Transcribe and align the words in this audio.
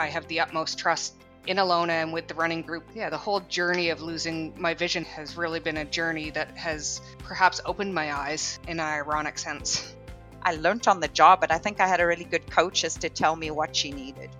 I 0.00 0.06
have 0.06 0.26
the 0.28 0.40
utmost 0.40 0.78
trust 0.78 1.14
in 1.46 1.58
Alona 1.58 1.90
and 1.90 2.10
with 2.10 2.26
the 2.26 2.32
running 2.34 2.62
group. 2.62 2.84
Yeah, 2.94 3.10
the 3.10 3.18
whole 3.18 3.40
journey 3.40 3.90
of 3.90 4.00
losing 4.00 4.54
my 4.58 4.72
vision 4.72 5.04
has 5.04 5.36
really 5.36 5.60
been 5.60 5.76
a 5.76 5.84
journey 5.84 6.30
that 6.30 6.56
has 6.56 7.02
perhaps 7.18 7.60
opened 7.66 7.94
my 7.94 8.16
eyes 8.16 8.58
in 8.66 8.80
an 8.80 8.86
ironic 8.86 9.38
sense. 9.38 9.94
I 10.42 10.54
learned 10.54 10.88
on 10.88 11.00
the 11.00 11.08
job, 11.08 11.42
but 11.42 11.52
I 11.52 11.58
think 11.58 11.80
I 11.80 11.86
had 11.86 12.00
a 12.00 12.06
really 12.06 12.24
good 12.24 12.50
coach 12.50 12.82
as 12.82 12.94
to 12.96 13.10
tell 13.10 13.36
me 13.36 13.50
what 13.50 13.76
she 13.76 13.92
needed. 13.92 14.30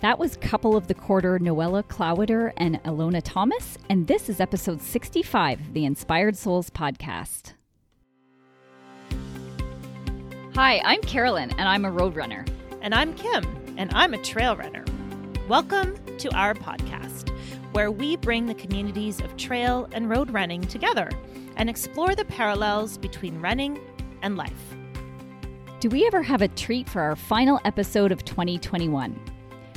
That 0.00 0.18
was 0.18 0.38
couple 0.38 0.74
of 0.74 0.86
the 0.86 0.94
quarter 0.94 1.38
Noella 1.38 1.82
Klawitter 1.82 2.54
and 2.56 2.82
Ilona 2.84 3.20
Thomas, 3.22 3.76
and 3.90 4.06
this 4.06 4.30
is 4.30 4.40
episode 4.40 4.80
65 4.80 5.60
of 5.60 5.74
the 5.74 5.84
Inspired 5.84 6.34
Souls 6.34 6.70
podcast. 6.70 7.52
Hi, 10.54 10.80
I'm 10.82 11.02
Carolyn, 11.02 11.50
and 11.58 11.68
I'm 11.68 11.84
a 11.84 11.90
road 11.90 12.16
runner. 12.16 12.46
And 12.80 12.94
I'm 12.94 13.12
Kim, 13.14 13.44
and 13.78 13.92
I'm 13.94 14.12
a 14.12 14.18
trail 14.18 14.56
runner. 14.56 14.84
Welcome 15.46 15.96
to 16.18 16.34
our 16.34 16.52
podcast, 16.52 17.30
where 17.72 17.92
we 17.92 18.16
bring 18.16 18.46
the 18.46 18.54
communities 18.54 19.20
of 19.20 19.36
trail 19.36 19.88
and 19.92 20.10
road 20.10 20.32
running 20.32 20.62
together 20.62 21.08
and 21.56 21.70
explore 21.70 22.16
the 22.16 22.24
parallels 22.24 22.98
between 22.98 23.40
running 23.40 23.78
and 24.22 24.36
life. 24.36 24.74
Do 25.78 25.88
we 25.88 26.08
ever 26.08 26.22
have 26.22 26.42
a 26.42 26.48
treat 26.48 26.88
for 26.88 27.02
our 27.02 27.14
final 27.14 27.60
episode 27.64 28.10
of 28.10 28.24
2021? 28.24 29.18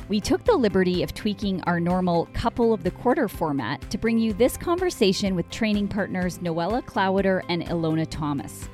We 0.09 0.19
took 0.19 0.45
the 0.45 0.57
liberty 0.57 1.03
of 1.03 1.13
tweaking 1.13 1.61
our 1.65 1.79
normal 1.79 2.27
couple 2.33 2.73
of 2.73 2.83
the 2.83 2.91
quarter 2.91 3.27
format 3.27 3.87
to 3.91 3.99
bring 3.99 4.17
you 4.17 4.33
this 4.33 4.57
conversation 4.57 5.35
with 5.35 5.47
training 5.51 5.89
partners 5.89 6.39
Noella 6.39 6.83
Klawitter 6.83 7.43
and 7.49 7.63
Ilona 7.67 8.07
Thomas. 8.09 8.67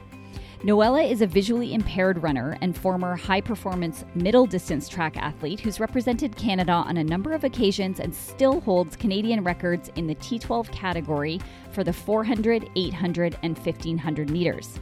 Noella 0.64 1.08
is 1.08 1.22
a 1.22 1.28
visually 1.28 1.76
impaired 1.76 2.24
runner 2.24 2.58
and 2.62 2.76
former 2.76 3.16
high 3.16 3.42
performance 3.42 4.04
middle 4.16 4.48
distance 4.48 4.90
track 4.90 5.16
athlete 5.16 5.60
who's 5.60 5.80
represented 5.80 6.36
Canada 6.36 6.72
on 6.72 6.98
a 6.98 7.04
number 7.04 7.34
of 7.34 7.44
occasions 7.44 8.00
and 8.00 8.14
still 8.14 8.60
holds 8.62 8.96
Canadian 8.96 9.44
records 9.44 9.92
in 9.98 10.08
the 10.08 10.16
T12 10.16 10.72
category 10.72 11.40
for 11.72 11.84
the 11.84 11.94
400, 11.94 12.72
800, 12.76 13.38
and 13.44 13.56
1500 13.56 14.32
meters. 14.32 14.80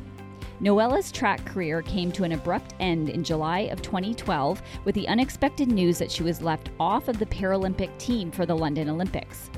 Noella's 0.61 1.11
track 1.11 1.43
career 1.43 1.81
came 1.81 2.09
to 2.13 2.23
an 2.23 2.31
abrupt 2.31 2.73
end 2.79 3.09
in 3.09 3.21
July 3.21 3.59
of 3.59 3.81
2012 3.81 4.61
with 4.85 4.95
the 4.95 5.09
unexpected 5.09 5.69
news 5.69 5.97
that 5.97 6.09
she 6.09 6.23
was 6.23 6.41
left 6.41 6.69
off 6.79 7.09
of 7.09 7.19
the 7.19 7.25
Paralympic 7.25 7.95
team 7.97 8.31
for 8.31 8.45
the 8.45 8.55
London 8.55 8.89
Olympics. 8.89 9.49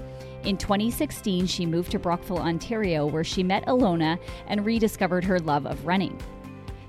In 0.48 0.56
2016, 0.56 1.46
she 1.46 1.66
moved 1.66 1.92
to 1.92 2.00
Brockville, 2.00 2.40
Ontario, 2.40 3.06
where 3.06 3.26
she 3.26 3.44
met 3.44 3.66
Ilona 3.66 4.18
and 4.48 4.66
rediscovered 4.66 5.26
her 5.26 5.42
love 5.42 5.66
of 5.66 5.86
running. 5.86 6.18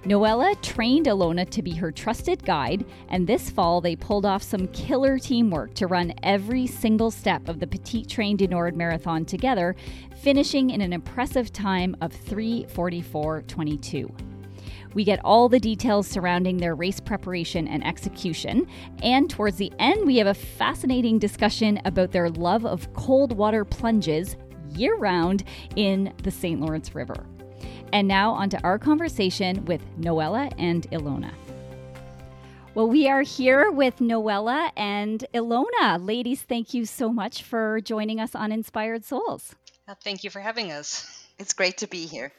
Noella 0.05 0.55
trained 0.63 1.07
Ilona 1.07 1.51
to 1.51 1.61
be 1.61 1.73
her 1.73 1.91
trusted 1.91 2.45
guide, 2.45 2.87
and 3.09 3.27
this 3.27 3.51
fall 3.51 3.81
they 3.81 3.97
pulled 3.97 4.25
off 4.25 4.45
some 4.45 4.69
killer 4.69 5.19
teamwork 5.19 5.75
to 5.75 5.89
run 5.89 6.15
every 6.23 6.69
single 6.69 7.11
step 7.11 7.49
of 7.49 7.59
the 7.59 7.67
Petite 7.67 8.09
Train 8.09 8.37
du 8.37 8.47
Nord 8.47 8.77
Marathon 8.77 9.25
together, 9.25 9.75
finishing 10.23 10.71
in 10.71 10.81
an 10.81 10.93
impressive 10.93 11.53
time 11.53 11.97
of 12.01 12.13
344.22. 12.13 14.38
We 14.95 15.05
get 15.05 15.21
all 15.25 15.49
the 15.49 15.61
details 15.61 16.07
surrounding 16.07 16.57
their 16.57 16.75
race 16.75 17.01
preparation 17.01 17.69
and 17.69 17.87
execution. 17.87 18.67
And 19.03 19.29
towards 19.29 19.57
the 19.57 19.73
end, 19.79 20.07
we 20.07 20.17
have 20.17 20.27
a 20.27 20.35
fascinating 20.35 21.19
discussion 21.19 21.81
about 21.85 22.13
their 22.13 22.31
love 22.31 22.65
of 22.65 22.93
cold 22.95 23.37
water 23.37 23.65
plunges 23.65 24.37
year 24.75 24.97
round 24.97 25.45
in 25.77 26.13
the 26.23 26.31
St. 26.31 26.61
Lawrence 26.61 26.95
River. 26.95 27.27
And 27.93 28.07
now, 28.07 28.33
on 28.33 28.51
to 28.51 28.63
our 28.63 28.79
conversation 28.79 29.65
with 29.65 29.81
Noella 29.99 30.53
and 30.59 30.91
Ilona. 30.91 31.33
Well, 32.75 32.89
we 32.89 33.09
are 33.09 33.23
here 33.23 33.71
with 33.71 33.97
Noella 33.97 34.71
and 34.77 35.25
Ilona. 35.35 36.07
Ladies, 36.07 36.43
thank 36.43 36.75
you 36.75 36.85
so 36.85 37.13
much 37.13 37.43
for 37.43 37.81
joining 37.81 38.21
us 38.21 38.35
on 38.35 38.53
Inspired 38.53 39.05
Souls. 39.05 39.55
Thank 40.05 40.23
you 40.23 40.31
for 40.31 40.41
having 40.41 40.71
us. 40.71 41.27
It's 41.39 41.55
great 41.55 41.79
to 41.79 41.87
be 41.87 42.07
here. 42.07 42.31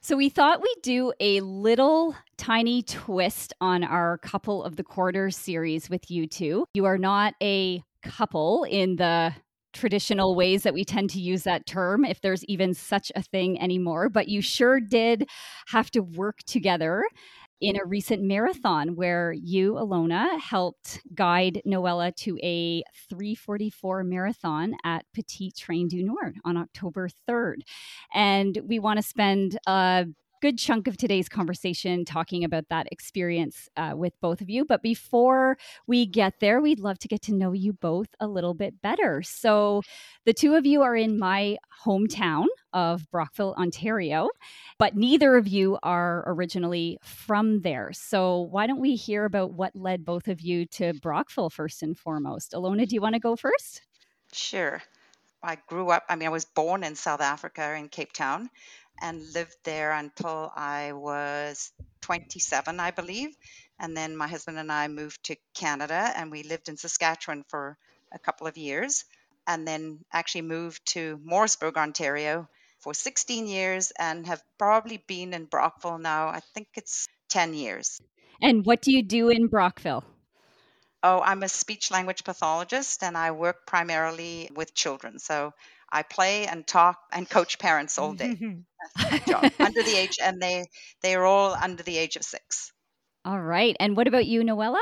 So, 0.00 0.16
we 0.16 0.28
thought 0.28 0.62
we'd 0.62 0.82
do 0.82 1.12
a 1.18 1.40
little 1.40 2.14
tiny 2.36 2.82
twist 2.82 3.52
on 3.60 3.82
our 3.82 4.18
couple 4.18 4.62
of 4.62 4.76
the 4.76 4.84
quarter 4.84 5.28
series 5.30 5.90
with 5.90 6.08
you 6.08 6.28
two. 6.28 6.66
You 6.72 6.84
are 6.84 6.98
not 6.98 7.34
a 7.42 7.82
couple 8.04 8.64
in 8.64 8.96
the 8.96 9.34
traditional 9.72 10.36
ways 10.36 10.62
that 10.62 10.72
we 10.72 10.84
tend 10.84 11.10
to 11.10 11.20
use 11.20 11.42
that 11.42 11.66
term, 11.66 12.04
if 12.04 12.20
there's 12.20 12.44
even 12.44 12.74
such 12.74 13.12
a 13.16 13.22
thing 13.22 13.60
anymore, 13.60 14.08
but 14.08 14.28
you 14.28 14.40
sure 14.40 14.80
did 14.80 15.28
have 15.68 15.90
to 15.90 16.00
work 16.00 16.38
together 16.46 17.04
in 17.60 17.76
a 17.76 17.84
recent 17.84 18.22
marathon 18.22 18.94
where 18.94 19.32
you, 19.32 19.74
Ilona, 19.74 20.38
helped 20.40 21.00
guide 21.14 21.60
Noella 21.66 22.14
to 22.16 22.38
a 22.42 22.82
344 23.08 24.04
marathon 24.04 24.74
at 24.84 25.04
Petite 25.12 25.56
Train 25.56 25.88
du 25.88 26.02
Nord 26.02 26.36
on 26.44 26.56
October 26.56 27.08
3rd. 27.28 27.62
And 28.14 28.58
we 28.64 28.78
want 28.78 28.98
to 28.98 29.02
spend 29.02 29.58
a 29.66 30.06
good 30.40 30.58
chunk 30.58 30.86
of 30.86 30.96
today's 30.96 31.28
conversation 31.28 32.04
talking 32.04 32.44
about 32.44 32.68
that 32.70 32.86
experience 32.92 33.68
uh, 33.76 33.92
with 33.96 34.12
both 34.20 34.40
of 34.40 34.48
you. 34.48 34.64
But 34.64 34.82
before 34.82 35.56
we 35.86 36.06
get 36.06 36.40
there, 36.40 36.60
we'd 36.60 36.80
love 36.80 36.98
to 37.00 37.08
get 37.08 37.22
to 37.22 37.34
know 37.34 37.52
you 37.52 37.72
both 37.72 38.08
a 38.20 38.26
little 38.26 38.54
bit 38.54 38.80
better. 38.82 39.22
So, 39.22 39.82
the 40.24 40.32
two 40.32 40.54
of 40.54 40.66
you 40.66 40.82
are 40.82 40.96
in 40.96 41.18
my 41.18 41.56
hometown 41.84 42.46
of 42.72 43.10
Brockville, 43.10 43.54
Ontario, 43.58 44.28
but 44.78 44.96
neither 44.96 45.36
of 45.36 45.48
you 45.48 45.78
are 45.82 46.24
originally 46.26 46.98
from 47.02 47.62
there. 47.62 47.90
So, 47.92 48.48
why 48.50 48.66
don't 48.66 48.80
we 48.80 48.94
hear 48.94 49.24
about 49.24 49.52
what 49.52 49.74
led 49.74 50.04
both 50.04 50.28
of 50.28 50.40
you 50.40 50.66
to 50.66 50.94
Brockville 50.94 51.50
first 51.50 51.82
and 51.82 51.96
foremost? 51.96 52.52
Ilona, 52.52 52.86
do 52.86 52.94
you 52.94 53.00
want 53.00 53.14
to 53.14 53.20
go 53.20 53.36
first? 53.36 53.82
Sure. 54.32 54.82
I 55.42 55.56
grew 55.68 55.90
up, 55.90 56.04
I 56.08 56.16
mean, 56.16 56.26
I 56.26 56.32
was 56.32 56.44
born 56.44 56.82
in 56.82 56.96
South 56.96 57.20
Africa 57.20 57.74
in 57.74 57.88
Cape 57.88 58.12
Town 58.12 58.50
and 59.00 59.32
lived 59.32 59.56
there 59.64 59.92
until 59.92 60.52
I 60.54 60.92
was 60.92 61.72
27, 62.02 62.80
I 62.80 62.90
believe. 62.90 63.36
And 63.78 63.96
then 63.96 64.16
my 64.16 64.26
husband 64.26 64.58
and 64.58 64.72
I 64.72 64.88
moved 64.88 65.24
to 65.24 65.36
Canada 65.54 66.12
and 66.16 66.30
we 66.30 66.42
lived 66.42 66.68
in 66.68 66.76
Saskatchewan 66.76 67.44
for 67.48 67.76
a 68.12 68.18
couple 68.18 68.46
of 68.46 68.56
years 68.56 69.04
and 69.46 69.66
then 69.66 70.00
actually 70.12 70.42
moved 70.42 70.84
to 70.86 71.20
Morrisburg, 71.24 71.76
Ontario 71.76 72.48
for 72.80 72.94
16 72.94 73.46
years 73.46 73.92
and 73.98 74.26
have 74.26 74.42
probably 74.58 75.02
been 75.06 75.34
in 75.34 75.46
Brockville 75.46 75.98
now, 75.98 76.28
I 76.28 76.40
think 76.54 76.68
it's 76.74 77.06
10 77.30 77.54
years. 77.54 78.00
And 78.40 78.64
what 78.64 78.82
do 78.82 78.92
you 78.92 79.02
do 79.02 79.30
in 79.30 79.48
Brockville? 79.48 80.04
Oh, 81.02 81.20
I'm 81.20 81.42
a 81.42 81.48
speech 81.48 81.90
language 81.90 82.24
pathologist 82.24 83.02
and 83.02 83.16
I 83.16 83.30
work 83.30 83.66
primarily 83.66 84.50
with 84.54 84.74
children. 84.74 85.18
So 85.18 85.52
I 85.90 86.02
play 86.02 86.46
and 86.46 86.66
talk 86.66 86.98
and 87.12 87.28
coach 87.28 87.58
parents 87.58 87.98
all 87.98 88.14
day. 88.14 88.36
under 89.58 89.82
the 89.82 89.94
age, 89.96 90.18
and 90.22 90.40
they 90.40 90.66
they 91.02 91.14
are 91.14 91.24
all 91.24 91.54
under 91.54 91.82
the 91.82 91.98
age 91.98 92.16
of 92.16 92.22
six. 92.22 92.72
All 93.24 93.40
right. 93.40 93.76
And 93.78 93.96
what 93.96 94.06
about 94.06 94.26
you, 94.26 94.42
Noella? 94.42 94.80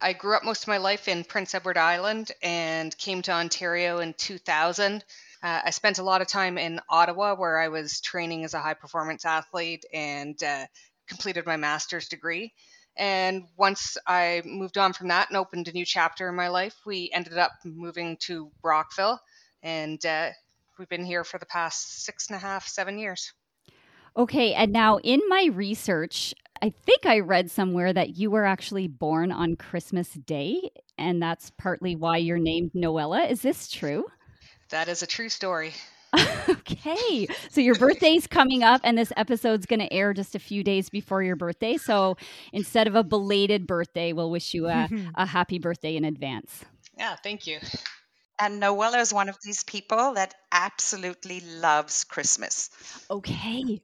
I 0.00 0.12
grew 0.12 0.36
up 0.36 0.44
most 0.44 0.62
of 0.62 0.68
my 0.68 0.76
life 0.76 1.08
in 1.08 1.24
Prince 1.24 1.54
Edward 1.54 1.78
Island 1.78 2.30
and 2.42 2.96
came 2.98 3.22
to 3.22 3.32
Ontario 3.32 3.98
in 3.98 4.14
2000. 4.14 5.04
Uh, 5.42 5.60
I 5.64 5.70
spent 5.70 5.98
a 5.98 6.02
lot 6.02 6.20
of 6.20 6.28
time 6.28 6.58
in 6.58 6.80
Ottawa 6.88 7.34
where 7.34 7.58
I 7.58 7.68
was 7.68 8.00
training 8.00 8.44
as 8.44 8.54
a 8.54 8.60
high 8.60 8.74
performance 8.74 9.24
athlete 9.24 9.84
and 9.92 10.40
uh, 10.42 10.66
completed 11.08 11.46
my 11.46 11.56
master's 11.56 12.08
degree. 12.08 12.52
And 12.96 13.44
once 13.56 13.96
I 14.06 14.42
moved 14.44 14.78
on 14.78 14.92
from 14.92 15.08
that 15.08 15.28
and 15.28 15.36
opened 15.36 15.68
a 15.68 15.72
new 15.72 15.84
chapter 15.84 16.28
in 16.28 16.34
my 16.34 16.48
life, 16.48 16.74
we 16.86 17.10
ended 17.12 17.36
up 17.36 17.52
moving 17.64 18.16
to 18.22 18.50
Brockville 18.62 19.20
and 19.62 20.04
uh, 20.04 20.30
we've 20.78 20.88
been 20.88 21.04
here 21.04 21.24
for 21.24 21.38
the 21.38 21.46
past 21.46 22.04
six 22.04 22.28
and 22.28 22.36
a 22.36 22.38
half, 22.38 22.66
seven 22.66 22.98
years. 22.98 23.32
Okay, 24.16 24.54
and 24.54 24.72
now 24.72 24.98
in 24.98 25.20
my 25.28 25.50
research, 25.52 26.34
I 26.62 26.70
think 26.70 27.04
I 27.04 27.20
read 27.20 27.50
somewhere 27.50 27.92
that 27.92 28.16
you 28.16 28.30
were 28.30 28.46
actually 28.46 28.88
born 28.88 29.30
on 29.30 29.56
Christmas 29.56 30.10
Day, 30.10 30.70
and 30.96 31.20
that's 31.20 31.50
partly 31.58 31.96
why 31.96 32.16
you're 32.16 32.38
named 32.38 32.72
Noella. 32.74 33.30
Is 33.30 33.42
this 33.42 33.68
true? 33.68 34.06
That 34.70 34.88
is 34.88 35.02
a 35.02 35.06
true 35.06 35.28
story. 35.28 35.74
okay. 36.48 37.26
So 37.50 37.60
your 37.60 37.74
birthday's 37.74 38.26
coming 38.26 38.62
up, 38.62 38.80
and 38.84 38.96
this 38.96 39.12
episode's 39.16 39.66
going 39.66 39.80
to 39.80 39.92
air 39.92 40.14
just 40.14 40.34
a 40.34 40.38
few 40.38 40.64
days 40.64 40.88
before 40.88 41.22
your 41.22 41.36
birthday. 41.36 41.76
So 41.76 42.16
instead 42.52 42.86
of 42.86 42.94
a 42.94 43.04
belated 43.04 43.66
birthday, 43.66 44.12
we'll 44.12 44.30
wish 44.30 44.54
you 44.54 44.68
a, 44.68 44.88
a 45.14 45.26
happy 45.26 45.58
birthday 45.58 45.96
in 45.96 46.04
advance. 46.04 46.64
Yeah, 46.96 47.16
thank 47.16 47.46
you. 47.46 47.58
And 48.38 48.62
Noella 48.62 49.00
is 49.00 49.12
one 49.12 49.28
of 49.28 49.38
these 49.42 49.64
people 49.64 50.14
that 50.14 50.34
absolutely 50.52 51.40
loves 51.40 52.04
Christmas. 52.04 52.70
Okay. 53.10 53.80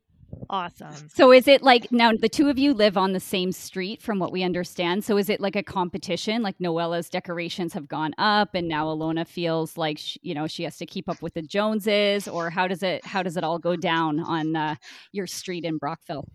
Awesome. 0.48 1.08
So 1.14 1.32
is 1.32 1.46
it 1.46 1.62
like 1.62 1.90
now 1.92 2.12
the 2.12 2.28
two 2.28 2.48
of 2.48 2.58
you 2.58 2.74
live 2.74 2.96
on 2.96 3.12
the 3.12 3.20
same 3.20 3.52
street 3.52 4.02
from 4.02 4.18
what 4.18 4.32
we 4.32 4.42
understand? 4.42 5.04
So 5.04 5.16
is 5.16 5.28
it 5.28 5.40
like 5.40 5.56
a 5.56 5.62
competition? 5.62 6.42
Like 6.42 6.58
Noella's 6.58 7.08
decorations 7.08 7.72
have 7.74 7.88
gone 7.88 8.12
up 8.18 8.54
and 8.54 8.68
now 8.68 8.86
Alona 8.86 9.26
feels 9.26 9.76
like 9.76 9.98
she, 9.98 10.18
you 10.22 10.34
know 10.34 10.46
she 10.46 10.64
has 10.64 10.76
to 10.78 10.86
keep 10.86 11.08
up 11.08 11.22
with 11.22 11.34
the 11.34 11.42
Joneses 11.42 12.28
or 12.28 12.50
how 12.50 12.66
does 12.66 12.82
it 12.82 13.04
how 13.04 13.22
does 13.22 13.36
it 13.36 13.44
all 13.44 13.58
go 13.58 13.76
down 13.76 14.20
on 14.20 14.56
uh, 14.56 14.74
your 15.12 15.26
street 15.26 15.64
in 15.64 15.78
Brockville? 15.78 16.26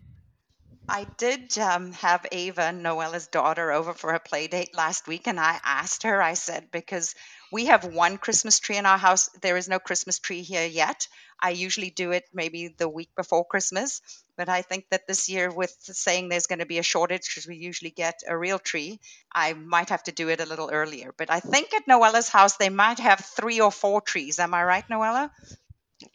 I 0.88 1.06
did 1.18 1.58
um, 1.58 1.92
have 1.92 2.24
Ava, 2.32 2.72
Noella's 2.72 3.26
daughter, 3.26 3.70
over 3.72 3.92
for 3.92 4.14
a 4.14 4.20
play 4.20 4.46
date 4.46 4.74
last 4.74 5.06
week, 5.06 5.26
and 5.28 5.38
I 5.38 5.58
asked 5.62 6.04
her, 6.04 6.22
I 6.22 6.32
said, 6.32 6.70
because 6.72 7.14
we 7.50 7.66
have 7.66 7.84
one 7.84 8.18
Christmas 8.18 8.58
tree 8.58 8.76
in 8.76 8.86
our 8.86 8.98
house, 8.98 9.28
there 9.40 9.56
is 9.56 9.68
no 9.68 9.78
Christmas 9.78 10.18
tree 10.18 10.42
here 10.42 10.66
yet. 10.66 11.08
I 11.40 11.50
usually 11.50 11.90
do 11.90 12.10
it 12.10 12.24
maybe 12.34 12.68
the 12.68 12.88
week 12.88 13.10
before 13.16 13.44
Christmas, 13.44 14.00
but 14.36 14.48
I 14.48 14.62
think 14.62 14.86
that 14.90 15.06
this 15.06 15.28
year, 15.28 15.50
with 15.50 15.74
saying 15.80 16.28
there's 16.28 16.46
going 16.46 16.58
to 16.58 16.66
be 16.66 16.78
a 16.78 16.82
shortage 16.82 17.28
because 17.28 17.46
we 17.46 17.56
usually 17.56 17.90
get 17.90 18.22
a 18.26 18.36
real 18.36 18.58
tree, 18.58 19.00
I 19.32 19.52
might 19.52 19.90
have 19.90 20.02
to 20.04 20.12
do 20.12 20.28
it 20.28 20.40
a 20.40 20.46
little 20.46 20.70
earlier. 20.70 21.14
But 21.16 21.30
I 21.30 21.40
think 21.40 21.72
at 21.74 21.86
Noella's 21.86 22.28
house, 22.28 22.56
they 22.56 22.70
might 22.70 22.98
have 22.98 23.20
three 23.20 23.60
or 23.60 23.70
four 23.70 24.00
trees. 24.00 24.38
Am 24.38 24.52
I 24.52 24.64
right, 24.64 24.88
Noella? 24.88 25.30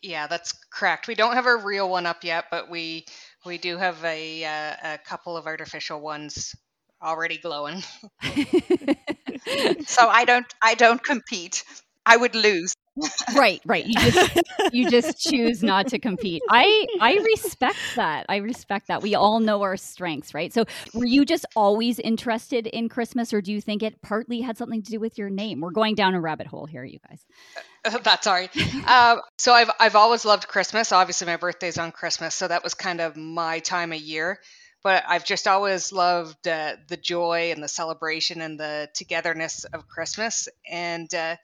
Yeah, 0.01 0.27
that's 0.27 0.53
correct. 0.69 1.07
We 1.07 1.15
don't 1.15 1.33
have 1.33 1.45
a 1.45 1.57
real 1.57 1.89
one 1.89 2.05
up 2.05 2.23
yet, 2.23 2.45
but 2.51 2.69
we 2.69 3.05
we 3.45 3.57
do 3.57 3.77
have 3.77 4.03
a 4.03 4.43
uh, 4.45 4.93
a 4.93 4.97
couple 4.97 5.35
of 5.35 5.45
artificial 5.45 5.99
ones 5.99 6.55
already 7.01 7.37
glowing. 7.37 7.83
so 9.85 10.07
I 10.07 10.25
don't 10.25 10.45
I 10.61 10.75
don't 10.75 11.03
compete. 11.03 11.63
I 12.05 12.17
would 12.17 12.35
lose. 12.35 12.75
right, 13.35 13.59
right. 13.65 13.85
You 13.87 13.95
just 13.95 14.41
you 14.71 14.89
just 14.89 15.19
choose 15.29 15.63
not 15.63 15.87
to 15.87 15.99
compete. 15.99 16.43
I 16.47 16.85
I 17.01 17.15
respect 17.15 17.79
that. 17.95 18.27
I 18.29 18.37
respect 18.37 18.87
that. 18.87 19.01
We 19.01 19.15
all 19.15 19.39
know 19.39 19.63
our 19.63 19.77
strengths, 19.77 20.33
right? 20.33 20.53
So, 20.53 20.65
were 20.93 21.05
you 21.05 21.25
just 21.25 21.45
always 21.55 21.97
interested 21.97 22.67
in 22.67 22.89
Christmas, 22.89 23.33
or 23.33 23.41
do 23.41 23.51
you 23.51 23.61
think 23.61 23.81
it 23.81 24.01
partly 24.03 24.41
had 24.41 24.57
something 24.57 24.83
to 24.83 24.91
do 24.91 24.99
with 24.99 25.17
your 25.17 25.31
name? 25.31 25.61
We're 25.61 25.71
going 25.71 25.95
down 25.95 26.13
a 26.13 26.21
rabbit 26.21 26.45
hole 26.45 26.67
here, 26.67 26.83
you 26.83 26.99
guys. 27.09 27.25
That's 28.03 28.27
all 28.27 28.33
right. 28.33 28.51
Uh, 28.85 29.17
so 29.39 29.53
I've 29.53 29.71
I've 29.79 29.95
always 29.95 30.23
loved 30.23 30.47
Christmas. 30.47 30.91
Obviously, 30.91 31.25
my 31.25 31.37
birthday's 31.37 31.79
on 31.79 31.91
Christmas, 31.91 32.35
so 32.35 32.47
that 32.47 32.63
was 32.63 32.75
kind 32.75 33.01
of 33.01 33.17
my 33.17 33.59
time 33.59 33.91
of 33.91 33.99
year. 33.99 34.39
But 34.83 35.03
I've 35.07 35.25
just 35.25 35.47
always 35.47 35.93
loved 35.93 36.47
uh, 36.47 36.75
the 36.87 36.97
joy 36.97 37.51
and 37.51 37.63
the 37.63 37.67
celebration 37.67 38.41
and 38.41 38.59
the 38.59 38.89
togetherness 38.93 39.63
of 39.63 39.87
Christmas. 39.87 40.49
And 40.69 41.13
uh, 41.13 41.37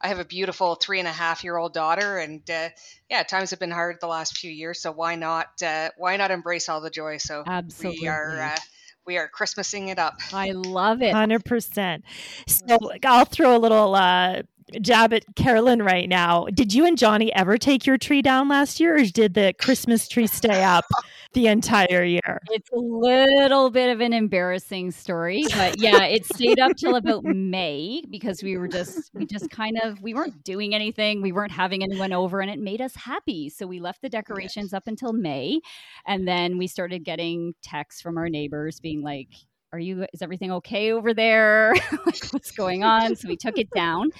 I 0.00 0.08
have 0.08 0.18
a 0.18 0.24
beautiful 0.24 0.74
three 0.74 0.98
and 0.98 1.08
a 1.08 1.12
half 1.12 1.44
year 1.44 1.56
old 1.56 1.72
daughter, 1.72 2.18
and 2.18 2.42
uh, 2.50 2.68
yeah, 3.08 3.22
times 3.22 3.50
have 3.50 3.60
been 3.60 3.70
hard 3.70 3.98
the 4.00 4.08
last 4.08 4.36
few 4.36 4.50
years. 4.50 4.80
So 4.80 4.92
why 4.92 5.14
not 5.14 5.48
uh, 5.64 5.90
why 5.96 6.16
not 6.16 6.30
embrace 6.30 6.68
all 6.68 6.80
the 6.80 6.90
joy? 6.90 7.18
So 7.18 7.44
absolutely. 7.46 8.00
we 8.02 8.08
are 8.08 8.40
uh, 8.42 8.58
we 9.06 9.16
are 9.16 9.28
Christmasing 9.28 9.88
it 9.88 9.98
up. 9.98 10.20
I 10.32 10.50
love 10.50 11.02
it. 11.02 11.14
100%. 11.14 12.02
So 12.46 12.78
I'll 13.04 13.24
throw 13.24 13.56
a 13.56 13.58
little 13.58 13.94
uh, 13.94 14.42
jab 14.80 15.12
at 15.12 15.24
Carolyn 15.36 15.82
right 15.82 16.08
now. 16.08 16.46
Did 16.52 16.72
you 16.72 16.86
and 16.86 16.96
Johnny 16.96 17.32
ever 17.34 17.58
take 17.58 17.86
your 17.86 17.98
tree 17.98 18.22
down 18.22 18.48
last 18.48 18.80
year, 18.80 18.96
or 18.96 19.04
did 19.04 19.34
the 19.34 19.54
Christmas 19.58 20.08
tree 20.08 20.26
stay 20.26 20.62
up 20.62 20.84
the 21.32 21.46
entire 21.48 22.04
year? 22.04 22.40
It's 22.50 22.70
a 22.70 22.78
little 22.78 23.70
bit 23.70 23.90
of 23.90 24.00
an 24.00 24.12
embarrassing 24.12 24.90
story, 24.90 25.44
but 25.54 25.80
yeah, 25.80 26.04
it 26.04 26.24
stayed 26.26 26.58
up 26.58 26.76
till 26.76 26.96
about 26.96 27.24
May 27.24 28.02
because 28.10 28.42
we 28.42 28.56
were 28.56 28.68
just 28.68 29.10
we 29.14 29.26
just 29.26 29.50
kind 29.50 29.78
of 29.82 30.00
we 30.00 30.14
weren't 30.14 30.44
doing 30.44 30.74
anything, 30.74 31.22
we 31.22 31.32
weren't 31.32 31.52
having 31.52 31.82
anyone 31.82 32.12
over, 32.12 32.40
and 32.40 32.50
it 32.50 32.58
made 32.58 32.80
us 32.80 32.94
happy. 32.94 33.48
So 33.48 33.66
we 33.66 33.80
left 33.80 34.02
the 34.02 34.08
decorations 34.08 34.72
up 34.72 34.86
until 34.86 35.12
May, 35.12 35.60
and 36.06 36.26
then 36.26 36.58
we 36.58 36.66
started 36.66 37.04
getting 37.04 37.54
texts 37.62 38.00
from 38.00 38.16
our 38.18 38.28
neighbors 38.28 38.80
being 38.80 39.02
like, 39.02 39.28
are 39.72 39.78
you 39.78 40.04
is 40.12 40.22
everything 40.22 40.52
okay 40.52 40.92
over 40.92 41.14
there? 41.14 41.74
What's 42.30 42.50
going 42.50 42.84
on? 42.84 43.16
So 43.16 43.28
we 43.28 43.36
took 43.36 43.58
it 43.58 43.70
down. 43.70 44.10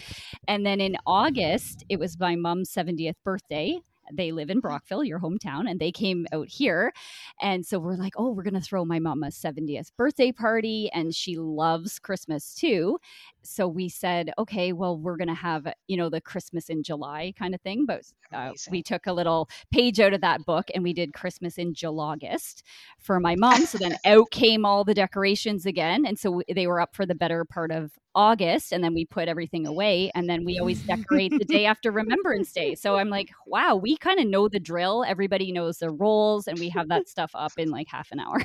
And 0.49 0.64
then 0.64 0.81
in 0.81 0.96
august 1.06 1.84
it 1.88 1.99
was 1.99 2.19
my 2.19 2.37
mom's 2.37 2.72
70th 2.72 3.14
birthday 3.25 3.78
they 4.12 4.32
live 4.32 4.50
in 4.50 4.61
Brockville, 4.61 5.05
your 5.05 5.19
hometown, 5.19 5.69
and 5.69 5.81
they 5.81 5.91
came 5.91 6.26
out 6.32 6.49
here. 6.49 6.93
And 7.41 7.67
so 7.67 7.79
we're 7.79 7.97
like, 7.97 8.14
oh, 8.17 8.31
we're 8.31 8.43
going 8.43 8.55
to 8.55 8.61
throw 8.61 8.85
my 8.85 8.99
mom 8.99 9.23
a 9.23 9.29
70th 9.29 9.91
birthday 9.97 10.32
party. 10.32 10.91
And 10.93 11.14
she 11.14 11.37
loves 11.37 11.99
Christmas 11.99 12.55
too. 12.55 12.99
So 13.43 13.67
we 13.67 13.88
said, 13.88 14.31
okay, 14.38 14.73
well, 14.73 14.97
we're 14.97 15.17
going 15.17 15.29
to 15.29 15.35
have, 15.35 15.67
you 15.88 15.97
know, 15.97 16.09
the 16.09 16.20
Christmas 16.20 16.69
in 16.69 16.82
July 16.82 17.32
kind 17.37 17.55
of 17.55 17.61
thing. 17.62 17.87
But 17.87 18.03
uh, 18.32 18.53
we 18.70 18.82
took 18.82 19.06
a 19.06 19.12
little 19.12 19.49
page 19.73 19.99
out 19.99 20.12
of 20.12 20.20
that 20.20 20.44
book 20.44 20.70
and 20.75 20.85
we 20.85 20.93
did 20.93 21.12
Christmas 21.12 21.59
in 21.59 21.75
July, 21.75 22.12
August 22.12 22.62
for 22.99 23.19
my 23.20 23.37
mom. 23.37 23.67
So 23.67 23.79
then 23.79 23.97
out 24.05 24.31
came 24.31 24.64
all 24.64 24.85
the 24.85 24.94
decorations 24.94 25.67
again. 25.67 26.05
And 26.06 26.19
so 26.19 26.43
they 26.53 26.67
were 26.67 26.81
up 26.81 26.94
for 26.94 27.06
the 27.06 27.14
better 27.14 27.44
part 27.44 27.70
of 27.70 27.93
August 28.14 28.73
and 28.73 28.82
then 28.82 28.94
we 28.94 29.05
put 29.05 29.29
everything 29.29 29.67
away 29.67 30.11
and 30.14 30.29
then 30.29 30.44
we 30.44 30.59
always 30.59 30.82
decorate 30.82 31.32
the 31.38 31.44
day 31.44 31.67
after 31.67 31.91
Remembrance 31.91 32.53
Day. 32.53 32.75
So 32.75 32.97
I'm 32.97 33.09
like, 33.09 33.31
wow, 33.47 33.76
we 33.76 33.97
kind 33.97 34.20
of 34.20 34.26
know 34.26 34.49
the 34.49 34.61
drill. 34.61 35.05
Everybody 35.06 35.53
knows 35.53 35.79
their 35.79 35.93
roles 35.93 36.49
and 36.49 36.59
we 36.59 36.69
have 36.70 36.88
that 36.88 37.09
stuff 37.09 37.31
up 37.35 37.53
in 37.56 37.70
like 37.70 37.88
half 37.88 38.11
an 38.12 38.20
hour. 38.20 38.38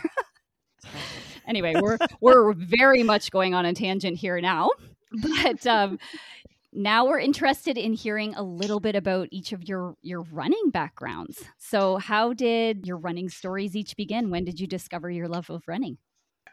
anyway, 1.48 1.76
we're 1.80 1.98
we're 2.22 2.54
very 2.54 3.04
much 3.04 3.32
going 3.32 3.54
on 3.54 3.66
a 3.66 3.74
tangent 3.74 4.18
here 4.18 4.40
now. 4.42 4.72
But 5.12 5.66
um 5.66 6.00
now 6.74 7.08
we're 7.08 7.20
interested 7.20 7.78
in 7.78 7.94
hearing 7.94 8.36
a 8.36 8.44
little 8.44 8.80
bit 8.80 8.96
about 8.96 9.30
each 9.32 9.52
of 9.54 9.68
your 9.68 9.96
your 10.02 10.22
running 10.22 10.70
backgrounds. 10.72 11.44
So, 11.58 11.98
how 11.98 12.34
did 12.34 12.86
your 12.86 12.98
running 12.98 13.30
stories 13.30 13.76
each 13.76 13.96
begin? 13.96 14.30
When 14.30 14.46
did 14.46 14.60
you 14.60 14.68
discover 14.68 15.10
your 15.10 15.28
love 15.28 15.50
of 15.50 15.64
running? 15.68 15.98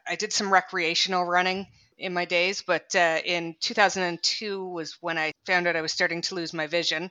I 0.07 0.17
did 0.17 0.33
some 0.33 0.53
recreational 0.53 1.25
running 1.25 1.67
in 2.05 2.13
my 2.13 2.27
days, 2.27 2.63
but 2.67 2.95
uh, 2.95 3.19
in 3.25 3.57
2002 3.61 4.69
was 4.69 4.99
when 5.01 5.17
I 5.17 5.33
found 5.47 5.67
out 5.67 5.75
I 5.75 5.81
was 5.81 5.91
starting 5.91 6.21
to 6.21 6.35
lose 6.35 6.53
my 6.53 6.67
vision 6.67 7.11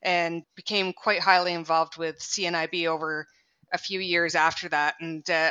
and 0.00 0.44
became 0.54 0.92
quite 0.92 1.18
highly 1.18 1.52
involved 1.52 1.96
with 1.96 2.20
CNIB 2.20 2.86
over 2.86 3.26
a 3.72 3.78
few 3.78 3.98
years 3.98 4.36
after 4.36 4.68
that. 4.68 4.94
And 5.00 5.28
uh, 5.28 5.50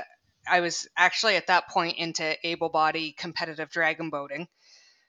I 0.50 0.62
was 0.62 0.88
actually 0.96 1.36
at 1.36 1.48
that 1.48 1.68
point 1.68 1.98
into 1.98 2.38
able 2.48 2.70
body 2.70 3.12
competitive 3.12 3.70
dragon 3.70 4.10
boating. 4.10 4.48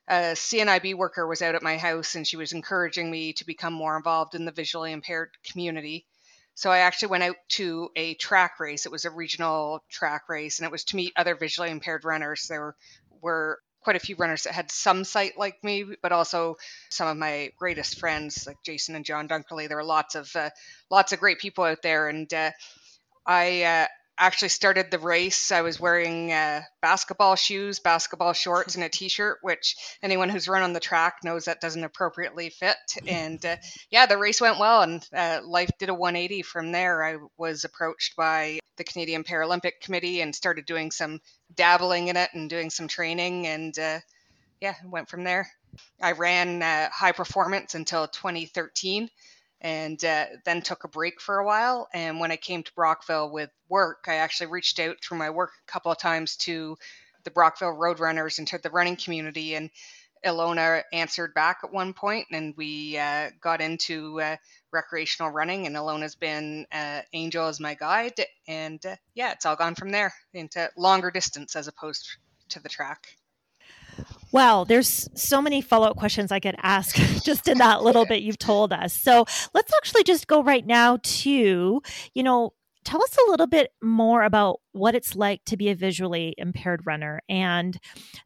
A 0.09 0.35
CNIB 0.35 0.97
worker 0.97 1.25
was 1.29 1.41
out 1.41 1.55
at 1.55 1.63
my 1.63 1.77
house 1.79 2.17
and 2.17 2.27
she 2.27 2.37
was 2.37 2.51
encouraging 2.51 3.09
me 3.09 3.33
to 3.35 3.47
become 3.47 3.75
more 3.75 3.97
involved 3.97 4.35
in 4.35 4.45
the 4.45 4.51
visually 4.51 4.91
impaired 4.91 5.31
community. 5.45 6.05
So 6.57 6.73
I 6.73 6.79
actually 6.79 7.11
went 7.11 7.23
out 7.23 7.37
to 7.51 7.91
a 7.95 8.15
track 8.15 8.59
race. 8.59 8.87
It 8.87 8.91
was 8.91 9.05
a 9.05 9.11
regional 9.11 9.85
track 9.89 10.29
race, 10.29 10.59
and 10.59 10.67
it 10.67 10.73
was 10.73 10.83
to 10.87 10.97
meet 10.97 11.13
other 11.15 11.37
visually 11.37 11.71
impaired 11.71 12.05
runners. 12.05 12.49
There 12.49 12.61
were 12.61 12.77
were 13.21 13.61
quite 13.89 13.97
a 13.97 14.01
few 14.01 14.17
runners 14.17 14.43
that 14.43 14.53
had 14.53 14.71
some 14.71 15.03
sight 15.03 15.39
like 15.39 15.65
me, 15.65 15.83
but 16.03 16.13
also 16.13 16.59
some 16.91 17.09
of 17.09 17.17
my 17.17 17.51
greatest 17.57 17.99
friends 17.99 18.47
like 18.47 18.63
Jason 18.63 18.95
and 18.95 19.03
John 19.03 19.27
Dunkerley. 19.27 19.67
There 19.67 19.79
were 19.79 19.83
lots 19.83 20.15
of 20.15 20.31
uh, 20.37 20.51
lots 20.91 21.15
of 21.15 21.21
great 21.21 21.39
people 21.39 21.65
out 21.65 21.81
there, 21.81 22.07
and 22.11 22.31
uh, 22.35 22.51
I 23.25 23.63
uh, 23.63 23.87
actually 24.19 24.51
started 24.51 24.91
the 24.91 24.99
race. 24.99 25.51
I 25.51 25.63
was 25.63 25.81
wearing 25.81 26.31
uh, 26.31 26.65
basketball 26.83 27.35
shoes, 27.35 27.79
basketball 27.79 28.35
shorts, 28.35 28.75
and 28.75 28.85
a 28.85 28.91
t-shirt, 28.91 29.39
which 29.41 29.75
anyone 30.03 30.29
who's 30.29 30.49
run 30.49 30.63
on 30.63 30.75
the 30.75 30.81
track 30.81 31.21
knows 31.25 31.47
that 31.47 31.63
doesn't 31.63 31.83
appropriately 31.83 32.51
fit. 32.51 32.77
And 33.07 33.43
uh, 33.47 33.57
yeah, 33.91 34.05
the 34.05 34.19
race 34.19 34.39
went 34.39 34.59
well, 34.59 34.83
and 34.83 35.03
uh, 35.17 35.41
life 35.47 35.71
did 35.79 35.89
a 35.89 35.95
180 35.95 36.43
from 36.43 36.73
there. 36.73 37.03
I 37.03 37.17
was 37.39 37.65
approached 37.65 38.17
by 38.17 38.59
the 38.77 38.85
Canadian 38.85 39.25
Paralympic 39.25 39.81
Committee 39.83 40.21
and 40.21 40.35
started 40.35 40.67
doing 40.67 40.91
some 40.91 41.21
dabbling 41.55 42.09
in 42.09 42.17
it 42.17 42.31
and 42.35 42.51
doing 42.51 42.71
some 42.71 42.89
training, 42.89 43.47
and 43.47 43.79
uh, 43.79 43.99
yeah, 44.61 44.75
went 44.85 45.09
from 45.09 45.25
there. 45.25 45.49
I 46.01 46.13
ran 46.13 46.63
uh, 46.63 46.89
high 46.91 47.13
performance 47.13 47.75
until 47.75 48.09
2013 48.09 49.09
and 49.61 50.03
uh, 50.05 50.27
then 50.45 50.63
took 50.63 50.85
a 50.85 50.89
break 50.89 51.21
for 51.21 51.39
a 51.39 51.47
while. 51.47 51.89
And 51.93 52.21
when 52.21 52.31
I 52.31 52.37
came 52.37 52.63
to 52.63 52.75
Brockville 52.75 53.31
with 53.31 53.51
work, 53.69 54.05
I 54.07 54.15
actually 54.15 54.49
reached 54.49 54.79
out 54.79 54.97
through 55.03 55.19
my 55.19 55.31
work 55.31 55.51
a 55.67 55.71
couple 55.71 55.91
of 55.91 55.99
times 55.99 56.37
to 56.37 56.77
the 57.25 57.31
Brockville 57.31 57.77
Roadrunners 57.77 58.39
and 58.39 58.47
to 58.49 58.59
the 58.59 58.71
running 58.71 58.97
community. 58.97 59.55
And 59.55 59.71
Ilona 60.25 60.83
answered 60.93 61.35
back 61.35 61.59
at 61.65 61.73
one 61.73 61.93
point, 61.93 62.27
and 62.31 62.55
we 62.57 62.99
uh, 62.99 63.31
got 63.41 63.61
into 63.61 64.21
uh, 64.21 64.37
recreational 64.73 65.31
running. 65.31 65.67
And 65.67 65.77
Ilona's 65.77 66.15
been 66.15 66.67
uh, 66.73 67.03
Angel 67.13 67.47
as 67.47 67.61
my 67.61 67.75
guide, 67.75 68.15
and 68.47 68.85
uh, 68.85 68.97
yeah, 69.15 69.33
it's 69.33 69.47
all 69.47 69.57
gone 69.57 69.75
from 69.75 69.91
there 69.91 70.13
into 70.35 70.71
longer 70.77 71.11
distance 71.11 71.57
as 71.57 71.69
opposed 71.69 72.07
to 72.51 72.61
the 72.61 72.69
track. 72.69 73.07
Well, 74.31 74.65
there's 74.65 75.09
so 75.15 75.41
many 75.41 75.61
follow 75.61 75.89
up 75.89 75.97
questions 75.97 76.31
I 76.31 76.41
could 76.41 76.57
ask 76.63 76.95
just 77.25 77.49
in 77.49 77.59
that 77.59 77.83
little 77.83 78.05
bit 78.05 78.23
you've 78.23 78.39
told 78.39 78.73
us. 78.73 78.93
So 78.93 79.25
let's 79.55 79.73
actually 79.77 80.05
just 80.05 80.27
go 80.27 80.43
right 80.43 80.67
now 80.67 80.99
to, 81.03 81.83
you 82.15 82.23
know, 82.23 82.53
tell 82.85 83.03
us 83.03 83.17
a 83.17 83.31
little 83.31 83.47
bit 83.47 83.73
more 83.83 84.23
about 84.23 84.61
what 84.73 84.95
it's 84.95 85.15
like 85.15 85.45
to 85.45 85.57
be 85.57 85.69
a 85.69 85.75
visually 85.75 86.35
impaired 86.39 86.87
runner 86.87 87.21
and 87.29 87.79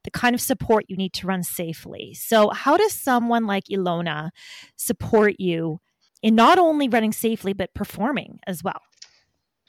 the 0.04 0.11
kind 0.11 0.34
of 0.34 0.40
support 0.40 0.84
you 0.88 0.96
need 0.96 1.12
to 1.14 1.26
run 1.26 1.42
safely. 1.42 2.14
So, 2.14 2.50
how 2.50 2.76
does 2.76 2.92
someone 2.92 3.46
like 3.46 3.64
Ilona 3.64 4.30
support 4.76 5.40
you 5.40 5.80
in 6.23 6.35
not 6.35 6.59
only 6.59 6.88
running 6.88 7.12
safely, 7.12 7.52
but 7.52 7.75
performing 7.75 8.38
as 8.47 8.62
well? 8.62 8.81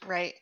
Right. 0.06 0.34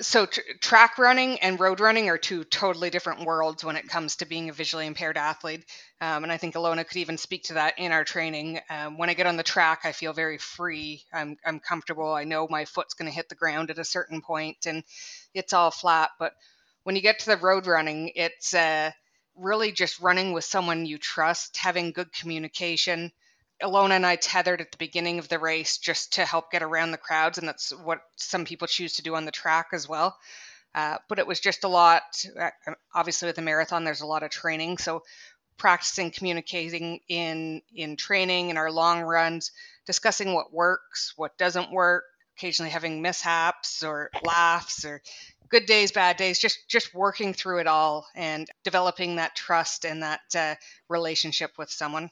so 0.00 0.26
tr- 0.26 0.40
track 0.60 0.98
running 0.98 1.38
and 1.40 1.58
road 1.58 1.80
running 1.80 2.08
are 2.08 2.18
two 2.18 2.44
totally 2.44 2.88
different 2.88 3.26
worlds 3.26 3.64
when 3.64 3.76
it 3.76 3.88
comes 3.88 4.16
to 4.16 4.26
being 4.26 4.48
a 4.48 4.52
visually 4.52 4.86
impaired 4.86 5.16
athlete. 5.16 5.64
Um, 6.00 6.22
and 6.22 6.32
i 6.32 6.36
think 6.36 6.54
alona 6.54 6.86
could 6.86 6.98
even 6.98 7.18
speak 7.18 7.44
to 7.44 7.54
that 7.54 7.78
in 7.78 7.92
our 7.92 8.04
training. 8.04 8.60
Um, 8.70 8.96
when 8.96 9.10
i 9.10 9.14
get 9.14 9.26
on 9.26 9.36
the 9.36 9.42
track 9.42 9.80
i 9.84 9.92
feel 9.92 10.12
very 10.12 10.38
free. 10.38 11.02
I'm, 11.12 11.36
I'm 11.44 11.60
comfortable. 11.60 12.12
I 12.12 12.24
know 12.24 12.46
my 12.48 12.64
foot's 12.64 12.94
going 12.94 13.10
to 13.10 13.14
hit 13.14 13.28
the 13.28 13.34
ground 13.34 13.70
at 13.70 13.78
a 13.78 13.84
certain 13.84 14.20
point 14.22 14.66
and 14.66 14.84
it's 15.34 15.52
all 15.52 15.70
flat. 15.70 16.10
But 16.18 16.32
when 16.84 16.96
you 16.96 17.02
get 17.02 17.18
to 17.20 17.26
the 17.26 17.36
road 17.36 17.66
running 17.66 18.12
it's 18.14 18.54
uh, 18.54 18.90
really 19.34 19.72
just 19.72 20.00
running 20.00 20.32
with 20.32 20.44
someone 20.44 20.86
you 20.86 20.98
trust 20.98 21.56
having 21.56 21.92
good 21.92 22.12
communication 22.12 23.12
Alona 23.62 23.92
and 23.92 24.06
I 24.06 24.16
tethered 24.16 24.60
at 24.60 24.70
the 24.70 24.78
beginning 24.78 25.18
of 25.18 25.28
the 25.28 25.38
race 25.38 25.78
just 25.78 26.14
to 26.14 26.24
help 26.24 26.52
get 26.52 26.62
around 26.62 26.92
the 26.92 26.98
crowds, 26.98 27.38
and 27.38 27.48
that's 27.48 27.70
what 27.70 28.00
some 28.16 28.44
people 28.44 28.68
choose 28.68 28.94
to 28.94 29.02
do 29.02 29.14
on 29.16 29.24
the 29.24 29.32
track 29.32 29.68
as 29.72 29.88
well. 29.88 30.16
Uh, 30.74 30.98
but 31.08 31.18
it 31.18 31.26
was 31.26 31.40
just 31.40 31.64
a 31.64 31.68
lot. 31.68 32.24
Uh, 32.38 32.50
obviously, 32.94 33.26
with 33.26 33.38
a 33.38 33.42
marathon, 33.42 33.84
there's 33.84 34.02
a 34.02 34.06
lot 34.06 34.22
of 34.22 34.30
training, 34.30 34.78
so 34.78 35.02
practicing 35.56 36.10
communicating 36.12 37.00
in 37.08 37.62
in 37.74 37.96
training 37.96 38.50
in 38.50 38.56
our 38.56 38.70
long 38.70 39.02
runs, 39.02 39.50
discussing 39.86 40.34
what 40.34 40.52
works, 40.52 41.14
what 41.16 41.36
doesn't 41.36 41.72
work, 41.72 42.04
occasionally 42.36 42.70
having 42.70 43.02
mishaps 43.02 43.82
or 43.82 44.10
laughs 44.22 44.84
or 44.84 45.02
good 45.48 45.66
days, 45.66 45.90
bad 45.90 46.16
days, 46.16 46.38
just 46.38 46.68
just 46.68 46.94
working 46.94 47.34
through 47.34 47.58
it 47.58 47.66
all 47.66 48.06
and 48.14 48.48
developing 48.62 49.16
that 49.16 49.34
trust 49.34 49.84
and 49.84 50.02
that 50.02 50.20
uh, 50.36 50.54
relationship 50.88 51.52
with 51.58 51.70
someone. 51.70 52.10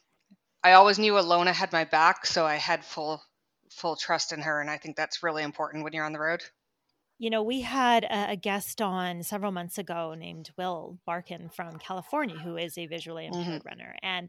I 0.62 0.72
always 0.72 0.98
knew 0.98 1.14
Alona 1.14 1.52
had 1.52 1.72
my 1.72 1.84
back, 1.84 2.26
so 2.26 2.44
I 2.44 2.56
had 2.56 2.84
full 2.84 3.22
full 3.70 3.96
trust 3.96 4.32
in 4.32 4.40
her, 4.40 4.60
and 4.60 4.70
I 4.70 4.78
think 4.78 4.96
that's 4.96 5.22
really 5.22 5.42
important 5.42 5.84
when 5.84 5.92
you're 5.92 6.04
on 6.04 6.12
the 6.12 6.18
road. 6.18 6.42
You 7.18 7.30
know, 7.30 7.42
we 7.42 7.62
had 7.62 8.04
a, 8.04 8.32
a 8.32 8.36
guest 8.36 8.82
on 8.82 9.22
several 9.22 9.52
months 9.52 9.78
ago 9.78 10.14
named 10.14 10.50
Will 10.58 10.98
Barkin 11.06 11.48
from 11.48 11.78
California, 11.78 12.36
who 12.38 12.56
is 12.56 12.76
a 12.76 12.86
visually 12.86 13.26
impaired 13.26 13.62
mm-hmm. 13.62 13.68
runner. 13.68 13.96
And 14.02 14.28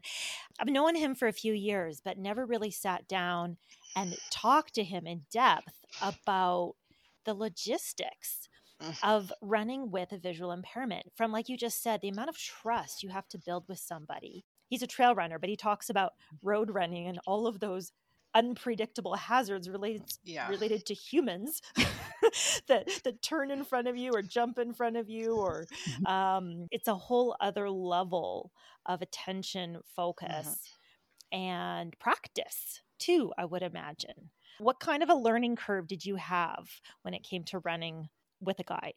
I've 0.58 0.68
known 0.68 0.94
him 0.94 1.14
for 1.14 1.28
a 1.28 1.32
few 1.32 1.52
years, 1.52 2.00
but 2.02 2.18
never 2.18 2.46
really 2.46 2.70
sat 2.70 3.06
down 3.06 3.58
and 3.94 4.16
talked 4.30 4.74
to 4.74 4.84
him 4.84 5.06
in 5.06 5.22
depth 5.30 5.84
about 6.00 6.76
the 7.24 7.34
logistics 7.34 8.48
mm. 8.82 8.96
of 9.02 9.32
running 9.42 9.90
with 9.90 10.12
a 10.12 10.18
visual 10.18 10.52
impairment 10.52 11.06
from 11.14 11.32
like 11.32 11.48
you 11.48 11.56
just 11.56 11.82
said 11.82 12.00
the 12.00 12.08
amount 12.08 12.28
of 12.28 12.38
trust 12.38 13.02
you 13.02 13.10
have 13.10 13.28
to 13.28 13.38
build 13.38 13.64
with 13.68 13.78
somebody 13.78 14.44
he's 14.68 14.82
a 14.82 14.86
trail 14.86 15.14
runner, 15.14 15.38
but 15.38 15.50
he 15.50 15.56
talks 15.56 15.90
about 15.90 16.12
road 16.42 16.70
running 16.70 17.08
and 17.08 17.18
all 17.26 17.46
of 17.46 17.60
those 17.60 17.92
unpredictable 18.34 19.14
hazards 19.14 19.68
related 19.68 20.02
yeah. 20.22 20.48
related 20.48 20.84
to 20.86 20.94
humans 20.94 21.62
that 22.68 22.88
that 23.04 23.22
turn 23.22 23.50
in 23.50 23.64
front 23.64 23.88
of 23.88 23.96
you 23.96 24.12
or 24.12 24.22
jump 24.22 24.58
in 24.58 24.72
front 24.72 24.96
of 24.96 25.08
you 25.08 25.36
or 25.36 25.66
mm-hmm. 25.88 26.06
um, 26.06 26.66
it's 26.70 26.88
a 26.88 26.94
whole 26.94 27.36
other 27.40 27.70
level 27.70 28.52
of 28.86 29.02
attention 29.02 29.78
focus 29.96 30.30
mm-hmm. 30.30 31.38
and 31.38 31.98
practice 31.98 32.82
too 32.98 33.32
i 33.38 33.44
would 33.44 33.62
imagine 33.62 34.30
what 34.58 34.80
kind 34.80 35.02
of 35.02 35.08
a 35.08 35.14
learning 35.14 35.56
curve 35.56 35.86
did 35.86 36.04
you 36.04 36.16
have 36.16 36.68
when 37.02 37.14
it 37.14 37.22
came 37.22 37.44
to 37.44 37.60
running 37.60 38.08
with 38.40 38.58
a 38.58 38.64
guide 38.64 38.94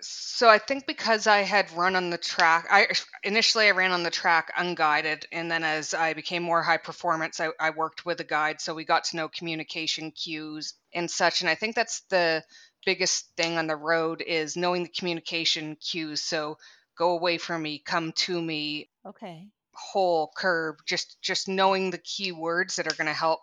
so 0.00 0.48
I 0.48 0.58
think 0.58 0.86
because 0.86 1.26
I 1.26 1.38
had 1.38 1.72
run 1.72 1.96
on 1.96 2.10
the 2.10 2.18
track, 2.18 2.66
I 2.70 2.88
initially 3.22 3.66
I 3.66 3.72
ran 3.72 3.92
on 3.92 4.02
the 4.02 4.10
track 4.10 4.52
unguided, 4.56 5.26
and 5.32 5.50
then 5.50 5.64
as 5.64 5.94
I 5.94 6.14
became 6.14 6.42
more 6.42 6.62
high 6.62 6.76
performance, 6.76 7.40
I, 7.40 7.48
I 7.58 7.70
worked 7.70 8.04
with 8.04 8.20
a 8.20 8.24
guide, 8.24 8.60
so 8.60 8.74
we 8.74 8.84
got 8.84 9.04
to 9.04 9.16
know 9.16 9.28
communication 9.28 10.10
cues 10.10 10.74
and 10.92 11.10
such. 11.10 11.40
And 11.40 11.50
I 11.50 11.54
think 11.54 11.74
that's 11.74 12.00
the 12.10 12.44
biggest 12.84 13.30
thing 13.36 13.58
on 13.58 13.66
the 13.66 13.76
road 13.76 14.22
is 14.22 14.56
knowing 14.56 14.82
the 14.82 14.88
communication 14.88 15.76
cues. 15.76 16.20
So 16.20 16.58
go 16.96 17.10
away 17.10 17.38
from 17.38 17.62
me, 17.62 17.78
come 17.78 18.12
to 18.12 18.40
me. 18.40 18.90
Okay. 19.04 19.48
Whole 19.74 20.32
curb, 20.34 20.76
just 20.86 21.20
just 21.20 21.48
knowing 21.48 21.90
the 21.90 21.98
key 21.98 22.32
words 22.32 22.76
that 22.76 22.86
are 22.86 22.96
going 22.96 23.08
to 23.08 23.12
help 23.12 23.40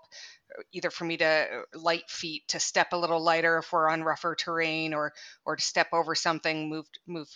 either 0.71 0.89
for 0.89 1.05
me 1.05 1.17
to 1.17 1.25
uh, 1.25 1.77
light 1.77 2.09
feet 2.09 2.47
to 2.49 2.59
step 2.59 2.93
a 2.93 2.97
little 2.97 3.21
lighter 3.21 3.57
if 3.57 3.71
we're 3.71 3.89
on 3.89 4.03
rougher 4.03 4.35
terrain 4.35 4.93
or 4.93 5.13
or 5.45 5.55
to 5.55 5.63
step 5.63 5.87
over 5.93 6.15
something 6.15 6.69
move 6.69 6.85
move 7.07 7.29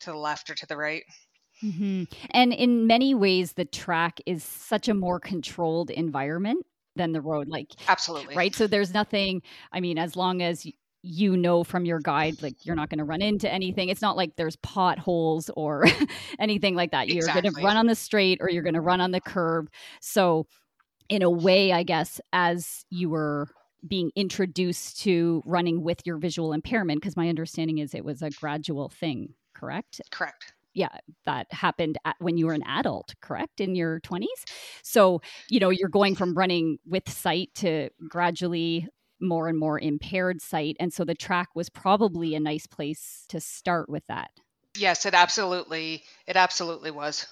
to 0.00 0.10
the 0.10 0.16
left 0.16 0.50
or 0.50 0.54
to 0.54 0.66
the 0.66 0.76
right. 0.76 1.04
Mm-hmm. 1.62 2.04
and 2.30 2.52
in 2.52 2.86
many 2.86 3.16
ways 3.16 3.54
the 3.54 3.64
track 3.64 4.20
is 4.26 4.44
such 4.44 4.88
a 4.88 4.94
more 4.94 5.18
controlled 5.18 5.90
environment 5.90 6.64
than 6.94 7.10
the 7.10 7.20
road 7.20 7.48
like 7.48 7.72
absolutely. 7.88 8.36
right? 8.36 8.54
So 8.54 8.68
there's 8.68 8.94
nothing 8.94 9.42
i 9.72 9.80
mean 9.80 9.98
as 9.98 10.14
long 10.14 10.40
as 10.40 10.66
you 11.02 11.36
know 11.36 11.62
from 11.62 11.84
your 11.84 12.00
guide 12.00 12.42
like 12.42 12.66
you're 12.66 12.76
not 12.76 12.90
going 12.90 12.98
to 12.98 13.04
run 13.04 13.22
into 13.22 13.50
anything. 13.50 13.88
It's 13.88 14.02
not 14.02 14.16
like 14.16 14.36
there's 14.36 14.56
potholes 14.56 15.50
or 15.56 15.84
anything 16.38 16.74
like 16.74 16.90
that. 16.90 17.08
You're 17.08 17.26
going 17.26 17.44
to 17.44 17.62
run 17.62 17.76
on 17.76 17.86
the 17.86 17.94
straight 17.94 18.38
or 18.40 18.50
you're 18.50 18.62
going 18.62 18.74
to 18.74 18.80
run 18.80 19.00
on 19.00 19.10
the 19.10 19.20
curb. 19.20 19.70
So 20.00 20.46
in 21.08 21.22
a 21.22 21.30
way, 21.30 21.72
I 21.72 21.82
guess, 21.82 22.20
as 22.32 22.84
you 22.90 23.10
were 23.10 23.48
being 23.86 24.10
introduced 24.16 25.00
to 25.02 25.42
running 25.46 25.82
with 25.82 26.00
your 26.04 26.18
visual 26.18 26.52
impairment, 26.52 27.00
because 27.00 27.16
my 27.16 27.28
understanding 27.28 27.78
is 27.78 27.94
it 27.94 28.04
was 28.04 28.22
a 28.22 28.30
gradual 28.30 28.88
thing, 28.88 29.34
correct? 29.54 30.00
Correct. 30.10 30.52
Yeah, 30.74 30.88
that 31.26 31.46
happened 31.52 31.98
at, 32.04 32.16
when 32.18 32.36
you 32.36 32.46
were 32.46 32.52
an 32.52 32.62
adult, 32.66 33.14
correct? 33.20 33.60
In 33.60 33.74
your 33.74 34.00
20s. 34.00 34.26
So, 34.82 35.22
you 35.48 35.60
know, 35.60 35.70
you're 35.70 35.88
going 35.88 36.14
from 36.14 36.34
running 36.34 36.78
with 36.86 37.08
sight 37.08 37.50
to 37.56 37.90
gradually 38.08 38.86
more 39.20 39.48
and 39.48 39.58
more 39.58 39.80
impaired 39.80 40.40
sight. 40.40 40.76
And 40.78 40.92
so 40.92 41.04
the 41.04 41.14
track 41.14 41.48
was 41.54 41.68
probably 41.68 42.34
a 42.34 42.40
nice 42.40 42.66
place 42.66 43.24
to 43.28 43.40
start 43.40 43.88
with 43.88 44.06
that. 44.08 44.30
Yes, 44.76 45.06
it 45.06 45.14
absolutely, 45.14 46.04
it 46.26 46.36
absolutely 46.36 46.92
was. 46.92 47.26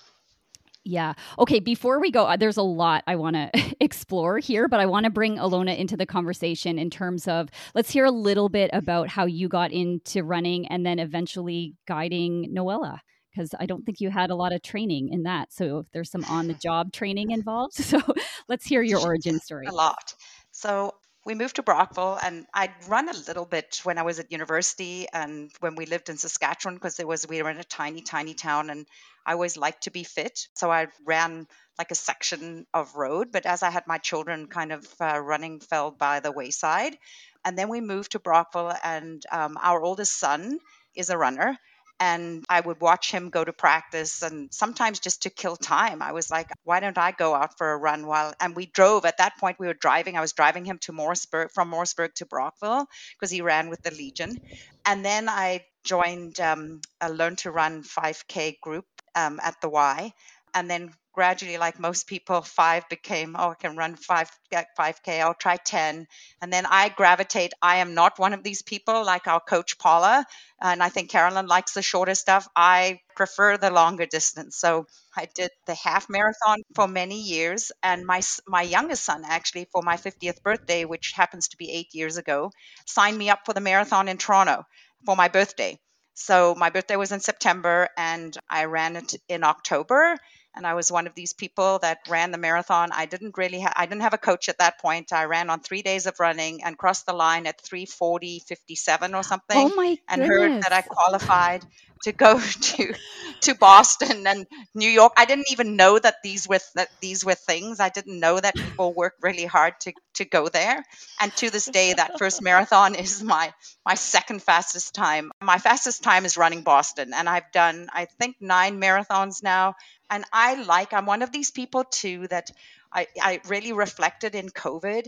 Yeah. 0.86 1.14
Okay. 1.40 1.58
Before 1.58 2.00
we 2.00 2.12
go, 2.12 2.26
uh, 2.26 2.36
there's 2.36 2.56
a 2.56 2.62
lot 2.62 3.02
I 3.08 3.16
want 3.16 3.34
to 3.34 3.76
explore 3.80 4.38
here, 4.38 4.68
but 4.68 4.78
I 4.78 4.86
want 4.86 5.02
to 5.04 5.10
bring 5.10 5.36
Alona 5.36 5.76
into 5.76 5.96
the 5.96 6.06
conversation 6.06 6.78
in 6.78 6.90
terms 6.90 7.26
of 7.26 7.48
let's 7.74 7.90
hear 7.90 8.04
a 8.04 8.10
little 8.12 8.48
bit 8.48 8.70
about 8.72 9.08
how 9.08 9.26
you 9.26 9.48
got 9.48 9.72
into 9.72 10.22
running 10.22 10.68
and 10.68 10.86
then 10.86 11.00
eventually 11.00 11.74
guiding 11.88 12.54
Noella, 12.56 13.00
because 13.32 13.52
I 13.58 13.66
don't 13.66 13.84
think 13.84 14.00
you 14.00 14.10
had 14.10 14.30
a 14.30 14.36
lot 14.36 14.52
of 14.52 14.62
training 14.62 15.08
in 15.12 15.24
that. 15.24 15.52
So 15.52 15.78
if 15.78 15.86
there's 15.92 16.10
some 16.10 16.24
on 16.26 16.46
the 16.46 16.54
job 16.54 16.92
training 16.92 17.32
involved. 17.32 17.74
So 17.84 18.00
let's 18.48 18.64
hear 18.64 18.82
your 18.82 19.00
origin 19.00 19.40
story. 19.44 19.66
A 19.66 19.72
lot. 19.72 20.14
So 20.52 20.94
we 21.26 21.34
moved 21.34 21.56
to 21.56 21.62
Brockville 21.64 22.18
and 22.22 22.46
I'd 22.54 22.70
run 22.86 23.08
a 23.08 23.12
little 23.12 23.44
bit 23.44 23.80
when 23.82 23.98
I 23.98 24.02
was 24.02 24.20
at 24.20 24.30
university 24.30 25.08
and 25.12 25.50
when 25.58 25.74
we 25.74 25.84
lived 25.84 26.08
in 26.08 26.16
Saskatchewan 26.16 26.76
because 26.76 27.00
it 27.00 27.06
was 27.06 27.26
we 27.28 27.42
were 27.42 27.50
in 27.50 27.58
a 27.58 27.64
tiny, 27.64 28.00
tiny 28.00 28.32
town 28.32 28.70
and 28.70 28.86
I 29.26 29.32
always 29.32 29.56
liked 29.56 29.82
to 29.82 29.90
be 29.90 30.04
fit. 30.04 30.46
So 30.54 30.70
I 30.70 30.86
ran 31.04 31.48
like 31.78 31.90
a 31.90 31.96
section 31.96 32.64
of 32.72 32.94
road. 32.94 33.32
But 33.32 33.44
as 33.44 33.64
I 33.64 33.70
had 33.70 33.88
my 33.88 33.98
children, 33.98 34.46
kind 34.46 34.70
of 34.70 34.86
uh, 35.00 35.18
running 35.18 35.58
fell 35.58 35.90
by 35.90 36.20
the 36.20 36.30
wayside. 36.30 36.96
And 37.44 37.58
then 37.58 37.68
we 37.68 37.80
moved 37.80 38.12
to 38.12 38.18
Brockville, 38.18 38.74
and 38.82 39.22
um, 39.30 39.56
our 39.60 39.80
oldest 39.80 40.18
son 40.18 40.58
is 40.94 41.10
a 41.10 41.18
runner 41.18 41.58
and 41.98 42.44
I 42.48 42.60
would 42.60 42.80
watch 42.80 43.10
him 43.10 43.30
go 43.30 43.42
to 43.42 43.52
practice 43.52 44.22
and 44.22 44.52
sometimes 44.52 45.00
just 45.00 45.22
to 45.22 45.30
kill 45.30 45.56
time. 45.56 46.02
I 46.02 46.12
was 46.12 46.30
like, 46.30 46.50
why 46.64 46.80
don't 46.80 46.98
I 46.98 47.12
go 47.12 47.34
out 47.34 47.56
for 47.56 47.72
a 47.72 47.76
run 47.76 48.06
while 48.06 48.34
and 48.40 48.54
we 48.54 48.66
drove 48.66 49.04
at 49.04 49.18
that 49.18 49.38
point 49.38 49.58
we 49.58 49.66
were 49.66 49.74
driving. 49.74 50.16
I 50.16 50.20
was 50.20 50.32
driving 50.32 50.64
him 50.64 50.78
to 50.82 50.92
Morrisburg 50.92 51.50
from 51.52 51.68
Morrisburg 51.68 52.14
to 52.16 52.26
Brockville 52.26 52.86
because 53.14 53.30
he 53.30 53.40
ran 53.40 53.70
with 53.70 53.82
the 53.82 53.90
Legion. 53.92 54.36
And 54.84 55.04
then 55.04 55.28
I 55.28 55.64
joined 55.84 56.38
um, 56.40 56.80
a 57.00 57.10
Learn 57.10 57.36
to 57.36 57.50
Run 57.50 57.82
5K 57.82 58.60
group 58.60 58.86
um, 59.14 59.40
at 59.42 59.60
the 59.62 59.68
Y. 59.68 60.12
And 60.54 60.70
then 60.70 60.90
gradually, 61.16 61.58
like 61.58 61.80
most 61.80 62.06
people, 62.06 62.42
five 62.42 62.88
became, 62.90 63.36
oh, 63.38 63.50
I 63.52 63.54
can 63.56 63.76
run 63.76 63.96
five, 63.96 64.30
get 64.52 64.68
5K, 64.76 65.20
I'll 65.22 65.34
try 65.34 65.56
10. 65.56 66.06
And 66.42 66.52
then 66.52 66.66
I 66.66 66.90
gravitate. 66.90 67.54
I 67.62 67.78
am 67.78 67.94
not 67.94 68.20
one 68.20 68.34
of 68.34 68.44
these 68.44 68.62
people 68.62 69.04
like 69.04 69.26
our 69.26 69.40
coach, 69.40 69.78
Paula. 69.80 70.26
And 70.62 70.82
I 70.82 70.90
think 70.90 71.10
Carolyn 71.10 71.48
likes 71.48 71.74
the 71.74 71.82
shorter 71.82 72.14
stuff. 72.14 72.48
I 72.56 73.00
prefer 73.16 73.56
the 73.58 73.70
longer 73.72 74.06
distance. 74.06 74.56
So 74.58 74.86
I 75.16 75.28
did 75.34 75.50
the 75.66 75.74
half 75.74 76.08
marathon 76.10 76.58
for 76.76 76.88
many 76.88 77.22
years. 77.22 77.72
And 77.82 78.06
my, 78.06 78.22
my 78.46 78.62
youngest 78.62 79.04
son, 79.04 79.24
actually, 79.26 79.68
for 79.72 79.82
my 79.82 79.96
50th 79.96 80.42
birthday, 80.42 80.84
which 80.84 81.12
happens 81.16 81.48
to 81.48 81.56
be 81.56 81.72
eight 81.72 81.94
years 81.94 82.18
ago, 82.18 82.52
signed 82.86 83.18
me 83.18 83.30
up 83.30 83.40
for 83.46 83.54
the 83.54 83.60
marathon 83.60 84.08
in 84.08 84.18
Toronto 84.18 84.64
for 85.06 85.16
my 85.16 85.28
birthday. 85.28 85.80
So 86.14 86.54
my 86.56 86.70
birthday 86.70 86.96
was 86.96 87.12
in 87.12 87.20
September 87.20 87.88
and 87.96 88.36
I 88.48 88.64
ran 88.64 88.96
it 88.96 89.14
in 89.28 89.44
October. 89.44 90.16
And 90.56 90.66
I 90.66 90.74
was 90.74 90.90
one 90.90 91.06
of 91.06 91.14
these 91.14 91.32
people 91.34 91.78
that 91.80 91.98
ran 92.08 92.30
the 92.30 92.38
marathon. 92.38 92.90
I 92.92 93.06
didn't 93.06 93.36
really 93.36 93.60
ha- 93.60 93.74
I 93.76 93.86
didn't 93.86 94.02
have 94.02 94.14
a 94.14 94.18
coach 94.18 94.48
at 94.48 94.58
that 94.58 94.78
point. 94.80 95.12
I 95.12 95.24
ran 95.24 95.50
on 95.50 95.60
three 95.60 95.82
days 95.82 96.06
of 96.06 96.18
running 96.18 96.62
and 96.64 96.78
crossed 96.78 97.06
the 97.06 97.12
line 97.12 97.46
at 97.46 97.60
340, 97.60 98.40
57 98.40 99.14
or 99.14 99.18
oh 99.18 99.22
something. 99.22 99.70
Oh 99.70 99.74
my 99.76 99.96
And 100.08 100.22
heard 100.22 100.52
that 100.62 100.72
I 100.72 100.82
qualified 100.82 101.62
to 102.04 102.12
go 102.12 102.40
to 102.62 102.94
to 103.42 103.54
Boston 103.54 104.26
and 104.26 104.46
New 104.74 104.88
York. 104.88 105.12
I 105.16 105.24
didn't 105.24 105.50
even 105.50 105.76
know 105.76 105.98
that 105.98 106.16
these 106.22 106.48
were 106.48 106.60
that 106.74 106.88
these 107.00 107.24
were 107.24 107.34
things. 107.34 107.80
I 107.80 107.88
didn't 107.88 108.18
know 108.18 108.38
that 108.38 108.54
people 108.64 108.94
work 108.94 109.14
really 109.22 109.44
hard 109.44 109.74
to 109.80 109.92
to 110.14 110.24
go 110.24 110.48
there. 110.48 110.82
And 111.20 111.34
to 111.36 111.50
this 111.50 111.68
day, 111.68 111.92
that 111.94 112.18
first 112.18 112.40
marathon 112.42 112.94
is 112.94 113.22
my 113.22 113.52
my 113.84 113.94
second 113.94 114.42
fastest 114.42 114.94
time. 114.94 115.32
My 115.42 115.58
fastest 115.58 116.02
time 116.02 116.24
is 116.24 116.36
running 116.36 116.62
Boston, 116.62 117.12
and 117.14 117.28
I've 117.28 117.50
done 117.52 117.88
I 117.92 118.06
think 118.18 118.36
nine 118.40 118.80
marathons 118.80 119.42
now. 119.42 119.74
And 120.10 120.24
I 120.32 120.62
like 120.62 120.92
I'm 120.92 121.06
one 121.06 121.22
of 121.22 121.32
these 121.32 121.50
people 121.50 121.84
too 121.84 122.26
that 122.28 122.50
I, 122.92 123.06
I 123.20 123.40
really 123.48 123.72
reflected 123.72 124.34
in 124.34 124.48
COVID. 124.48 125.06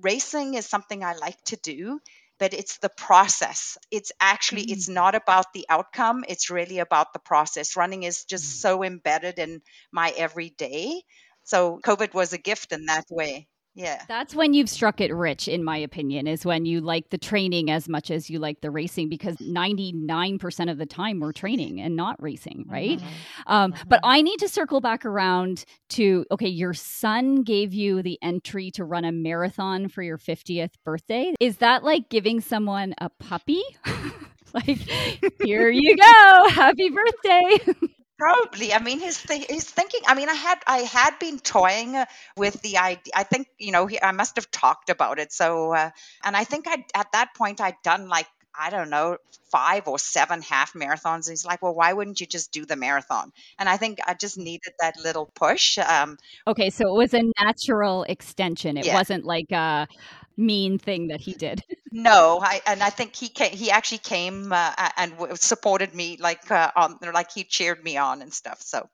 Racing 0.00 0.54
is 0.54 0.66
something 0.66 1.04
I 1.04 1.14
like 1.14 1.42
to 1.46 1.56
do 1.56 2.00
but 2.40 2.54
it's 2.54 2.78
the 2.78 2.88
process 2.88 3.78
it's 3.92 4.10
actually 4.18 4.62
mm-hmm. 4.62 4.72
it's 4.72 4.88
not 4.88 5.14
about 5.14 5.52
the 5.52 5.66
outcome 5.68 6.24
it's 6.26 6.50
really 6.50 6.80
about 6.80 7.12
the 7.12 7.20
process 7.20 7.76
running 7.76 8.02
is 8.02 8.24
just 8.24 8.44
mm-hmm. 8.44 8.68
so 8.68 8.82
embedded 8.82 9.38
in 9.38 9.62
my 9.92 10.12
everyday 10.16 11.02
so 11.44 11.78
covid 11.84 12.12
was 12.14 12.32
a 12.32 12.38
gift 12.38 12.72
in 12.72 12.86
that 12.86 13.04
way 13.10 13.46
yeah. 13.74 14.02
That's 14.08 14.34
when 14.34 14.52
you've 14.52 14.68
struck 14.68 15.00
it 15.00 15.14
rich, 15.14 15.46
in 15.46 15.62
my 15.62 15.76
opinion, 15.76 16.26
is 16.26 16.44
when 16.44 16.64
you 16.64 16.80
like 16.80 17.10
the 17.10 17.18
training 17.18 17.70
as 17.70 17.88
much 17.88 18.10
as 18.10 18.28
you 18.28 18.38
like 18.38 18.60
the 18.60 18.70
racing 18.70 19.08
because 19.08 19.36
99% 19.36 20.70
of 20.70 20.78
the 20.78 20.86
time 20.86 21.20
we're 21.20 21.32
training 21.32 21.80
and 21.80 21.94
not 21.94 22.20
racing, 22.20 22.66
right? 22.68 22.98
Mm-hmm. 22.98 23.52
Um, 23.52 23.72
mm-hmm. 23.72 23.88
But 23.88 24.00
I 24.02 24.22
need 24.22 24.38
to 24.40 24.48
circle 24.48 24.80
back 24.80 25.04
around 25.04 25.64
to 25.90 26.24
okay, 26.30 26.48
your 26.48 26.74
son 26.74 27.42
gave 27.42 27.72
you 27.72 28.02
the 28.02 28.18
entry 28.22 28.70
to 28.72 28.84
run 28.84 29.04
a 29.04 29.12
marathon 29.12 29.88
for 29.88 30.02
your 30.02 30.18
50th 30.18 30.72
birthday. 30.84 31.34
Is 31.38 31.58
that 31.58 31.84
like 31.84 32.08
giving 32.08 32.40
someone 32.40 32.94
a 32.98 33.08
puppy? 33.08 33.62
like, 34.54 34.78
here 35.42 35.70
you 35.70 35.96
go, 35.96 36.48
happy 36.48 36.90
birthday. 36.90 37.86
Probably. 38.20 38.74
I 38.74 38.80
mean, 38.80 39.00
his 39.00 39.22
th- 39.22 39.48
his 39.48 39.64
thinking. 39.64 40.00
I 40.06 40.14
mean, 40.14 40.28
I 40.28 40.34
had 40.34 40.58
I 40.66 40.78
had 40.80 41.18
been 41.18 41.38
toying 41.38 41.96
with 42.36 42.60
the 42.60 42.76
idea. 42.76 43.12
I 43.16 43.22
think 43.22 43.48
you 43.58 43.72
know 43.72 43.86
he, 43.86 44.00
I 44.00 44.12
must 44.12 44.36
have 44.36 44.50
talked 44.50 44.90
about 44.90 45.18
it. 45.18 45.32
So, 45.32 45.72
uh, 45.72 45.90
and 46.22 46.36
I 46.36 46.44
think 46.44 46.66
I 46.68 46.84
at 46.94 47.12
that 47.12 47.34
point 47.34 47.62
I'd 47.62 47.80
done 47.82 48.08
like 48.08 48.26
I 48.58 48.70
don't 48.70 48.90
know 48.90 49.18
five 49.50 49.88
or 49.88 49.98
seven 49.98 50.42
half 50.42 50.72
marathons. 50.74 51.28
He's 51.28 51.44
like, 51.44 51.62
well, 51.62 51.74
why 51.74 51.92
wouldn't 51.92 52.20
you 52.20 52.26
just 52.26 52.52
do 52.52 52.64
the 52.64 52.76
marathon? 52.76 53.32
And 53.58 53.68
I 53.68 53.76
think 53.76 53.98
I 54.06 54.14
just 54.14 54.38
needed 54.38 54.72
that 54.80 54.98
little 54.98 55.26
push. 55.34 55.78
Um, 55.78 56.18
okay, 56.46 56.70
so 56.70 56.94
it 56.94 56.98
was 56.98 57.14
a 57.14 57.22
natural 57.40 58.04
extension. 58.04 58.76
It 58.76 58.86
yeah. 58.86 58.94
wasn't 58.94 59.24
like 59.24 59.50
a 59.50 59.88
mean 60.36 60.78
thing 60.78 61.08
that 61.08 61.20
he 61.20 61.32
did. 61.32 61.62
no, 61.92 62.40
I, 62.42 62.62
and 62.66 62.82
I 62.82 62.90
think 62.90 63.14
he 63.14 63.28
came, 63.28 63.52
he 63.52 63.70
actually 63.70 63.98
came 63.98 64.52
uh, 64.52 64.72
and 64.96 65.14
supported 65.38 65.94
me 65.94 66.16
like 66.18 66.50
uh, 66.50 66.70
on 66.74 66.98
like 67.12 67.32
he 67.32 67.44
cheered 67.44 67.82
me 67.82 67.96
on 67.96 68.22
and 68.22 68.32
stuff. 68.32 68.60
So, 68.62 68.88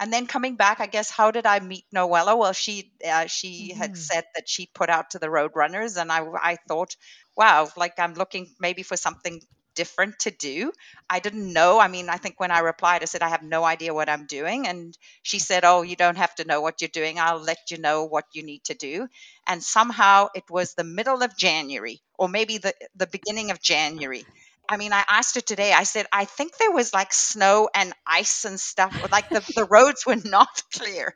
and 0.00 0.12
then 0.12 0.26
coming 0.26 0.54
back, 0.56 0.80
I 0.80 0.86
guess 0.86 1.10
how 1.10 1.32
did 1.32 1.44
I 1.44 1.58
meet 1.58 1.84
Noella? 1.94 2.38
Well, 2.38 2.52
she 2.52 2.92
uh, 3.06 3.26
she 3.26 3.70
mm-hmm. 3.70 3.78
had 3.80 3.96
said 3.96 4.24
that 4.34 4.48
she 4.48 4.70
put 4.72 4.90
out 4.90 5.10
to 5.10 5.18
the 5.18 5.30
road 5.30 5.52
runners, 5.54 5.96
and 5.96 6.10
I 6.10 6.24
I 6.40 6.56
thought, 6.68 6.96
wow, 7.38 7.68
like 7.76 7.98
I'm 7.98 8.14
looking 8.14 8.54
maybe 8.60 8.82
for 8.82 8.96
something 8.98 9.40
different 9.76 10.18
to 10.20 10.32
do. 10.32 10.72
I 11.08 11.20
didn't 11.20 11.52
know. 11.52 11.78
I 11.78 11.88
mean, 11.88 12.10
I 12.10 12.16
think 12.18 12.40
when 12.40 12.50
I 12.50 12.58
replied, 12.60 13.02
I 13.02 13.06
said, 13.06 13.22
I 13.22 13.28
have 13.30 13.44
no 13.44 13.64
idea 13.64 13.94
what 13.94 14.08
I'm 14.10 14.26
doing. 14.26 14.66
And 14.66 14.98
she 15.22 15.38
said, 15.38 15.64
Oh, 15.64 15.82
you 15.82 15.96
don't 15.96 16.18
have 16.18 16.34
to 16.36 16.44
know 16.44 16.60
what 16.60 16.80
you're 16.82 16.88
doing. 16.92 17.20
I'll 17.20 17.40
let 17.40 17.70
you 17.70 17.78
know 17.78 18.04
what 18.04 18.24
you 18.32 18.42
need 18.42 18.64
to 18.64 18.74
do. 18.74 19.08
And 19.46 19.62
somehow 19.62 20.28
it 20.34 20.44
was 20.50 20.74
the 20.74 20.84
middle 20.84 21.22
of 21.22 21.36
January, 21.36 22.02
or 22.18 22.28
maybe 22.28 22.58
the, 22.58 22.74
the 22.96 23.06
beginning 23.06 23.50
of 23.52 23.62
January. 23.62 24.26
I 24.68 24.76
mean, 24.76 24.92
I 24.92 25.02
asked 25.08 25.34
her 25.36 25.40
today, 25.40 25.72
I 25.72 25.84
said, 25.84 26.06
I 26.12 26.26
think 26.26 26.58
there 26.58 26.70
was 26.70 26.92
like 26.92 27.12
snow 27.12 27.70
and 27.74 27.94
ice 28.06 28.44
and 28.44 28.60
stuff, 28.60 28.94
like 29.10 29.30
the, 29.30 29.40
the 29.54 29.64
roads 29.64 30.04
were 30.04 30.16
not 30.16 30.62
clear. 30.74 31.14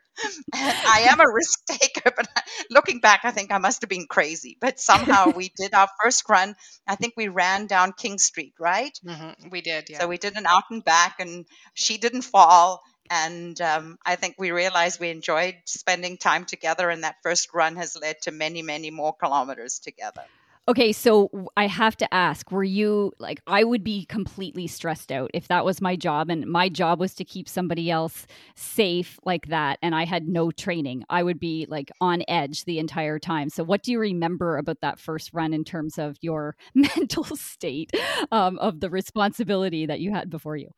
And 0.54 0.76
I 0.86 1.08
am 1.10 1.20
a 1.20 1.30
risk 1.30 1.60
taker, 1.70 2.12
but 2.16 2.28
looking 2.70 3.00
back, 3.00 3.20
I 3.24 3.30
think 3.30 3.52
I 3.52 3.58
must 3.58 3.82
have 3.82 3.90
been 3.90 4.06
crazy. 4.06 4.56
But 4.58 4.80
somehow 4.80 5.30
we 5.36 5.52
did 5.56 5.74
our 5.74 5.88
first 6.02 6.24
run. 6.30 6.54
I 6.86 6.96
think 6.96 7.12
we 7.16 7.28
ran 7.28 7.66
down 7.66 7.92
King 7.92 8.18
Street, 8.18 8.54
right? 8.58 8.98
Mm-hmm. 9.04 9.50
We 9.50 9.60
did, 9.60 9.90
yeah. 9.90 10.00
So 10.00 10.08
we 10.08 10.16
did 10.16 10.36
an 10.36 10.46
out 10.46 10.64
and 10.70 10.82
back, 10.82 11.16
and 11.18 11.44
she 11.74 11.98
didn't 11.98 12.22
fall. 12.22 12.82
And 13.10 13.60
um, 13.60 13.98
I 14.06 14.16
think 14.16 14.36
we 14.38 14.52
realized 14.52 14.98
we 14.98 15.10
enjoyed 15.10 15.56
spending 15.66 16.16
time 16.16 16.46
together, 16.46 16.88
and 16.88 17.04
that 17.04 17.16
first 17.22 17.48
run 17.52 17.76
has 17.76 17.96
led 18.00 18.16
to 18.22 18.30
many, 18.30 18.62
many 18.62 18.90
more 18.90 19.12
kilometers 19.14 19.78
together. 19.80 20.24
Okay, 20.68 20.92
so 20.92 21.28
I 21.56 21.66
have 21.66 21.96
to 21.96 22.14
ask, 22.14 22.52
were 22.52 22.62
you 22.62 23.12
like 23.18 23.40
I 23.48 23.64
would 23.64 23.82
be 23.82 24.04
completely 24.06 24.68
stressed 24.68 25.10
out 25.10 25.28
if 25.34 25.48
that 25.48 25.64
was 25.64 25.80
my 25.80 25.96
job 25.96 26.30
and 26.30 26.46
my 26.46 26.68
job 26.68 27.00
was 27.00 27.14
to 27.16 27.24
keep 27.24 27.48
somebody 27.48 27.90
else 27.90 28.28
safe 28.54 29.18
like 29.24 29.48
that 29.48 29.80
and 29.82 29.92
I 29.92 30.04
had 30.04 30.28
no 30.28 30.52
training. 30.52 31.02
I 31.10 31.24
would 31.24 31.40
be 31.40 31.66
like 31.68 31.90
on 32.00 32.22
edge 32.28 32.64
the 32.64 32.78
entire 32.78 33.18
time. 33.18 33.48
So 33.50 33.64
what 33.64 33.82
do 33.82 33.90
you 33.90 33.98
remember 33.98 34.56
about 34.56 34.80
that 34.82 35.00
first 35.00 35.30
run 35.34 35.52
in 35.52 35.64
terms 35.64 35.98
of 35.98 36.16
your 36.20 36.54
mental 36.76 37.24
state 37.24 37.90
um, 38.30 38.56
of 38.60 38.78
the 38.78 38.88
responsibility 38.90 39.86
that 39.86 39.98
you 39.98 40.12
had 40.12 40.30
before 40.30 40.56
you? 40.56 40.68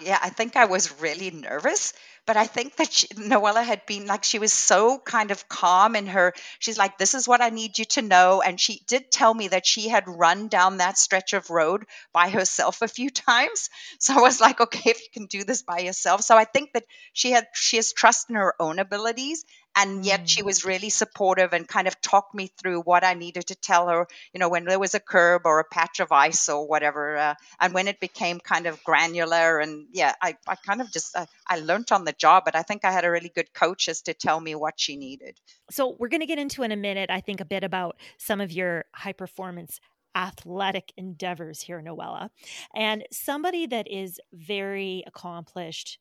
Yeah, 0.00 0.18
I 0.20 0.28
think 0.30 0.56
I 0.56 0.64
was 0.64 1.00
really 1.00 1.30
nervous, 1.30 1.92
but 2.26 2.36
I 2.36 2.46
think 2.48 2.76
that 2.76 2.92
she, 2.92 3.06
Noella 3.08 3.62
had 3.64 3.86
been 3.86 4.06
like, 4.06 4.24
she 4.24 4.40
was 4.40 4.52
so 4.52 4.98
kind 4.98 5.30
of 5.30 5.48
calm 5.48 5.94
in 5.94 6.08
her. 6.08 6.34
She's 6.58 6.76
like, 6.76 6.98
this 6.98 7.14
is 7.14 7.28
what 7.28 7.40
I 7.40 7.50
need 7.50 7.78
you 7.78 7.84
to 7.86 8.02
know. 8.02 8.42
And 8.42 8.60
she 8.60 8.82
did 8.88 9.12
tell 9.12 9.32
me 9.32 9.48
that 9.48 9.66
she 9.66 9.88
had 9.88 10.08
run 10.08 10.48
down 10.48 10.78
that 10.78 10.98
stretch 10.98 11.32
of 11.32 11.48
road 11.48 11.84
by 12.12 12.28
herself 12.28 12.82
a 12.82 12.88
few 12.88 13.08
times. 13.28 13.70
So 14.00 14.14
I 14.18 14.20
was 14.20 14.40
like, 14.40 14.60
okay, 14.60 14.90
if 14.90 15.00
you 15.00 15.08
can 15.12 15.26
do 15.26 15.44
this 15.44 15.62
by 15.62 15.78
yourself. 15.78 16.22
So 16.22 16.36
I 16.36 16.44
think 16.44 16.72
that 16.72 16.84
she 17.12 17.30
had, 17.30 17.46
she 17.54 17.76
has 17.76 17.92
trust 17.92 18.30
in 18.30 18.34
her 18.34 18.54
own 18.58 18.80
abilities 18.80 19.44
and 19.76 20.04
yet 20.04 20.28
she 20.28 20.42
mm. 20.42 20.46
was 20.46 20.64
really 20.64 20.90
supportive 20.90 21.52
and 21.52 21.66
kind 21.66 21.88
of 21.88 22.00
talked 22.00 22.34
me 22.34 22.50
through 22.58 22.82
what 22.82 23.04
I 23.04 23.14
needed 23.14 23.48
to 23.48 23.54
tell 23.54 23.88
her, 23.88 24.06
you 24.32 24.40
know, 24.40 24.48
when 24.48 24.64
there 24.64 24.78
was 24.78 24.94
a 24.94 25.00
curb 25.00 25.42
or 25.44 25.60
a 25.60 25.64
patch 25.64 26.00
of 26.00 26.12
ice 26.12 26.48
or 26.48 26.66
whatever. 26.66 27.16
Uh, 27.16 27.34
and 27.60 27.74
when 27.74 27.88
it 27.88 28.00
became 28.00 28.40
kind 28.40 28.66
of 28.66 28.82
granular 28.84 29.58
and 29.58 29.86
yeah, 29.92 30.14
I, 30.22 30.36
I 30.46 30.54
kind 30.54 30.80
of 30.80 30.92
just, 30.92 31.16
I, 31.16 31.26
I 31.48 31.58
learned 31.58 31.92
on 31.92 32.04
the 32.04 32.12
job, 32.12 32.44
but 32.44 32.54
I 32.54 32.62
think 32.62 32.84
I 32.84 32.92
had 32.92 33.04
a 33.04 33.10
really 33.10 33.30
good 33.34 33.52
coach 33.52 33.88
as 33.88 34.02
to 34.02 34.14
tell 34.14 34.40
me 34.40 34.54
what 34.54 34.78
she 34.78 34.96
needed. 34.96 35.38
So 35.70 35.96
we're 35.98 36.08
going 36.08 36.20
to 36.20 36.26
get 36.26 36.38
into 36.38 36.62
in 36.62 36.72
a 36.72 36.76
minute, 36.76 37.10
I 37.10 37.20
think, 37.20 37.40
a 37.40 37.44
bit 37.44 37.64
about 37.64 37.96
some 38.18 38.40
of 38.40 38.52
your 38.52 38.84
high 38.92 39.12
performance 39.12 39.80
athletic 40.16 40.92
endeavors 40.96 41.60
here, 41.60 41.82
Noella. 41.82 42.30
And 42.74 43.04
somebody 43.10 43.66
that 43.66 43.90
is 43.90 44.20
very 44.32 45.02
accomplished 45.06 45.98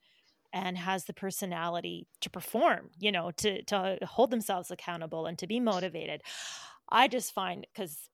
and 0.53 0.77
has 0.77 1.05
the 1.05 1.13
personality 1.13 2.07
to 2.21 2.29
perform, 2.29 2.91
you 2.99 3.11
know, 3.11 3.31
to 3.31 3.63
to 3.63 3.97
hold 4.03 4.31
themselves 4.31 4.71
accountable 4.71 5.25
and 5.25 5.37
to 5.39 5.47
be 5.47 5.59
motivated. 5.59 6.21
I 6.89 7.07
just 7.07 7.33
find 7.33 7.65
because 7.73 8.09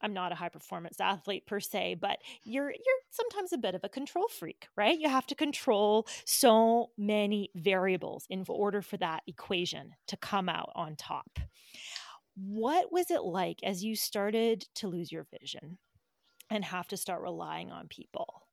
I'm 0.00 0.14
not 0.14 0.32
a 0.32 0.36
high 0.36 0.48
performance 0.48 1.00
athlete 1.00 1.46
per 1.46 1.60
se, 1.60 1.96
but 2.00 2.18
you're 2.44 2.70
you're 2.70 3.00
sometimes 3.10 3.52
a 3.52 3.58
bit 3.58 3.74
of 3.74 3.82
a 3.84 3.88
control 3.88 4.28
freak, 4.28 4.68
right? 4.76 4.98
You 4.98 5.08
have 5.08 5.26
to 5.26 5.34
control 5.34 6.06
so 6.24 6.90
many 6.96 7.50
variables 7.54 8.26
in 8.30 8.44
order 8.48 8.80
for 8.82 8.96
that 8.98 9.22
equation 9.26 9.92
to 10.06 10.16
come 10.16 10.48
out 10.48 10.70
on 10.74 10.96
top. 10.96 11.38
What 12.36 12.92
was 12.92 13.10
it 13.10 13.22
like 13.22 13.58
as 13.62 13.84
you 13.84 13.96
started 13.96 14.66
to 14.76 14.88
lose 14.88 15.12
your 15.12 15.26
vision 15.40 15.78
and 16.48 16.64
have 16.64 16.88
to 16.88 16.96
start 16.96 17.20
relying 17.20 17.70
on 17.70 17.88
people 17.88 18.46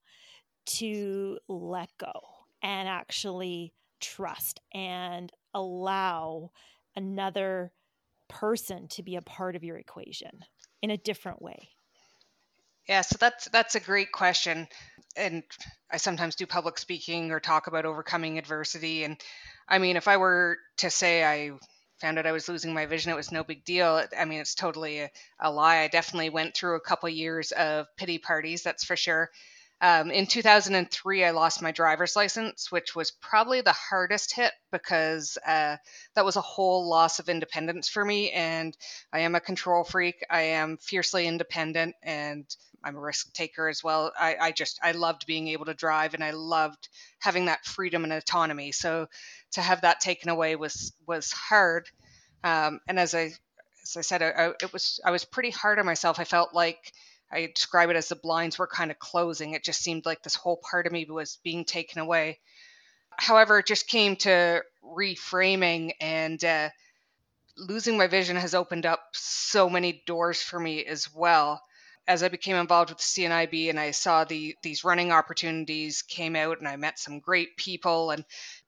to 0.66 1.40
let 1.48 1.90
go 1.98 2.12
and 2.62 2.88
actually 2.88 3.74
trust 4.00 4.60
and 4.74 5.32
allow 5.54 6.52
another 6.96 7.72
person 8.28 8.88
to 8.90 9.04
be 9.04 9.16
a 9.16 9.22
part 9.22 9.56
of 9.56 9.64
your 9.64 9.78
equation 9.78 10.40
in 10.82 10.92
a 10.92 10.98
different 10.98 11.42
way? 11.42 11.70
Yeah, 12.88 13.02
so 13.02 13.18
that's 13.20 13.50
that's 13.50 13.76
a 13.76 13.80
great 13.80 14.12
question. 14.12 14.68
And 15.16 15.44
I 15.92 15.98
sometimes 15.98 16.36
do 16.36 16.46
public 16.46 16.78
speaking 16.78 17.32
or 17.32 17.40
talk 17.40 17.68
about 17.68 17.86
overcoming 17.86 18.38
adversity 18.38 19.04
and 19.04 19.20
I 19.68 19.80
mean, 19.80 19.98
if 19.98 20.08
I 20.08 20.18
were 20.18 20.58
to 20.78 20.90
say 20.90 21.26
I 21.26 21.52
found 22.00 22.18
out 22.18 22.26
I 22.26 22.32
was 22.32 22.48
losing 22.48 22.74
my 22.74 22.86
vision, 22.86 23.12
it 23.12 23.16
was 23.16 23.32
no 23.32 23.44
big 23.44 23.66
deal. 23.66 24.02
I 24.18 24.26
mean, 24.26 24.40
it's 24.40 24.56
totally 24.56 25.00
a, 25.00 25.10
a 25.40 25.52
lie. 25.52 25.80
I 25.80 25.88
definitely 25.88 26.30
went 26.30 26.56
through 26.56 26.78
a 26.78 26.82
couple 26.82 27.10
years 27.10 27.52
of 27.52 27.88
pity 27.98 28.18
parties, 28.18 28.64
that's 28.64 28.86
for 28.86 28.96
sure. 28.96 29.30
Um, 29.80 30.10
in 30.10 30.26
2003, 30.26 31.24
I 31.24 31.32
lost 31.32 31.62
my 31.62 31.72
driver's 31.72 32.16
license, 32.16 32.72
which 32.72 32.96
was 32.96 33.12
probably 33.12 33.62
the 33.62 33.74
hardest 33.74 34.34
hit 34.34 34.52
because 34.72 35.38
uh, 35.46 35.78
that 36.16 36.26
was 36.26 36.36
a 36.36 36.42
whole 36.42 36.90
loss 36.90 37.20
of 37.20 37.30
independence 37.30 37.88
for 37.88 38.04
me. 38.04 38.32
And 38.32 38.76
I 39.14 39.20
am 39.20 39.36
a 39.36 39.40
control 39.40 39.84
freak. 39.84 40.16
I 40.32 40.42
am 40.42 40.78
fiercely 40.78 41.28
independent 41.28 41.96
and 42.02 42.46
I'm 42.84 42.96
a 42.96 43.00
risk 43.00 43.34
taker 43.34 43.68
as 43.68 43.84
well. 43.84 44.12
I, 44.20 44.36
I 44.42 44.52
just, 44.52 44.80
I 44.82 44.94
loved 44.94 45.28
being 45.28 45.48
able 45.50 45.66
to 45.66 45.76
drive 45.76 46.16
and 46.16 46.24
I 46.24 46.32
loved 46.32 46.90
having 47.20 47.46
that 47.46 47.66
freedom 47.66 48.04
and 48.04 48.14
autonomy. 48.14 48.72
So 48.72 49.08
to 49.52 49.62
have 49.62 49.82
that 49.82 50.00
taken 50.00 50.30
away 50.30 50.56
was, 50.56 50.92
was 51.06 51.32
hard. 51.32 51.88
Um, 52.44 52.80
and 52.88 52.98
as 52.98 53.14
I, 53.14 53.34
as 53.84 53.96
I 53.96 54.02
said, 54.02 54.24
I, 54.24 54.30
I, 54.30 54.48
it 54.64 54.74
was, 54.74 55.00
I 55.06 55.12
was 55.12 55.24
pretty 55.24 55.52
hard 55.52 55.78
on 55.78 55.86
myself. 55.86 56.20
I 56.20 56.24
felt 56.24 56.56
like 56.56 56.94
I 57.32 57.52
describe 57.54 57.90
it 57.90 57.96
as 57.96 58.08
the 58.08 58.16
blinds 58.16 58.58
were 58.58 58.68
kind 58.68 58.92
of 58.92 59.00
closing. 59.00 59.54
It 59.54 59.64
just 59.64 59.82
seemed 59.82 60.06
like 60.06 60.24
this 60.24 60.36
whole 60.36 60.58
part 60.58 60.88
of 60.88 60.94
me 60.94 61.06
was 61.06 61.40
being 61.44 61.66
taken 61.66 62.00
away. 62.00 62.40
However, 63.18 63.60
it 63.60 63.66
just 63.66 63.88
came 63.88 64.16
to 64.18 64.64
reframing 64.84 65.92
and 66.00 66.44
uh, 66.44 66.70
losing 67.58 67.98
my 67.98 68.08
vision 68.08 68.36
has 68.36 68.54
opened 68.54 68.86
up 68.86 69.02
so 69.14 69.70
many 69.70 70.04
doors 70.06 70.42
for 70.42 70.60
me 70.60 70.86
as 70.86 71.14
well. 71.14 71.62
As 72.08 72.24
I 72.24 72.30
became 72.30 72.56
involved 72.56 72.90
with 72.90 73.00
CNIB 73.00 73.70
and 73.70 73.80
I 73.80 73.92
saw 73.92 74.24
the 74.24 74.56
these 74.64 74.86
running 74.86 75.12
opportunities 75.12 76.04
came 76.04 76.38
out 76.38 76.60
and 76.60 76.68
I 76.68 76.78
met 76.78 77.00
some 77.00 77.20
great 77.20 77.58
people 77.58 78.12
and 78.12 78.24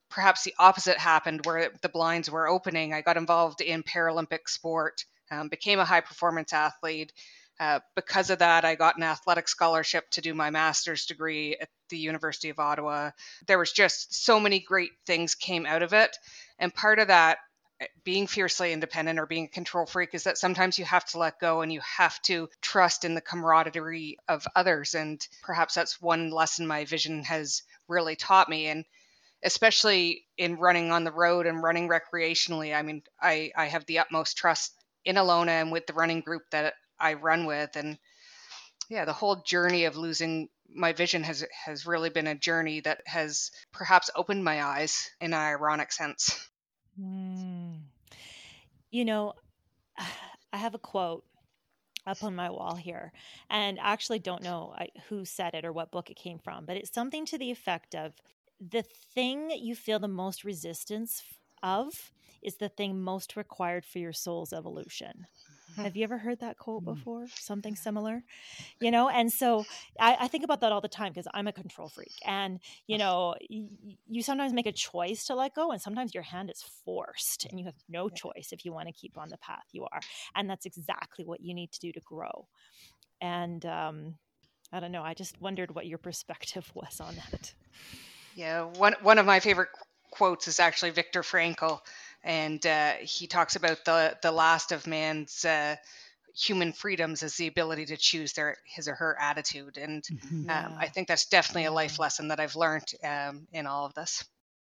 perhaps 0.10 0.44
the 0.44 0.56
opposite 0.60 0.98
happened 0.98 1.46
where 1.46 1.72
the 1.82 1.90
blinds 1.90 2.30
were 2.30 2.50
opening. 2.50 2.94
I 2.94 3.02
got 3.02 3.16
involved 3.16 3.62
in 3.62 3.84
Paralympic 3.84 4.50
sport, 4.50 5.06
um, 5.32 5.48
became 5.48 5.80
a 5.80 5.86
high 5.86 6.02
performance 6.02 6.52
athlete, 6.52 7.14
uh, 7.60 7.80
because 7.96 8.30
of 8.30 8.40
that, 8.40 8.64
I 8.64 8.76
got 8.76 8.98
an 8.98 9.04
athletic 9.04 9.48
scholarship 9.48 10.10
to 10.12 10.22
do 10.22 10.34
my 10.34 10.50
master's 10.50 11.06
degree 11.06 11.58
at 11.60 11.68
the 11.90 11.98
University 11.98 12.50
of 12.50 12.60
Ottawa. 12.60 13.12
There 13.48 13.60
was 13.60 13.72
just 13.72 14.24
so 14.26 14.40
many 14.40 14.60
great 14.60 14.92
things 15.06 15.36
came 15.36 15.66
out 15.66 15.84
of 15.84 15.94
it, 15.94 16.16
and 16.58 16.74
part 16.74 17.00
of 17.00 17.10
that 17.10 17.40
eh, 17.82 17.88
being 18.06 18.28
fiercely 18.28 18.72
independent 18.72 19.20
or 19.20 19.26
being 19.26 19.46
a 19.46 19.50
control 19.50 19.86
freak 19.86 20.14
is 20.14 20.24
that 20.24 20.38
sometimes 20.38 20.80
you 20.80 20.86
have 20.86 21.06
to 21.06 21.20
let 21.20 21.40
go 21.40 21.62
and 21.62 21.72
you 21.72 21.82
have 21.82 22.22
to 22.24 22.50
trust 22.62 23.04
in 23.04 23.14
the 23.14 23.22
camaraderie 23.22 24.18
of 24.30 24.48
others. 24.56 24.96
And 24.96 25.26
perhaps 25.44 25.74
that's 25.74 26.02
one 26.02 26.30
lesson 26.30 26.66
my 26.66 26.86
vision 26.86 27.24
has 27.24 27.64
really 27.90 28.16
taught 28.16 28.48
me. 28.48 28.68
And 28.68 28.86
especially 29.44 30.26
in 30.38 30.58
running 30.58 30.92
on 30.92 31.04
the 31.04 31.12
road 31.12 31.46
and 31.46 31.64
running 31.64 31.88
recreationally 31.88 32.76
i 32.76 32.82
mean 32.82 33.02
i 33.22 33.50
i 33.56 33.68
have 33.68 33.86
the 33.86 34.00
utmost 34.00 34.36
trust 34.36 34.74
in 35.06 35.16
Alona 35.16 35.62
and 35.62 35.72
with 35.72 35.88
the 35.88 35.94
running 35.94 36.22
group 36.22 36.44
that 36.52 36.74
I 37.00 37.14
run 37.14 37.46
with. 37.46 37.76
And 37.76 37.98
yeah 38.90 39.06
the 39.06 39.14
whole 39.14 39.38
journey 39.38 39.86
of 39.86 39.96
losing 39.96 40.50
my 40.74 40.94
vision 40.94 41.24
has 41.24 41.46
has 41.66 41.86
really 41.86 42.10
been 42.10 42.28
a 42.28 42.36
journey 42.36 42.82
that 42.82 43.02
has 43.06 43.52
perhaps 43.72 44.10
opened 44.16 44.44
my 44.44 44.64
eyes 44.64 45.10
in 45.22 45.34
an 45.34 45.40
ironic 45.40 45.92
sense. 45.92 46.50
Mm. 47.00 47.80
you 48.92 49.06
know 49.06 49.34
i 50.54 50.58
have 50.58 50.74
a 50.74 50.80
quote 50.80 51.24
up 52.06 52.24
on 52.24 52.36
my 52.36 52.50
wall 52.50 52.76
here 52.76 53.14
and 53.50 53.78
actually 53.80 54.20
don't 54.20 54.42
know 54.42 54.76
who 55.08 55.24
said 55.24 55.54
it 55.54 55.64
or 55.64 55.72
what 55.72 55.92
book 55.92 56.10
it 56.10 56.18
came 56.18 56.40
from 56.40 56.66
but 56.66 56.76
it's 56.76 56.94
something 56.94 57.26
to 57.26 57.38
the 57.38 57.52
effect 57.52 57.94
of 57.96 58.14
the 58.60 58.84
thing 59.14 59.52
you 59.52 59.76
feel 59.76 60.00
the 60.00 60.08
most 60.08 60.44
resistance 60.44 61.24
of 61.62 62.12
is 62.42 62.56
the 62.56 62.70
thing 62.70 63.00
most 63.00 63.36
required 63.38 63.86
for 63.86 64.00
your 64.00 64.14
soul's 64.14 64.52
evolution 64.52 65.28
have 65.84 65.96
you 65.96 66.04
ever 66.04 66.18
heard 66.18 66.40
that 66.40 66.58
quote 66.58 66.84
mm. 66.84 66.96
before? 66.96 67.28
Something 67.28 67.76
similar, 67.76 68.24
you 68.80 68.92
know? 68.92 69.10
And 69.10 69.32
so 69.32 69.66
I, 70.00 70.18
I 70.22 70.28
think 70.28 70.44
about 70.44 70.62
that 70.62 70.72
all 70.72 70.82
the 70.82 70.88
time 70.88 71.12
because 71.12 71.28
I'm 71.34 71.48
a 71.48 71.52
control 71.52 71.90
freak. 71.90 72.14
And, 72.26 72.60
you 72.88 72.98
know, 72.98 73.36
y- 73.50 73.68
you 74.08 74.22
sometimes 74.22 74.54
make 74.54 74.68
a 74.68 74.72
choice 74.72 75.26
to 75.26 75.36
let 75.36 75.56
go, 75.56 75.72
and 75.72 75.82
sometimes 75.82 76.14
your 76.14 76.24
hand 76.24 76.50
is 76.50 76.64
forced, 76.86 77.46
and 77.46 77.60
you 77.60 77.66
have 77.66 77.76
no 77.88 78.10
choice 78.10 78.50
if 78.52 78.66
you 78.66 78.74
want 78.74 78.88
to 78.88 78.94
keep 78.94 79.18
on 79.18 79.30
the 79.30 79.38
path 79.38 79.66
you 79.72 79.84
are. 79.92 80.00
And 80.36 80.50
that's 80.50 80.66
exactly 80.66 81.26
what 81.26 81.42
you 81.42 81.54
need 81.54 81.72
to 81.72 81.80
do 81.80 81.92
to 81.92 82.00
grow. 82.02 82.48
And 83.22 83.66
um, 83.66 84.16
I 84.72 84.80
don't 84.80 84.92
know. 84.92 85.04
I 85.04 85.14
just 85.14 85.42
wondered 85.42 85.74
what 85.74 85.88
your 85.88 85.98
perspective 85.98 86.70
was 86.76 87.00
on 87.00 87.16
that. 87.16 87.54
Yeah, 88.36 88.64
one 88.64 88.96
one 89.02 89.18
of 89.18 89.26
my 89.26 89.40
favorite 89.40 89.70
quotes 90.12 90.48
is 90.48 90.60
actually 90.60 90.92
Viktor 90.92 91.22
Frankl 91.22 91.80
and 92.24 92.66
uh, 92.66 92.94
he 93.02 93.28
talks 93.28 93.56
about 93.56 93.86
the 93.86 94.18
the 94.22 94.32
last 94.32 94.72
of 94.72 94.88
man's 94.88 95.46
uh, 95.46 95.76
human 96.36 96.74
freedoms 96.74 97.24
as 97.24 97.36
the 97.36 97.48
ability 97.48 97.86
to 97.88 97.98
choose 97.98 98.34
their 98.34 98.58
his 98.66 98.88
or 98.88 98.96
her 98.96 99.18
attitude, 99.20 99.78
and 99.78 100.04
mm-hmm. 100.04 100.50
um, 100.50 100.76
I 100.78 100.88
think 100.88 101.08
that's 101.08 101.28
definitely 101.28 101.66
a 101.66 101.72
life 101.72 102.00
lesson 102.00 102.30
that 102.30 102.40
I've 102.40 102.56
learned 102.56 102.92
um, 103.04 103.48
in 103.52 103.68
all 103.68 103.86
of 103.86 103.94
this. 103.94 104.24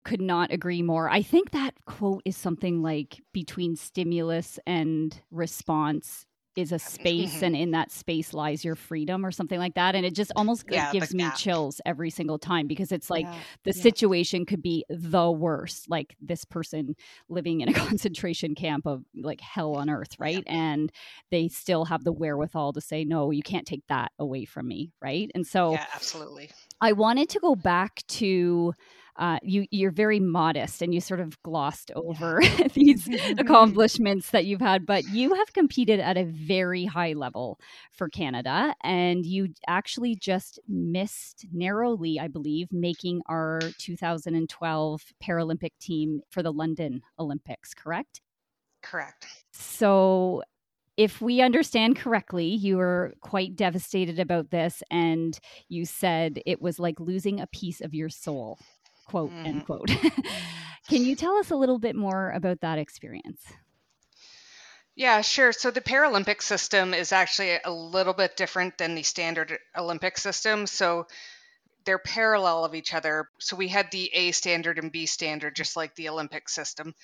Could 0.04 0.20
not 0.20 0.50
agree 0.50 0.82
more. 0.82 1.08
I 1.08 1.22
think 1.22 1.52
that 1.52 1.74
quote 1.86 2.22
is 2.24 2.36
something 2.36 2.82
like 2.82 3.20
between 3.32 3.76
stimulus 3.76 4.58
and 4.66 5.16
response 5.30 6.26
is 6.56 6.72
a 6.72 6.78
space 6.78 7.36
mm-hmm. 7.36 7.44
and 7.46 7.56
in 7.56 7.70
that 7.70 7.90
space 7.90 8.34
lies 8.34 8.64
your 8.64 8.74
freedom 8.74 9.24
or 9.24 9.30
something 9.30 9.58
like 9.58 9.74
that 9.74 9.94
and 9.94 10.04
it 10.04 10.14
just 10.14 10.32
almost 10.36 10.64
yeah, 10.68 10.92
gives 10.92 11.14
me 11.14 11.28
chills 11.36 11.80
every 11.86 12.10
single 12.10 12.38
time 12.38 12.66
because 12.66 12.92
it's 12.92 13.10
like 13.10 13.24
yeah. 13.24 13.34
the 13.64 13.72
yeah. 13.74 13.82
situation 13.82 14.44
could 14.44 14.62
be 14.62 14.84
the 14.88 15.30
worst 15.30 15.88
like 15.88 16.14
this 16.20 16.44
person 16.44 16.94
living 17.28 17.60
in 17.60 17.68
a 17.68 17.72
concentration 17.88 18.54
camp 18.54 18.86
of 18.86 19.02
like 19.14 19.40
hell 19.40 19.74
on 19.74 19.88
earth 19.88 20.16
right 20.18 20.44
and 20.46 20.92
they 21.30 21.48
still 21.48 21.84
have 21.86 22.04
the 22.04 22.12
wherewithal 22.12 22.72
to 22.72 22.80
say 22.80 23.04
no 23.04 23.30
you 23.30 23.42
can't 23.42 23.66
take 23.66 23.86
that 23.88 24.12
away 24.18 24.44
from 24.44 24.68
me 24.68 24.92
right 25.00 25.30
and 25.34 25.46
so 25.46 25.72
yeah 25.72 25.86
absolutely 25.94 26.50
i 26.80 26.92
wanted 26.92 27.28
to 27.28 27.38
go 27.40 27.54
back 27.54 28.02
to 28.06 28.74
uh, 29.16 29.38
you 29.42 29.66
you're 29.70 29.90
very 29.90 30.20
modest 30.20 30.82
and 30.82 30.94
you 30.94 31.00
sort 31.00 31.20
of 31.20 31.40
glossed 31.42 31.90
over 31.94 32.40
yeah. 32.42 32.68
these 32.74 33.08
accomplishments 33.38 34.30
that 34.30 34.46
you've 34.46 34.60
had 34.60 34.86
but 34.86 35.04
you 35.08 35.34
have 35.34 35.52
competed 35.52 36.00
at 36.00 36.16
a 36.16 36.24
very 36.24 36.84
high 36.84 37.12
level 37.12 37.58
for 37.92 38.08
Canada 38.08 38.74
and 38.82 39.26
you 39.26 39.48
actually 39.68 40.14
just 40.14 40.58
missed 40.68 41.46
narrowly 41.52 42.18
I 42.18 42.28
believe 42.28 42.68
making 42.72 43.20
our 43.26 43.60
2012 43.78 45.02
Paralympic 45.22 45.72
team 45.80 46.20
for 46.30 46.42
the 46.42 46.52
London 46.52 47.02
Olympics 47.18 47.74
correct? 47.74 48.20
Correct. 48.82 49.26
So 49.52 50.42
if 50.96 51.20
we 51.20 51.40
understand 51.40 51.96
correctly, 51.96 52.46
you 52.46 52.76
were 52.76 53.14
quite 53.20 53.56
devastated 53.56 54.18
about 54.18 54.50
this, 54.50 54.82
and 54.90 55.38
you 55.68 55.86
said 55.86 56.40
it 56.44 56.60
was 56.60 56.78
like 56.78 57.00
losing 57.00 57.40
a 57.40 57.46
piece 57.46 57.80
of 57.80 57.94
your 57.94 58.10
soul 58.10 58.58
quote 59.06 59.30
mm. 59.30 59.46
end 59.46 59.66
quote. 59.66 59.90
Can 60.88 61.04
you 61.04 61.14
tell 61.14 61.36
us 61.36 61.50
a 61.50 61.56
little 61.56 61.78
bit 61.78 61.96
more 61.96 62.30
about 62.30 62.60
that 62.60 62.78
experience? 62.78 63.40
Yeah, 64.94 65.22
sure. 65.22 65.52
So 65.52 65.70
the 65.70 65.80
Paralympic 65.80 66.42
system 66.42 66.92
is 66.92 67.12
actually 67.12 67.58
a 67.64 67.72
little 67.72 68.12
bit 68.12 68.36
different 68.36 68.76
than 68.76 68.94
the 68.94 69.02
standard 69.02 69.58
Olympic 69.76 70.18
system. 70.18 70.66
So 70.66 71.06
they're 71.84 71.98
parallel 71.98 72.64
of 72.64 72.74
each 72.74 72.92
other. 72.94 73.28
So 73.38 73.56
we 73.56 73.68
had 73.68 73.90
the 73.90 74.10
A 74.12 74.32
standard 74.32 74.78
and 74.78 74.92
B 74.92 75.06
standard, 75.06 75.56
just 75.56 75.76
like 75.76 75.94
the 75.94 76.08
Olympic 76.08 76.48
system. 76.48 76.94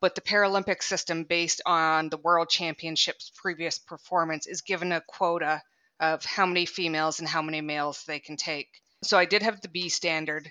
But 0.00 0.14
the 0.14 0.20
Paralympic 0.20 0.82
system, 0.82 1.24
based 1.24 1.60
on 1.66 2.08
the 2.08 2.16
World 2.16 2.48
Championships' 2.48 3.32
previous 3.34 3.78
performance, 3.78 4.46
is 4.46 4.62
given 4.62 4.92
a 4.92 5.02
quota 5.02 5.62
of 5.98 6.24
how 6.24 6.46
many 6.46 6.64
females 6.64 7.20
and 7.20 7.28
how 7.28 7.42
many 7.42 7.60
males 7.60 8.04
they 8.04 8.18
can 8.18 8.36
take. 8.36 8.68
So 9.02 9.18
I 9.18 9.26
did 9.26 9.42
have 9.42 9.60
the 9.60 9.68
B 9.68 9.88
standard, 9.88 10.50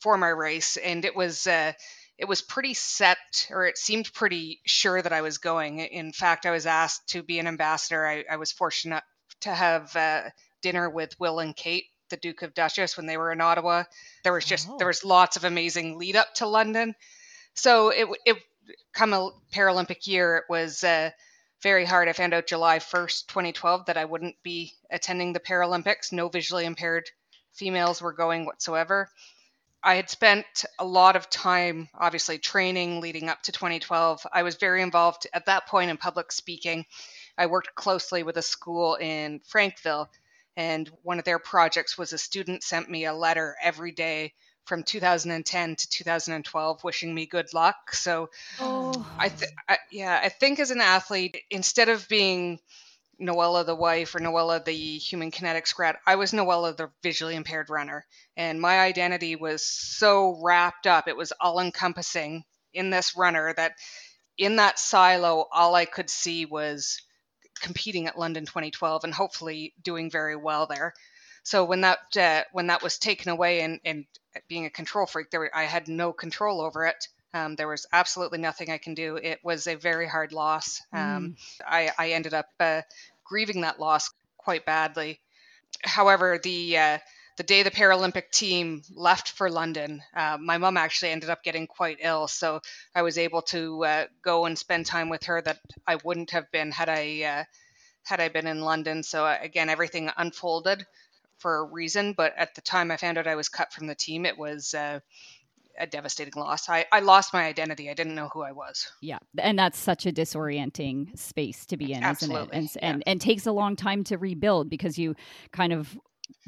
for 0.00 0.16
my 0.16 0.28
race, 0.28 0.76
and 0.76 1.04
it 1.04 1.14
was 1.14 1.46
uh, 1.46 1.72
it 2.18 2.26
was 2.26 2.40
pretty 2.40 2.74
set, 2.74 3.48
or 3.50 3.66
it 3.66 3.78
seemed 3.78 4.12
pretty 4.12 4.60
sure 4.64 5.00
that 5.00 5.12
I 5.12 5.22
was 5.22 5.38
going. 5.38 5.80
In 5.80 6.12
fact, 6.12 6.46
I 6.46 6.50
was 6.50 6.66
asked 6.66 7.08
to 7.08 7.22
be 7.22 7.38
an 7.38 7.46
ambassador. 7.46 8.06
I, 8.06 8.24
I 8.30 8.36
was 8.36 8.52
fortunate 8.52 9.02
to 9.40 9.50
have 9.50 9.94
uh, 9.96 10.22
dinner 10.62 10.88
with 10.88 11.18
Will 11.18 11.40
and 11.40 11.56
Kate, 11.56 11.86
the 12.10 12.16
Duke 12.16 12.42
of 12.42 12.54
Duchess, 12.54 12.96
when 12.96 13.06
they 13.06 13.16
were 13.16 13.32
in 13.32 13.40
Ottawa. 13.40 13.84
There 14.22 14.32
was 14.32 14.44
just 14.44 14.68
oh. 14.70 14.78
there 14.78 14.86
was 14.86 15.04
lots 15.04 15.36
of 15.36 15.44
amazing 15.44 15.98
lead 15.98 16.16
up 16.16 16.32
to 16.34 16.46
London. 16.46 16.94
So 17.54 17.88
it 17.90 18.08
it 18.24 18.36
come 18.92 19.12
a 19.12 19.30
Paralympic 19.52 20.06
year, 20.06 20.36
it 20.36 20.44
was. 20.48 20.84
Uh, 20.84 21.10
very 21.62 21.86
hard. 21.86 22.08
I 22.08 22.12
found 22.12 22.34
out 22.34 22.46
July 22.46 22.78
1st, 22.78 23.26
2012, 23.26 23.86
that 23.86 23.96
I 23.96 24.04
wouldn't 24.04 24.36
be 24.42 24.74
attending 24.90 25.32
the 25.32 25.40
Paralympics. 25.40 26.12
No 26.12 26.28
visually 26.28 26.66
impaired 26.66 27.08
females 27.54 28.02
were 28.02 28.12
going 28.12 28.44
whatsoever. 28.44 29.08
I 29.84 29.96
had 29.96 30.08
spent 30.08 30.64
a 30.78 30.84
lot 30.84 31.14
of 31.14 31.28
time, 31.28 31.90
obviously, 31.94 32.38
training 32.38 33.02
leading 33.02 33.28
up 33.28 33.42
to 33.42 33.52
2012. 33.52 34.26
I 34.32 34.42
was 34.42 34.56
very 34.56 34.80
involved 34.80 35.26
at 35.34 35.44
that 35.46 35.66
point 35.66 35.90
in 35.90 35.98
public 35.98 36.32
speaking. 36.32 36.86
I 37.36 37.46
worked 37.46 37.74
closely 37.74 38.22
with 38.22 38.38
a 38.38 38.42
school 38.42 38.94
in 38.94 39.40
Frankville, 39.46 40.08
and 40.56 40.90
one 41.02 41.18
of 41.18 41.26
their 41.26 41.38
projects 41.38 41.98
was 41.98 42.14
a 42.14 42.18
student 42.18 42.62
sent 42.62 42.88
me 42.88 43.04
a 43.04 43.12
letter 43.12 43.56
every 43.62 43.92
day 43.92 44.32
from 44.64 44.82
2010 44.82 45.76
to 45.76 45.88
2012 45.90 46.84
wishing 46.84 47.14
me 47.14 47.26
good 47.26 47.52
luck. 47.52 47.92
So, 47.92 48.30
oh. 48.60 49.06
I, 49.18 49.28
th- 49.28 49.50
I 49.68 49.78
yeah, 49.90 50.18
I 50.22 50.30
think 50.30 50.60
as 50.60 50.70
an 50.70 50.80
athlete, 50.80 51.42
instead 51.50 51.90
of 51.90 52.08
being 52.08 52.58
Noella 53.20 53.64
the 53.64 53.74
wife 53.74 54.14
or 54.14 54.20
Noella 54.20 54.64
the 54.64 54.98
human 54.98 55.30
kinetics 55.30 55.74
grad. 55.74 55.96
I 56.06 56.16
was 56.16 56.32
Noella 56.32 56.76
the 56.76 56.90
visually 57.02 57.36
impaired 57.36 57.70
runner. 57.70 58.06
And 58.36 58.60
my 58.60 58.80
identity 58.80 59.36
was 59.36 59.64
so 59.64 60.38
wrapped 60.42 60.86
up, 60.86 61.08
it 61.08 61.16
was 61.16 61.32
all 61.40 61.60
encompassing 61.60 62.44
in 62.72 62.90
this 62.90 63.16
runner 63.16 63.54
that 63.56 63.72
in 64.36 64.56
that 64.56 64.78
silo, 64.78 65.46
all 65.52 65.74
I 65.74 65.84
could 65.84 66.10
see 66.10 66.44
was 66.44 67.00
competing 67.60 68.06
at 68.06 68.18
London 68.18 68.46
2012 68.46 69.04
and 69.04 69.14
hopefully 69.14 69.74
doing 69.82 70.10
very 70.10 70.36
well 70.36 70.66
there. 70.66 70.92
So 71.44 71.64
when 71.64 71.82
that 71.82 71.98
uh, 72.16 72.44
when 72.52 72.68
that 72.68 72.82
was 72.82 72.98
taken 72.98 73.30
away 73.30 73.60
and, 73.60 73.78
and 73.84 74.06
being 74.48 74.64
a 74.64 74.70
control 74.70 75.06
freak, 75.06 75.30
there 75.30 75.40
were, 75.40 75.54
I 75.54 75.64
had 75.64 75.88
no 75.88 76.12
control 76.12 76.60
over 76.60 76.86
it. 76.86 77.06
Um, 77.34 77.56
there 77.56 77.68
was 77.68 77.86
absolutely 77.92 78.38
nothing 78.38 78.70
I 78.70 78.78
can 78.78 78.94
do. 78.94 79.16
It 79.16 79.40
was 79.42 79.66
a 79.66 79.74
very 79.74 80.06
hard 80.06 80.32
loss. 80.32 80.80
Um, 80.92 81.00
mm. 81.00 81.36
I, 81.66 81.90
I, 81.98 82.10
ended 82.10 82.32
up 82.32 82.48
uh, 82.60 82.82
grieving 83.24 83.62
that 83.62 83.80
loss 83.80 84.10
quite 84.38 84.64
badly. 84.64 85.20
However, 85.82 86.38
the 86.40 86.78
uh, 86.78 86.98
the 87.36 87.42
day 87.42 87.64
the 87.64 87.72
Paralympic 87.72 88.30
team 88.30 88.82
left 88.94 89.30
for 89.30 89.50
London, 89.50 90.00
uh, 90.14 90.38
my 90.40 90.58
mom 90.58 90.76
actually 90.76 91.10
ended 91.10 91.30
up 91.30 91.42
getting 91.42 91.66
quite 91.66 91.98
ill, 92.00 92.28
so 92.28 92.60
I 92.94 93.02
was 93.02 93.18
able 93.18 93.42
to 93.42 93.84
uh, 93.84 94.06
go 94.22 94.46
and 94.46 94.56
spend 94.56 94.86
time 94.86 95.08
with 95.08 95.24
her 95.24 95.42
that 95.42 95.58
I 95.86 95.96
wouldn't 96.04 96.30
have 96.30 96.50
been 96.52 96.70
had 96.70 96.88
I 96.88 97.22
uh, 97.22 97.44
had 98.04 98.20
I 98.20 98.28
been 98.28 98.46
in 98.46 98.60
London. 98.60 99.02
So 99.02 99.26
uh, 99.26 99.38
again, 99.40 99.68
everything 99.68 100.10
unfolded 100.16 100.86
for 101.38 101.56
a 101.56 101.64
reason, 101.64 102.12
but 102.12 102.32
at 102.36 102.54
the 102.54 102.60
time 102.60 102.92
I 102.92 102.96
found 102.96 103.18
out 103.18 103.26
I 103.26 103.34
was 103.34 103.48
cut 103.48 103.72
from 103.72 103.88
the 103.88 103.94
team, 103.96 104.24
it 104.24 104.38
was 104.38 104.72
uh, 104.72 105.00
a 105.78 105.86
devastating 105.86 106.32
loss. 106.36 106.68
I, 106.68 106.86
I 106.92 107.00
lost 107.00 107.32
my 107.32 107.44
identity. 107.44 107.90
I 107.90 107.94
didn't 107.94 108.14
know 108.14 108.28
who 108.32 108.42
I 108.42 108.52
was. 108.52 108.90
Yeah. 109.00 109.18
And 109.38 109.58
that's 109.58 109.78
such 109.78 110.06
a 110.06 110.12
disorienting 110.12 111.18
space 111.18 111.66
to 111.66 111.76
be 111.76 111.92
in, 111.92 112.02
Absolutely. 112.02 112.42
isn't 112.42 112.52
it? 112.52 112.58
And, 112.58 112.70
yeah. 112.74 112.90
and, 112.90 113.02
and 113.06 113.20
takes 113.20 113.46
a 113.46 113.52
long 113.52 113.76
time 113.76 114.04
to 114.04 114.18
rebuild 114.18 114.70
because 114.70 114.98
you 114.98 115.14
kind 115.52 115.72
of 115.72 115.98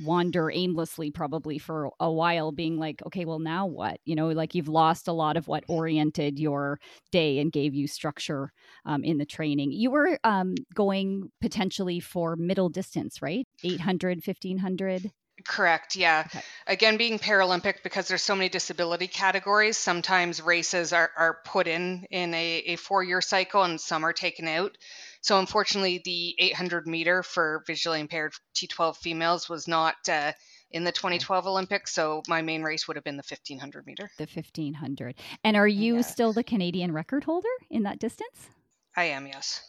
wander 0.04 0.50
aimlessly 0.50 1.10
probably 1.10 1.58
for 1.58 1.90
a 2.00 2.10
while 2.10 2.52
being 2.52 2.78
like 2.78 3.02
okay 3.04 3.24
well 3.24 3.38
now 3.38 3.66
what 3.66 3.98
you 4.04 4.14
know 4.14 4.28
like 4.28 4.54
you've 4.54 4.68
lost 4.68 5.08
a 5.08 5.12
lot 5.12 5.36
of 5.36 5.48
what 5.48 5.64
oriented 5.68 6.38
your 6.38 6.78
day 7.12 7.38
and 7.38 7.52
gave 7.52 7.74
you 7.74 7.86
structure 7.86 8.52
um, 8.84 9.04
in 9.04 9.18
the 9.18 9.26
training 9.26 9.72
you 9.72 9.90
were 9.90 10.18
um, 10.24 10.54
going 10.74 11.30
potentially 11.40 12.00
for 12.00 12.36
middle 12.36 12.68
distance 12.68 13.20
right 13.22 13.46
800 13.64 14.22
1500 14.24 15.10
Correct. 15.44 15.96
Yeah. 15.96 16.25
Okay. 16.27 16.42
Again, 16.66 16.96
being 16.96 17.18
Paralympic, 17.18 17.83
because 17.83 18.09
there's 18.09 18.22
so 18.22 18.35
many 18.35 18.49
disability 18.49 19.07
categories, 19.07 19.77
sometimes 19.77 20.40
races 20.40 20.92
are, 20.92 21.11
are 21.16 21.38
put 21.44 21.66
in 21.66 22.07
in 22.11 22.33
a, 22.35 22.57
a 22.66 22.77
four 22.77 23.05
year 23.05 23.20
cycle 23.20 23.62
and 23.62 23.81
some 23.81 24.05
are 24.05 24.12
taken 24.12 24.49
out. 24.49 24.77
So, 25.20 25.38
unfortunately, 25.38 26.01
the 26.05 26.35
800 26.38 26.87
meter 26.87 27.22
for 27.22 27.62
visually 27.66 28.01
impaired 28.01 28.33
T12 28.55 28.96
females 28.96 29.49
was 29.49 29.66
not 29.68 29.96
uh, 30.09 30.33
in 30.70 30.85
the 30.85 30.92
2012 30.92 31.46
Olympics. 31.46 31.92
So, 31.92 32.22
my 32.29 32.42
main 32.42 32.62
race 32.62 32.87
would 32.88 32.96
have 32.96 33.05
been 33.05 33.16
the 33.16 33.25
1500 33.29 33.87
meter. 33.87 34.09
the 34.18 34.27
1500 34.27 35.16
and 35.44 35.57
are 35.57 35.68
you 35.68 35.96
Yeah. 35.96 36.01
still 36.03 36.33
the 36.33 36.44
canadian 36.44 36.92
record 36.92 37.25
holder 37.25 37.49
in 37.70 37.83
that 37.83 37.99
distance 37.99 38.49
I 38.96 39.05
am, 39.05 39.27
yes. 39.27 39.61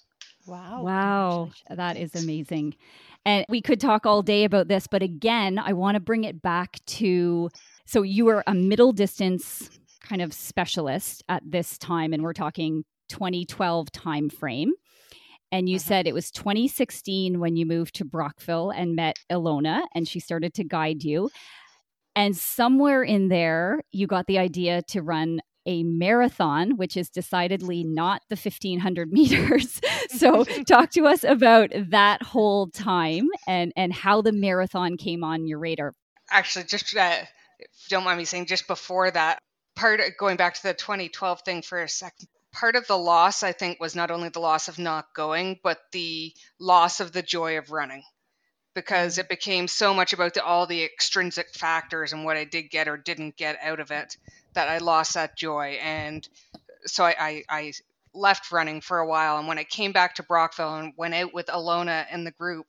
Wow. 0.45 0.83
Wow, 0.83 1.49
that 1.69 1.97
is 1.97 2.15
amazing. 2.15 2.75
And 3.27 3.45
we 3.49 3.61
could 3.61 3.81
talk 3.81 4.05
all 4.05 4.21
day 4.21 4.45
about 4.45 4.69
this, 4.69 4.87
but 4.87 5.03
again, 5.03 5.59
I 5.59 5.73
want 5.73 5.95
to 5.95 5.99
bring 5.99 6.23
it 6.23 6.41
back 6.41 6.79
to 6.87 7.49
so 7.85 8.01
you 8.01 8.23
were 8.23 8.41
a 8.47 8.53
middle 8.53 8.93
distance 8.93 9.69
kind 10.01 10.21
of 10.21 10.33
specialist 10.33 11.23
at 11.27 11.43
this 11.45 11.77
time, 11.77 12.13
and 12.13 12.23
we're 12.23 12.31
talking 12.33 12.85
2012 13.09 13.91
time 13.91 14.29
frame. 14.29 14.71
And 15.51 15.67
you 15.69 15.77
Mhm. 15.77 15.81
said 15.81 16.07
it 16.07 16.13
was 16.13 16.31
2016 16.31 17.39
when 17.41 17.57
you 17.57 17.65
moved 17.65 17.95
to 17.95 18.05
Brockville 18.05 18.71
and 18.71 18.95
met 18.95 19.17
Ilona, 19.29 19.85
and 19.93 20.07
she 20.07 20.21
started 20.21 20.53
to 20.55 20.63
guide 20.63 21.03
you. 21.03 21.29
And 22.15 22.35
somewhere 22.35 23.03
in 23.03 23.27
there, 23.27 23.81
you 23.91 24.07
got 24.07 24.27
the 24.27 24.39
idea 24.39 24.81
to 24.89 25.01
run 25.01 25.41
a 25.67 25.83
marathon, 25.83 26.77
which 26.77 26.97
is 26.97 27.09
decidedly 27.09 27.83
not 27.83 28.23
the 28.29 28.35
1500 28.35 29.11
meters. 29.11 29.79
so, 30.09 30.43
talk 30.67 30.89
to 30.91 31.05
us 31.05 31.23
about 31.23 31.69
that 31.89 32.23
whole 32.23 32.67
time 32.69 33.27
and, 33.47 33.71
and 33.75 33.93
how 33.93 34.21
the 34.21 34.31
marathon 34.31 34.97
came 34.97 35.23
on 35.23 35.45
your 35.45 35.59
radar. 35.59 35.93
Actually, 36.31 36.65
just 36.65 36.95
uh, 36.95 37.17
don't 37.89 38.03
mind 38.03 38.17
me 38.17 38.25
saying, 38.25 38.47
just 38.47 38.67
before 38.67 39.11
that, 39.11 39.39
part 39.75 39.99
of, 39.99 40.17
going 40.17 40.37
back 40.37 40.55
to 40.55 40.63
the 40.63 40.73
2012 40.73 41.41
thing 41.41 41.61
for 41.61 41.81
a 41.81 41.89
second, 41.89 42.27
part 42.51 42.75
of 42.75 42.87
the 42.87 42.97
loss, 42.97 43.43
I 43.43 43.51
think, 43.51 43.79
was 43.79 43.95
not 43.95 44.11
only 44.11 44.29
the 44.29 44.39
loss 44.39 44.67
of 44.67 44.79
not 44.79 45.13
going, 45.13 45.59
but 45.63 45.79
the 45.91 46.33
loss 46.59 46.99
of 46.99 47.11
the 47.11 47.21
joy 47.21 47.57
of 47.57 47.71
running. 47.71 48.03
Because 48.73 49.17
it 49.17 49.27
became 49.27 49.67
so 49.67 49.93
much 49.93 50.13
about 50.13 50.35
the, 50.35 50.43
all 50.43 50.67
the 50.67 50.83
extrinsic 50.83 51.49
factors 51.55 52.13
and 52.13 52.23
what 52.23 52.37
I 52.37 52.43
did 52.43 52.69
get 52.69 52.87
or 52.87 52.95
didn't 52.95 53.35
get 53.35 53.57
out 53.61 53.79
of 53.79 53.89
it 53.89 54.15
that 54.57 54.69
I 54.69 54.79
lost 54.79 55.13
that 55.13 55.37
joy. 55.37 55.77
And 55.83 56.27
so 56.85 57.03
I, 57.03 57.15
I, 57.19 57.43
I 57.47 57.73
left 58.11 58.51
running 58.51 58.81
for 58.81 58.97
a 58.97 59.07
while. 59.07 59.37
And 59.37 59.47
when 59.47 59.59
I 59.59 59.63
came 59.63 59.91
back 59.91 60.15
to 60.15 60.23
Brockville 60.23 60.77
and 60.77 60.93
went 60.97 61.13
out 61.13 61.31
with 61.31 61.45
Alona 61.45 62.07
and 62.11 62.25
the 62.25 62.31
group, 62.31 62.65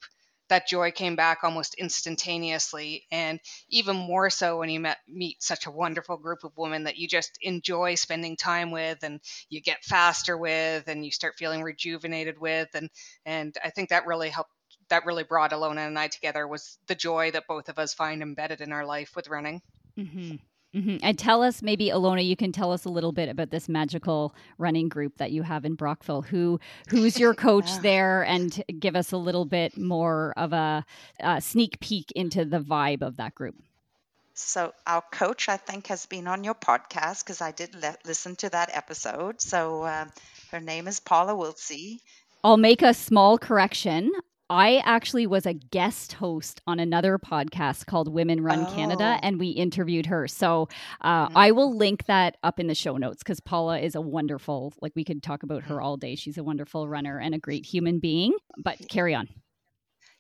that 0.51 0.69
joy 0.69 0.91
came 0.91 1.17
back 1.17 1.39
almost 1.43 1.77
instantaneously. 1.77 3.07
And 3.11 3.41
even 3.71 3.97
more 3.97 4.29
so 4.29 4.59
when 4.59 4.69
you 4.69 4.81
met, 4.81 4.99
meet 5.09 5.43
such 5.43 5.65
a 5.65 5.71
wonderful 5.71 6.19
group 6.19 6.45
of 6.45 6.53
women 6.59 6.85
that 6.85 6.99
you 6.99 7.09
just 7.09 7.39
enjoy 7.41 7.95
spending 7.95 8.37
time 8.37 8.71
with 8.71 9.03
and 9.03 9.21
you 9.49 9.63
get 9.63 9.83
faster 9.83 10.37
with 10.37 10.89
and 10.89 11.07
you 11.07 11.11
start 11.11 11.37
feeling 11.39 11.63
rejuvenated 11.63 12.39
with. 12.39 12.69
And, 12.75 12.91
and 13.25 13.57
I 13.65 13.71
think 13.71 13.89
that 13.89 14.07
really 14.07 14.29
helped. 14.29 14.51
That 14.91 15.07
really 15.07 15.25
brought 15.25 15.53
Alona 15.53 15.87
and 15.87 15.99
I 15.99 16.09
together 16.09 16.47
was 16.47 16.79
the 16.87 16.95
joy 16.95 17.31
that 17.31 17.47
both 17.47 17.69
of 17.69 17.79
us 17.79 17.93
find 17.93 18.23
embedded 18.23 18.63
in 18.63 18.73
our 18.73 18.87
life 18.87 19.13
with 19.17 19.29
running. 19.29 19.61
Mm-hmm. 19.99 20.37
Mm-hmm. 20.75 20.99
And 21.03 21.19
tell 21.19 21.43
us, 21.43 21.63
maybe 21.63 21.89
Alona, 21.89 22.25
you 22.25 22.37
can 22.37 22.53
tell 22.53 22.73
us 22.73 22.85
a 22.85 22.91
little 22.91 23.13
bit 23.13 23.31
about 23.31 23.51
this 23.51 23.69
magical 23.71 24.35
running 24.59 24.89
group 24.89 25.17
that 25.17 25.31
you 25.33 25.43
have 25.43 25.65
in 25.65 25.75
Brockville. 25.75 26.23
Who 26.23 26.61
who's 26.89 27.19
your 27.19 27.35
coach 27.49 27.69
Yeah. 27.71 27.81
there, 27.81 28.23
and 28.25 28.63
give 28.79 28.95
us 28.95 29.13
a 29.13 29.17
little 29.17 29.47
bit 29.47 29.79
more 29.79 30.35
of 30.37 30.53
a, 30.53 30.85
a 31.21 31.41
sneak 31.41 31.81
peek 31.81 32.13
into 32.13 32.45
the 32.45 32.61
vibe 32.61 33.01
of 33.03 33.17
that 33.17 33.35
group. 33.35 33.55
So 34.35 34.73
our 34.87 35.03
coach, 35.11 35.49
I 35.49 35.57
think, 35.57 35.87
has 35.89 36.07
been 36.07 36.29
on 36.29 36.45
your 36.45 36.55
podcast 36.55 37.25
because 37.25 37.41
I 37.41 37.51
did 37.51 37.75
le- 37.75 37.97
listen 38.07 38.37
to 38.37 38.51
that 38.51 38.71
episode. 38.73 39.41
So 39.41 39.83
uh, 39.83 40.05
her 40.53 40.61
name 40.61 40.87
is 40.87 41.01
Paula 41.01 41.33
Wiltsey. 41.33 41.99
I'll 42.45 42.57
make 42.57 42.83
a 42.83 42.95
small 42.95 43.37
correction. 43.39 44.13
I 44.51 44.79
actually 44.85 45.27
was 45.27 45.45
a 45.45 45.53
guest 45.53 46.15
host 46.15 46.61
on 46.67 46.81
another 46.81 47.19
podcast 47.19 47.85
called 47.87 48.09
Women 48.13 48.41
Run 48.43 48.65
Canada, 48.75 49.17
Oh. 49.17 49.21
and 49.23 49.39
we 49.39 49.49
interviewed 49.51 50.07
her. 50.07 50.27
So 50.27 50.69
uh, 51.03 51.29
Mhm. 51.29 51.33
I 51.37 51.51
will 51.51 51.75
link 51.77 52.07
that 52.07 52.37
up 52.43 52.59
in 52.59 52.67
the 52.67 52.75
show 52.75 52.97
notes 52.97 53.23
because 53.23 53.41
Paula 53.41 53.79
is 53.79 53.95
a 53.95 54.01
wonderful, 54.01 54.73
like, 54.81 54.93
we 54.97 55.05
could 55.05 55.23
talk 55.23 55.43
about 55.43 55.65
her 55.65 55.81
all 55.83 55.97
day. 55.97 56.15
She's 56.15 56.39
a 56.39 56.45
wonderful 56.45 56.89
runner 56.89 57.19
and 57.19 57.35
a 57.35 57.39
great 57.39 57.67
human 57.67 57.99
being. 57.99 58.33
But 58.57 58.89
carry 58.89 59.15
on. 59.15 59.29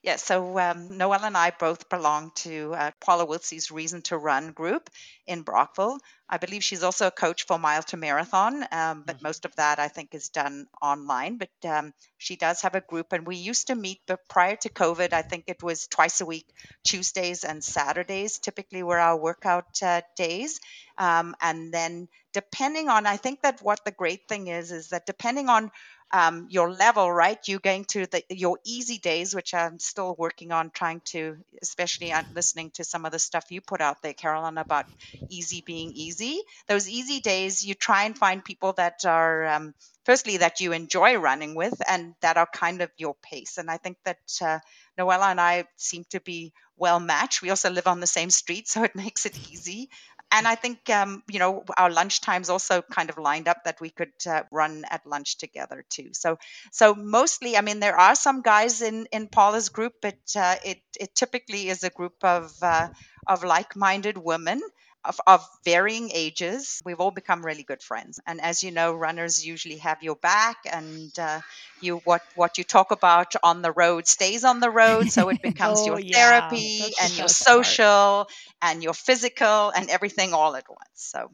Yeah, 0.03 0.15
so 0.15 0.59
um, 0.61 0.97
Noelle 0.97 1.25
and 1.25 1.37
I 1.37 1.51
both 1.51 1.89
belong 1.89 2.31
to 2.37 2.73
uh, 2.73 2.91
Paula 3.01 3.27
Wiltsey's 3.27 3.73
Reason 3.73 4.01
to 4.03 4.17
Run 4.17 4.53
group 4.53 4.89
in 5.27 5.43
Brockville. 5.43 5.99
I 6.29 6.37
believe 6.37 6.63
she's 6.63 6.85
also 6.85 7.09
a 7.09 7.11
coach 7.11 7.47
for 7.47 7.59
Mile 7.59 7.83
to 7.85 7.97
Marathon, 7.97 8.65
um, 8.71 9.03
but 9.05 9.23
most 9.23 9.45
of 9.45 9.57
that 9.57 9.81
I 9.81 9.89
think 9.89 10.15
is 10.15 10.29
done 10.29 10.67
online. 10.81 11.39
But 11.39 11.69
um, 11.69 11.93
she 12.17 12.37
does 12.37 12.61
have 12.63 12.77
a 12.77 12.81
group, 12.81 13.13
and 13.13 13.27
we 13.27 13.37
used 13.37 13.69
to 13.69 13.75
meet, 13.75 14.01
but 14.07 14.21
prior 14.29 14.55
to 14.57 14.69
COVID, 14.69 15.13
I 15.13 15.23
think 15.23 15.45
it 15.49 15.65
was 15.65 15.89
twice 15.89 16.21
a 16.21 16.27
week, 16.27 16.47
Tuesdays 16.85 17.43
and 17.43 17.65
Saturdays 17.65 18.39
typically 18.39 18.85
were 18.85 18.99
our 18.99 19.17
workout 19.17 19.83
uh, 19.83 20.03
days. 20.17 20.61
Um, 20.97 21.35
and 21.41 21.73
then 21.73 22.09
depending 22.33 22.89
on, 22.89 23.07
I 23.07 23.17
think 23.17 23.43
that 23.43 23.63
what 23.63 23.85
the 23.85 23.91
great 23.91 24.29
thing 24.29 24.47
is, 24.47 24.71
is 24.71 24.91
that 24.91 25.07
depending 25.07 25.49
on 25.49 25.71
um, 26.12 26.47
your 26.51 26.71
level, 26.73 27.11
right? 27.12 27.38
You're 27.47 27.61
going 27.61 27.85
to 27.87 28.07
the, 28.07 28.23
your 28.31 28.59
easy 28.64 28.99
days, 28.99 29.35
which 29.35 29.53
I'm 29.55 29.79
still 29.79 30.14
working 30.18 30.53
on 30.53 30.71
trying 30.71 31.03
to, 31.07 31.37
especially 31.62 32.12
on 32.12 32.25
listening 32.35 32.71
to 32.75 32.85
some 32.85 33.05
of 33.05 33.12
the 33.12 33.18
stuff 33.18 33.44
you 33.51 33.61
put 33.61 33.81
out 33.81 34.03
there, 34.03 34.14
Carolyn, 34.14 34.59
about 34.59 34.87
easy 35.29 35.62
being 35.66 35.92
easy. 35.94 36.40
Those 36.66 36.88
easy 36.88 37.21
days, 37.21 37.64
you 37.64 37.75
try 37.75 38.05
and 38.05 38.16
find 38.16 38.44
people 38.44 38.73
that 38.75 39.05
are, 39.05 39.47
um, 39.47 39.75
firstly, 40.05 40.38
that 40.38 40.61
you 40.61 40.73
enjoy 40.73 41.16
running 41.16 41.55
with 41.55 41.81
and 41.88 42.14
that 42.23 42.37
are 42.38 42.49
kind 42.53 42.81
of 42.81 42.90
your 42.97 43.14
pace. 43.23 43.59
And 43.59 43.71
I 43.71 43.77
think 43.77 43.99
that 44.05 44.18
uh, 44.40 44.59
Noella 44.99 45.31
and 45.31 45.40
I 45.40 45.64
seem 45.77 46.05
to 46.11 46.21
be 46.21 46.53
well 46.77 47.01
matched. 47.01 47.42
We 47.42 47.51
also 47.51 47.71
live 47.71 47.87
on 47.87 48.01
the 48.01 48.07
same 48.07 48.31
street, 48.31 48.68
so 48.68 48.83
it 48.85 48.94
makes 48.97 49.27
it 49.27 49.37
easy 49.51 49.90
and 50.31 50.47
I 50.47 50.55
think 50.55 50.88
um, 50.91 51.23
you 51.29 51.38
know 51.38 51.64
our 51.77 51.91
lunch 51.91 52.21
times 52.21 52.49
also 52.51 52.83
kind 52.83 53.11
of 53.11 53.19
lined 53.19 53.49
up 53.49 53.64
that 53.64 53.81
we 53.81 53.91
could 53.91 54.12
uh, 54.27 54.43
run 54.53 54.85
at 54.91 55.07
lunch 55.07 55.38
together 55.38 55.85
too. 55.91 56.11
So 56.12 56.38
so 56.73 56.95
mostly, 56.95 57.57
I 57.57 57.61
mean, 57.62 57.81
there 57.81 57.99
are 57.99 58.14
some 58.14 58.43
guys 58.43 58.83
in 58.83 59.07
in 59.12 59.29
Paula's 59.29 59.69
group, 59.71 59.95
but 60.03 60.19
uh, 60.37 60.57
it 60.64 60.81
it 61.01 61.14
typically 61.14 61.69
is 61.69 61.85
a 61.85 61.91
group 61.91 62.17
of 62.23 62.53
uh, 62.62 62.88
of 63.27 63.45
like-minded 63.45 64.19
women. 64.19 64.61
Of, 65.05 65.21
of 65.27 65.47
varying 65.65 66.11
ages, 66.13 66.83
we've 66.85 67.01
all 67.01 67.11
become 67.11 67.45
really 67.45 67.63
good 67.63 67.83
friends. 67.83 68.21
And 68.27 68.41
as 68.41 68.63
you 68.63 68.71
know, 68.71 68.93
runners 68.95 69.45
usually 69.47 69.79
have 69.79 70.03
your 70.03 70.17
back, 70.17 70.59
and 70.71 71.17
uh, 71.19 71.41
you 71.81 71.99
what 72.05 72.23
what 72.35 72.59
you 72.59 72.65
talk 72.65 72.91
about 72.91 73.35
on 73.43 73.63
the 73.63 73.73
road 73.73 74.07
stays 74.07 74.45
on 74.45 74.61
the 74.61 74.71
road. 74.71 75.09
So 75.11 75.29
it 75.29 75.39
becomes 75.43 75.87
Oh, 75.87 75.87
your 75.87 75.99
therapy 76.13 76.93
and 77.01 77.17
your 77.17 77.29
social 77.29 78.29
and 78.61 78.83
your 78.83 78.95
physical 78.95 79.71
and 79.71 79.89
everything 79.91 80.35
all 80.35 80.57
at 80.57 80.69
once. 80.69 80.79
So 80.95 81.31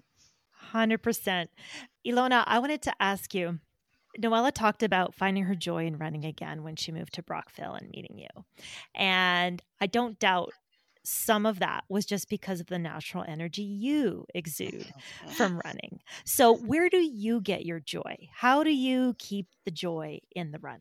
100%. 0.73 1.49
Ilona, 2.07 2.45
I 2.47 2.59
wanted 2.59 2.83
to 2.83 2.93
ask 3.01 3.35
you 3.35 3.61
Noella 4.19 4.53
talked 4.53 4.83
about 4.83 5.15
finding 5.15 5.45
her 5.45 5.55
joy 5.55 5.87
in 5.87 5.99
running 5.99 6.25
again 6.25 6.63
when 6.63 6.77
she 6.77 6.93
moved 6.93 7.15
to 7.15 7.23
Brockville 7.23 7.75
and 7.75 7.91
meeting 7.91 8.19
you. 8.19 8.45
And 8.95 9.63
I 9.81 9.87
don't 9.87 10.19
doubt 10.19 10.55
some 11.05 11.47
of 11.47 11.59
that 11.61 11.85
was 11.89 12.07
just 12.07 12.29
because 12.29 12.61
of 12.61 12.67
the 12.67 12.79
natural 12.79 13.25
energy 13.27 13.63
you 13.63 14.27
exude 14.35 14.91
from 15.37 15.61
running. 15.65 16.01
So, 16.25 16.57
where 16.57 16.89
do 16.89 16.99
you 16.99 17.41
get 17.41 17.65
your 17.67 17.81
joy? 17.81 18.29
How 18.33 18.65
do 18.65 18.71
you 18.71 19.15
keep 19.19 19.47
the 19.65 19.71
joy 19.71 20.21
in 20.35 20.51
the 20.51 20.59
run? 20.59 20.81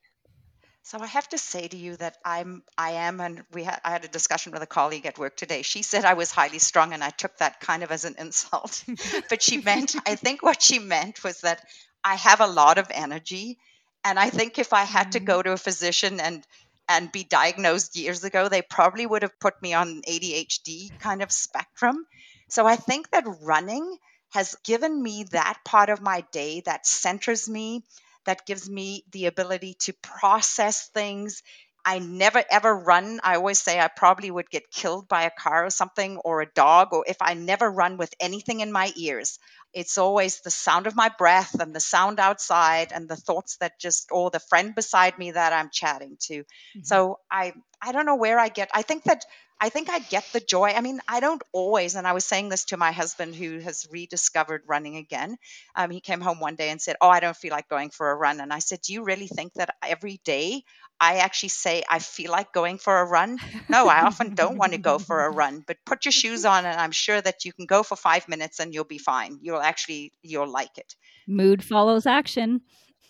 So 0.85 0.99
I 0.99 1.05
have 1.05 1.29
to 1.29 1.37
say 1.37 1.65
to 1.65 1.77
you 1.77 1.95
that 1.95 2.17
I'm 2.25 2.61
I 2.77 2.91
am 2.91 3.21
and 3.21 3.43
we 3.53 3.63
had 3.63 3.79
I 3.85 3.91
had 3.91 4.03
a 4.03 4.09
discussion 4.09 4.51
with 4.51 4.61
a 4.61 4.67
colleague 4.67 5.05
at 5.05 5.17
work 5.17 5.37
today. 5.37 5.61
She 5.61 5.81
said 5.81 6.03
I 6.03 6.13
was 6.13 6.29
highly 6.29 6.59
strung 6.59 6.91
and 6.91 7.01
I 7.01 7.09
took 7.09 7.37
that 7.37 7.61
kind 7.61 7.83
of 7.83 7.91
as 7.91 8.03
an 8.03 8.15
insult. 8.19 8.83
but 9.29 9.41
she 9.41 9.61
meant 9.61 9.95
I 10.05 10.15
think 10.23 10.43
what 10.43 10.61
she 10.61 10.79
meant 10.79 11.23
was 11.23 11.39
that 11.41 11.65
I 12.03 12.15
have 12.15 12.41
a 12.41 12.47
lot 12.47 12.77
of 12.77 12.87
energy 12.91 13.59
and 14.03 14.19
I 14.19 14.29
think 14.29 14.59
if 14.59 14.73
I 14.73 14.83
had 14.83 15.13
to 15.13 15.21
go 15.21 15.37
mm-hmm. 15.37 15.47
to 15.47 15.53
a 15.53 15.57
physician 15.57 16.19
and 16.19 16.45
and 16.87 17.11
be 17.11 17.23
diagnosed 17.23 17.95
years 17.95 18.23
ago, 18.23 18.49
they 18.49 18.61
probably 18.61 19.05
would 19.05 19.21
have 19.21 19.39
put 19.39 19.61
me 19.61 19.73
on 19.73 20.01
ADHD 20.07 20.97
kind 20.99 21.21
of 21.21 21.31
spectrum. 21.31 22.05
So 22.49 22.65
I 22.65 22.75
think 22.75 23.09
that 23.11 23.25
running 23.41 23.97
has 24.31 24.55
given 24.63 25.01
me 25.01 25.25
that 25.31 25.59
part 25.63 25.89
of 25.89 26.01
my 26.01 26.25
day 26.31 26.61
that 26.61 26.85
centers 26.85 27.47
me 27.47 27.83
that 28.25 28.45
gives 28.45 28.69
me 28.69 29.03
the 29.11 29.25
ability 29.25 29.75
to 29.81 29.93
process 29.93 30.87
things. 30.89 31.43
I 31.85 31.99
never 31.99 32.43
ever 32.49 32.73
run. 32.73 33.19
I 33.23 33.35
always 33.35 33.59
say 33.59 33.79
I 33.79 33.89
probably 33.89 34.31
would 34.31 34.49
get 34.49 34.71
killed 34.71 35.07
by 35.09 35.23
a 35.23 35.31
car 35.31 35.65
or 35.65 35.69
something 35.69 36.17
or 36.17 36.41
a 36.41 36.51
dog, 36.53 36.93
or 36.93 37.03
if 37.07 37.17
I 37.21 37.33
never 37.33 37.69
run 37.69 37.97
with 37.97 38.13
anything 38.19 38.61
in 38.61 38.71
my 38.71 38.91
ears. 38.95 39.39
It's 39.73 39.97
always 39.97 40.41
the 40.41 40.51
sound 40.51 40.87
of 40.87 40.95
my 40.95 41.09
breath 41.09 41.59
and 41.59 41.75
the 41.75 41.79
sound 41.79 42.19
outside 42.19 42.91
and 42.93 43.07
the 43.07 43.15
thoughts 43.15 43.57
that 43.57 43.79
just, 43.79 44.09
or 44.11 44.29
the 44.29 44.39
friend 44.39 44.75
beside 44.75 45.17
me 45.17 45.31
that 45.31 45.53
I'm 45.53 45.69
chatting 45.71 46.17
to. 46.27 46.39
Mm-hmm. 46.39 46.81
So 46.83 47.19
I, 47.31 47.53
I 47.81 47.91
don't 47.91 48.05
know 48.05 48.15
where 48.15 48.39
I 48.39 48.49
get. 48.49 48.69
I 48.73 48.81
think 48.81 49.03
that 49.05 49.25
I 49.63 49.69
think 49.69 49.89
I 49.89 49.99
get 49.99 50.25
the 50.33 50.41
joy. 50.41 50.73
I 50.75 50.81
mean, 50.81 50.99
I 51.07 51.21
don't 51.21 51.41
always, 51.53 51.95
and 51.95 52.05
I 52.05 52.11
was 52.11 52.25
saying 52.25 52.49
this 52.49 52.65
to 52.65 52.75
my 52.75 52.91
husband 52.91 53.33
who 53.33 53.59
has 53.59 53.87
rediscovered 53.89 54.63
running 54.67 54.97
again. 54.97 55.37
Um, 55.73 55.89
he 55.89 56.01
came 56.01 56.19
home 56.19 56.41
one 56.41 56.55
day 56.55 56.69
and 56.69 56.81
said, 56.81 56.97
Oh, 56.99 57.07
I 57.07 57.21
don't 57.21 57.37
feel 57.37 57.51
like 57.51 57.69
going 57.69 57.89
for 57.89 58.11
a 58.11 58.15
run. 58.15 58.41
And 58.41 58.51
I 58.51 58.59
said, 58.59 58.81
Do 58.81 58.91
you 58.91 59.05
really 59.05 59.27
think 59.27 59.53
that 59.53 59.73
every 59.81 60.19
day 60.25 60.65
I 60.99 61.19
actually 61.19 61.49
say 61.49 61.81
I 61.89 61.99
feel 61.99 62.29
like 62.29 62.51
going 62.51 62.77
for 62.77 62.99
a 62.99 63.05
run? 63.05 63.39
No, 63.69 63.87
I 63.87 64.01
often 64.01 64.35
don't 64.35 64.57
want 64.57 64.73
to 64.73 64.79
go 64.79 64.99
for 64.99 65.23
a 65.23 65.31
run, 65.31 65.63
but 65.65 65.77
put 65.85 66.03
your 66.03 66.11
shoes 66.11 66.43
on 66.43 66.65
and 66.65 66.77
I'm 66.77 66.91
sure 66.91 67.21
that 67.21 67.45
you 67.45 67.53
can 67.53 67.65
go 67.65 67.83
for 67.83 67.95
five 67.95 68.27
minutes 68.27 68.59
and 68.59 68.73
you'll 68.73 68.83
be 68.83 68.97
fine. 68.97 69.39
You'll 69.41 69.61
actually, 69.63 70.13
you'll 70.21 70.47
like 70.51 70.77
it. 70.77 70.95
Mood 71.27 71.63
follows 71.63 72.05
action. 72.05 72.61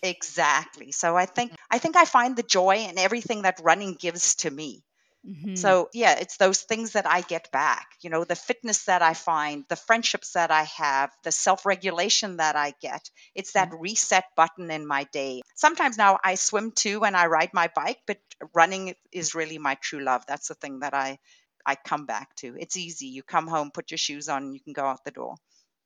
Exactly. 0.02 0.92
So 0.92 1.16
I 1.16 1.26
think 1.26 1.52
I 1.70 1.78
think 1.78 1.96
I 1.96 2.04
find 2.04 2.36
the 2.36 2.42
joy 2.42 2.76
in 2.88 2.98
everything 2.98 3.42
that 3.42 3.60
running 3.62 3.94
gives 3.94 4.34
to 4.36 4.50
me. 4.50 4.84
Mm-hmm. 5.26 5.54
So, 5.54 5.88
yeah, 5.94 6.18
it's 6.18 6.36
those 6.36 6.60
things 6.60 6.92
that 6.92 7.06
I 7.06 7.22
get 7.22 7.50
back, 7.50 7.88
you 8.02 8.10
know, 8.10 8.24
the 8.24 8.36
fitness 8.36 8.84
that 8.84 9.00
I 9.00 9.14
find, 9.14 9.64
the 9.68 9.76
friendships 9.76 10.32
that 10.32 10.50
I 10.50 10.64
have, 10.64 11.10
the 11.22 11.32
self 11.32 11.64
regulation 11.64 12.36
that 12.36 12.56
I 12.56 12.74
get. 12.82 13.08
It's 13.34 13.52
that 13.52 13.70
mm-hmm. 13.70 13.80
reset 13.80 14.24
button 14.36 14.70
in 14.70 14.86
my 14.86 15.04
day. 15.12 15.40
Sometimes 15.54 15.96
now 15.96 16.18
I 16.22 16.34
swim 16.34 16.72
too 16.72 17.04
and 17.04 17.16
I 17.16 17.26
ride 17.26 17.54
my 17.54 17.70
bike, 17.74 18.00
but 18.06 18.18
running 18.52 18.94
is 19.12 19.34
really 19.34 19.56
my 19.56 19.76
true 19.76 20.04
love. 20.04 20.24
That's 20.28 20.48
the 20.48 20.54
thing 20.54 20.80
that 20.80 20.92
I, 20.92 21.18
I 21.64 21.76
come 21.76 22.04
back 22.04 22.34
to. 22.36 22.54
It's 22.58 22.76
easy. 22.76 23.06
You 23.06 23.22
come 23.22 23.46
home, 23.46 23.70
put 23.70 23.90
your 23.90 23.98
shoes 23.98 24.28
on, 24.28 24.42
and 24.42 24.54
you 24.54 24.60
can 24.60 24.74
go 24.74 24.84
out 24.84 25.04
the 25.04 25.10
door. 25.10 25.36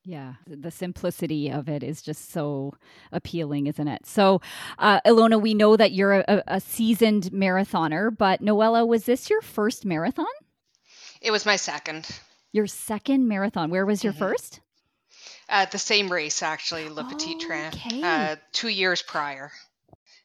Yeah, 0.08 0.36
the 0.46 0.70
simplicity 0.70 1.50
of 1.50 1.68
it 1.68 1.82
is 1.82 2.00
just 2.00 2.30
so 2.30 2.72
appealing, 3.12 3.66
isn't 3.66 3.88
it? 3.88 4.06
So, 4.06 4.40
uh, 4.78 5.02
Ilona, 5.02 5.38
we 5.38 5.52
know 5.52 5.76
that 5.76 5.92
you're 5.92 6.20
a, 6.20 6.42
a 6.46 6.60
seasoned 6.62 7.24
marathoner, 7.24 8.16
but 8.16 8.40
Noella, 8.40 8.88
was 8.88 9.04
this 9.04 9.28
your 9.28 9.42
first 9.42 9.84
marathon? 9.84 10.24
It 11.20 11.30
was 11.30 11.44
my 11.44 11.56
second. 11.56 12.08
Your 12.52 12.66
second 12.66 13.28
marathon. 13.28 13.68
Where 13.68 13.84
was 13.84 14.02
your 14.02 14.14
mm-hmm. 14.14 14.20
first? 14.20 14.60
Uh, 15.46 15.66
the 15.66 15.78
same 15.78 16.10
race, 16.10 16.42
actually, 16.42 16.88
Le 16.88 17.04
Petit 17.04 17.34
oh, 17.36 17.46
Train, 17.46 17.66
okay. 17.66 18.02
uh, 18.02 18.36
two 18.52 18.68
years 18.68 19.02
prior. 19.02 19.52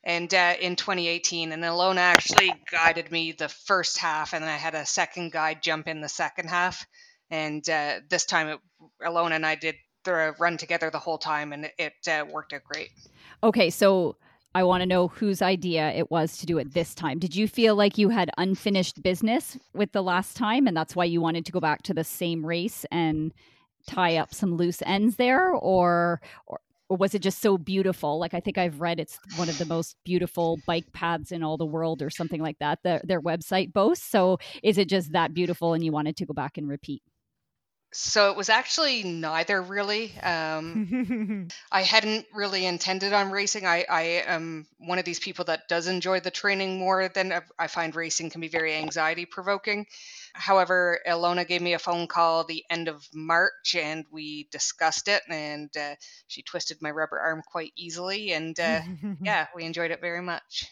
And 0.01 0.33
uh, 0.33 0.53
in 0.61 0.77
2018, 0.77 1.51
and 1.51 1.61
Ilona 1.61 1.97
actually 1.97 2.53
guided 2.71 3.11
me 3.11 3.33
the 3.33 3.49
first 3.49 3.97
half, 3.97 4.31
and 4.31 4.45
then 4.45 4.49
I 4.49 4.55
had 4.55 4.75
a 4.75 4.85
second 4.85 5.33
guide 5.33 5.61
jump 5.61 5.89
in 5.89 5.99
the 5.99 6.07
second 6.07 6.47
half 6.49 6.87
and 7.33 7.67
uh, 7.67 7.99
this 8.09 8.25
time 8.25 8.47
it, 8.47 8.59
Ilona 9.01 9.31
and 9.31 9.45
I 9.45 9.55
did 9.55 9.75
the 10.05 10.35
run 10.39 10.55
together 10.57 10.91
the 10.91 10.99
whole 10.99 11.17
time, 11.17 11.51
and 11.51 11.71
it, 11.79 11.93
uh, 12.07 12.25
worked 12.31 12.53
out 12.53 12.63
great. 12.63 12.91
Okay, 13.41 13.71
so 13.71 14.17
I 14.53 14.63
want 14.63 14.81
to 14.81 14.85
know 14.85 15.07
whose 15.07 15.41
idea 15.41 15.91
it 15.93 16.11
was 16.11 16.37
to 16.37 16.45
do 16.45 16.59
it 16.59 16.73
this 16.75 16.93
time. 16.93 17.17
Did 17.17 17.35
you 17.35 17.47
feel 17.47 17.75
like 17.75 17.97
you 17.97 18.09
had 18.09 18.29
unfinished 18.37 19.01
business 19.01 19.57
with 19.73 19.93
the 19.93 20.03
last 20.03 20.37
time, 20.37 20.67
and 20.67 20.77
that's 20.77 20.95
why 20.95 21.05
you 21.05 21.21
wanted 21.21 21.45
to 21.47 21.51
go 21.51 21.59
back 21.59 21.81
to 21.83 21.93
the 21.93 22.03
same 22.03 22.45
race 22.45 22.85
and 22.91 23.33
tie 23.87 24.15
up 24.17 24.31
some 24.33 24.55
loose 24.55 24.83
ends 24.85 25.15
there, 25.15 25.49
or 25.49 26.21
or, 26.45 26.59
or 26.87 26.97
was 26.97 27.15
it 27.15 27.23
just 27.23 27.41
so 27.41 27.57
beautiful? 27.57 28.19
Like 28.19 28.35
I 28.35 28.41
think 28.41 28.59
I've 28.59 28.79
read 28.79 28.99
it's 28.99 29.17
one 29.37 29.49
of 29.49 29.57
the 29.57 29.65
most 29.65 29.95
beautiful 30.05 30.59
bike 30.67 30.93
paths 30.93 31.31
in 31.31 31.41
all 31.41 31.57
the 31.57 31.65
world, 31.65 32.03
or 32.03 32.11
something 32.11 32.41
like 32.41 32.59
that. 32.59 32.79
The, 32.83 33.01
their 33.03 33.21
website 33.21 33.73
boasts. 33.73 34.07
So 34.07 34.37
is 34.61 34.77
it 34.77 34.87
just 34.87 35.13
that 35.13 35.33
beautiful, 35.33 35.73
and 35.73 35.83
you 35.83 35.91
wanted 35.91 36.15
to 36.17 36.27
go 36.27 36.33
back 36.35 36.59
and 36.59 36.69
repeat? 36.69 37.01
So 37.93 38.31
it 38.31 38.37
was 38.37 38.49
actually 38.49 39.03
neither 39.03 39.61
really. 39.61 40.17
Um, 40.19 41.47
I 41.71 41.83
hadn't 41.83 42.25
really 42.33 42.65
intended 42.65 43.13
on 43.13 43.31
racing. 43.31 43.67
I, 43.67 43.85
I 43.89 44.01
am 44.25 44.65
one 44.79 44.97
of 44.97 45.05
these 45.05 45.19
people 45.19 45.45
that 45.45 45.67
does 45.69 45.87
enjoy 45.87 46.19
the 46.19 46.31
training 46.31 46.79
more 46.79 47.07
than 47.07 47.33
I 47.59 47.67
find 47.67 47.95
racing 47.95 48.31
can 48.31 48.41
be 48.41 48.47
very 48.47 48.73
anxiety 48.73 49.25
provoking. 49.25 49.85
However, 50.33 50.99
Ilona 51.07 51.47
gave 51.47 51.61
me 51.61 51.73
a 51.73 51.79
phone 51.79 52.07
call 52.07 52.43
the 52.43 52.63
end 52.69 52.87
of 52.87 53.07
March 53.13 53.75
and 53.75 54.05
we 54.11 54.47
discussed 54.51 55.07
it, 55.07 55.21
and 55.29 55.69
uh, 55.77 55.93
she 56.27 56.41
twisted 56.41 56.81
my 56.81 56.89
rubber 56.89 57.19
arm 57.19 57.43
quite 57.45 57.73
easily. 57.75 58.33
And 58.33 58.59
uh, 58.59 58.81
yeah, 59.21 59.47
we 59.55 59.65
enjoyed 59.65 59.91
it 59.91 60.01
very 60.01 60.21
much. 60.21 60.67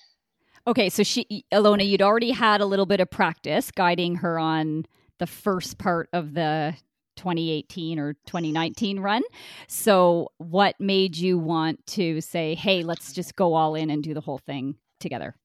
Okay, 0.66 0.90
so 0.90 1.04
she, 1.04 1.46
Ilona, 1.52 1.88
you'd 1.88 2.02
already 2.02 2.32
had 2.32 2.62
a 2.62 2.66
little 2.66 2.86
bit 2.88 3.00
of 3.00 3.10
practice 3.12 3.70
guiding 3.70 4.16
her 4.18 4.40
on 4.40 4.86
the 5.20 5.28
first 5.28 5.78
part 5.78 6.10
of 6.14 6.34
the 6.34 6.76
2018 7.22 8.00
or 8.00 8.14
2019 8.26 9.00
run. 9.00 9.22
So, 9.68 10.32
what 10.38 10.76
made 10.80 11.16
you 11.16 11.38
want 11.38 11.86
to 11.88 12.20
say, 12.22 12.56
hey, 12.56 12.84
let's 12.84 13.14
just 13.14 13.36
go 13.36 13.54
all 13.54 13.76
in 13.76 13.90
and 13.90 14.04
do 14.04 14.14
the 14.14 14.22
whole 14.22 14.40
thing 14.40 14.76
together? 15.00 15.36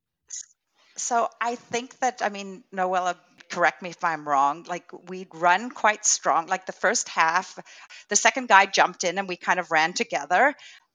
So, 0.96 1.28
I 1.40 1.56
think 1.56 1.98
that, 1.98 2.22
I 2.22 2.30
mean, 2.30 2.64
Noella, 2.74 3.16
correct 3.50 3.82
me 3.82 3.90
if 3.90 4.02
I'm 4.02 4.26
wrong, 4.26 4.64
like 4.68 4.90
we'd 5.08 5.34
run 5.34 5.70
quite 5.70 6.04
strong. 6.06 6.46
Like 6.46 6.66
the 6.66 6.72
first 6.72 7.08
half, 7.08 7.58
the 8.08 8.16
second 8.16 8.48
guy 8.48 8.66
jumped 8.66 9.04
in 9.04 9.18
and 9.18 9.28
we 9.28 9.36
kind 9.36 9.60
of 9.60 9.70
ran 9.70 9.92
together. 9.92 10.54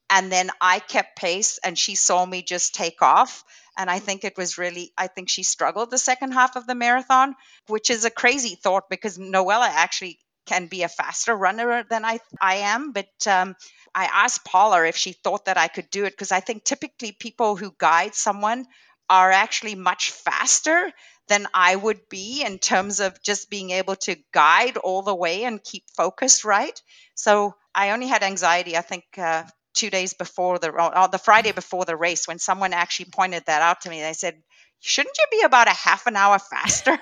And 0.09 0.29
then 0.29 0.49
I 0.59 0.79
kept 0.79 1.15
pace 1.15 1.59
and 1.63 1.77
she 1.77 1.95
saw 1.95 2.25
me 2.25 2.41
just 2.41 2.75
take 2.75 3.01
off. 3.01 3.45
And 3.77 3.89
I 3.89 3.99
think 3.99 4.25
it 4.25 4.37
was 4.37 4.57
really, 4.57 4.91
I 4.97 5.07
think 5.07 5.29
she 5.29 5.43
struggled 5.43 5.89
the 5.89 5.97
second 5.97 6.33
half 6.33 6.57
of 6.57 6.67
the 6.67 6.75
marathon, 6.75 7.35
which 7.67 7.89
is 7.89 8.03
a 8.03 8.09
crazy 8.09 8.55
thought 8.55 8.89
because 8.89 9.17
Noella 9.17 9.69
actually 9.69 10.19
can 10.51 10.67
be 10.67 10.83
a 10.83 10.89
faster 10.89 11.33
runner 11.35 11.83
than 11.89 12.03
I 12.03 12.19
I 12.41 12.55
am, 12.75 12.91
but 12.91 13.27
um, 13.27 13.55
I 13.95 14.05
asked 14.05 14.43
Paula 14.45 14.85
if 14.85 14.97
she 14.97 15.13
thought 15.13 15.45
that 15.45 15.57
I 15.57 15.67
could 15.69 15.89
do 15.89 16.03
it 16.05 16.11
because 16.11 16.31
I 16.31 16.41
think 16.41 16.63
typically 16.63 17.13
people 17.13 17.55
who 17.55 17.73
guide 17.77 18.15
someone 18.15 18.65
are 19.09 19.31
actually 19.31 19.75
much 19.75 20.11
faster 20.11 20.91
than 21.27 21.47
I 21.53 21.75
would 21.75 22.09
be 22.09 22.43
in 22.43 22.59
terms 22.59 22.99
of 22.99 23.21
just 23.23 23.49
being 23.49 23.71
able 23.71 23.95
to 24.07 24.17
guide 24.33 24.75
all 24.77 25.01
the 25.03 25.15
way 25.15 25.43
and 25.45 25.63
keep 25.63 25.83
focused 25.95 26.43
right. 26.43 26.77
So 27.15 27.55
I 27.73 27.91
only 27.91 28.07
had 28.07 28.23
anxiety, 28.23 28.75
I 28.75 28.81
think, 28.81 29.05
uh, 29.17 29.43
two 29.73 29.89
days 29.89 30.13
before 30.13 30.59
the 30.59 30.69
or 30.71 31.07
the 31.07 31.17
Friday 31.17 31.53
before 31.53 31.85
the 31.85 31.95
race 31.95 32.27
when 32.27 32.39
someone 32.39 32.73
actually 32.73 33.09
pointed 33.11 33.45
that 33.45 33.61
out 33.61 33.81
to 33.81 33.89
me. 33.89 34.01
They 34.01 34.13
said, 34.13 34.41
shouldn't 34.81 35.15
you 35.17 35.39
be 35.39 35.45
about 35.45 35.67
a 35.67 35.73
half 35.73 36.07
an 36.07 36.15
hour 36.15 36.39
faster 36.39 36.97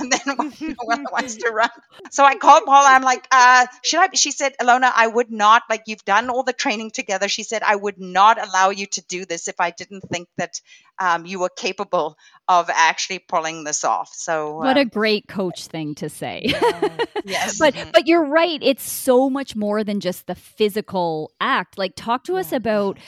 and 0.00 0.12
then 0.12 0.36
when 0.36 1.06
wants 1.12 1.36
to 1.36 1.50
run? 1.50 1.70
So 2.10 2.24
I 2.24 2.34
called 2.34 2.64
Paula. 2.64 2.88
I'm 2.88 3.02
like, 3.02 3.26
uh, 3.30 3.66
should 3.84 4.00
I? 4.00 4.08
She 4.14 4.32
said, 4.32 4.54
Ilona, 4.60 4.90
I 4.94 5.06
would 5.06 5.30
not, 5.30 5.62
like, 5.70 5.84
you've 5.86 6.04
done 6.04 6.28
all 6.28 6.42
the 6.42 6.52
training 6.52 6.90
together. 6.90 7.28
She 7.28 7.44
said, 7.44 7.62
I 7.62 7.76
would 7.76 8.00
not 8.00 8.44
allow 8.44 8.70
you 8.70 8.86
to 8.86 9.02
do 9.02 9.24
this 9.24 9.46
if 9.46 9.60
I 9.60 9.70
didn't 9.70 10.02
think 10.10 10.28
that 10.38 10.60
um, 10.98 11.24
you 11.24 11.38
were 11.38 11.48
capable 11.48 12.18
of 12.48 12.68
actually 12.68 13.20
pulling 13.20 13.62
this 13.62 13.84
off. 13.84 14.10
So, 14.12 14.56
what 14.56 14.76
um, 14.76 14.78
a 14.78 14.84
great 14.84 15.28
coach 15.28 15.66
thing 15.66 15.94
to 15.96 16.08
say. 16.08 16.42
yes. 17.24 17.58
but, 17.58 17.74
mm-hmm. 17.74 17.90
but 17.92 18.08
you're 18.08 18.26
right. 18.26 18.58
It's 18.60 18.90
so 18.90 19.30
much 19.30 19.54
more 19.54 19.84
than 19.84 20.00
just 20.00 20.26
the 20.26 20.34
physical 20.34 21.32
act. 21.40 21.78
Like, 21.78 21.92
talk 21.94 22.24
to 22.24 22.36
us 22.36 22.52
about 22.52 22.98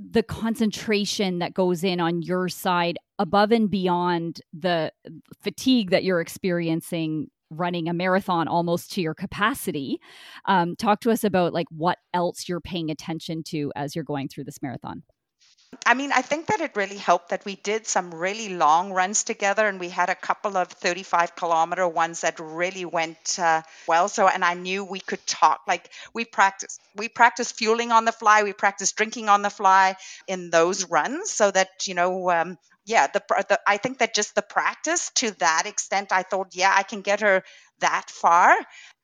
the 0.00 0.22
concentration 0.22 1.40
that 1.40 1.54
goes 1.54 1.84
in 1.84 2.00
on 2.00 2.22
your 2.22 2.48
side 2.48 2.98
above 3.20 3.52
and 3.52 3.70
beyond 3.70 4.40
the 4.58 4.90
fatigue 5.42 5.90
that 5.90 6.02
you're 6.02 6.22
experiencing 6.22 7.30
running 7.50 7.88
a 7.88 7.92
marathon 7.92 8.48
almost 8.48 8.92
to 8.92 9.02
your 9.02 9.14
capacity 9.14 10.00
um, 10.46 10.74
talk 10.74 11.00
to 11.00 11.10
us 11.10 11.22
about 11.22 11.52
like 11.52 11.66
what 11.70 11.98
else 12.14 12.48
you're 12.48 12.60
paying 12.60 12.90
attention 12.90 13.42
to 13.42 13.70
as 13.76 13.94
you're 13.94 14.04
going 14.04 14.26
through 14.26 14.44
this 14.44 14.62
marathon 14.62 15.02
I 15.86 15.94
mean, 15.94 16.10
I 16.10 16.22
think 16.22 16.46
that 16.46 16.60
it 16.60 16.74
really 16.74 16.96
helped 16.96 17.28
that 17.28 17.44
we 17.44 17.54
did 17.54 17.86
some 17.86 18.12
really 18.12 18.48
long 18.48 18.92
runs 18.92 19.22
together 19.22 19.68
and 19.68 19.78
we 19.78 19.88
had 19.88 20.10
a 20.10 20.16
couple 20.16 20.56
of 20.56 20.66
35 20.68 21.36
kilometer 21.36 21.86
ones 21.86 22.22
that 22.22 22.40
really 22.40 22.84
went 22.84 23.38
uh, 23.38 23.62
well. 23.86 24.08
So, 24.08 24.26
and 24.26 24.44
I 24.44 24.54
knew 24.54 24.84
we 24.84 24.98
could 24.98 25.24
talk. 25.28 25.60
Like 25.68 25.88
we 26.12 26.24
practiced, 26.24 26.80
we 26.96 27.08
practiced 27.08 27.56
fueling 27.56 27.92
on 27.92 28.04
the 28.04 28.12
fly, 28.12 28.42
we 28.42 28.52
practiced 28.52 28.96
drinking 28.96 29.28
on 29.28 29.42
the 29.42 29.50
fly 29.50 29.94
in 30.26 30.50
those 30.50 30.90
runs 30.90 31.30
so 31.30 31.52
that, 31.52 31.86
you 31.86 31.94
know, 31.94 32.30
um, 32.30 32.58
yeah, 32.86 33.06
the, 33.08 33.22
the 33.48 33.60
I 33.66 33.76
think 33.76 33.98
that 33.98 34.14
just 34.14 34.34
the 34.34 34.42
practice 34.42 35.10
to 35.16 35.32
that 35.38 35.64
extent, 35.66 36.12
I 36.12 36.22
thought, 36.22 36.48
yeah, 36.52 36.72
I 36.74 36.82
can 36.82 37.02
get 37.02 37.20
her 37.20 37.42
that 37.80 38.10
far. 38.10 38.56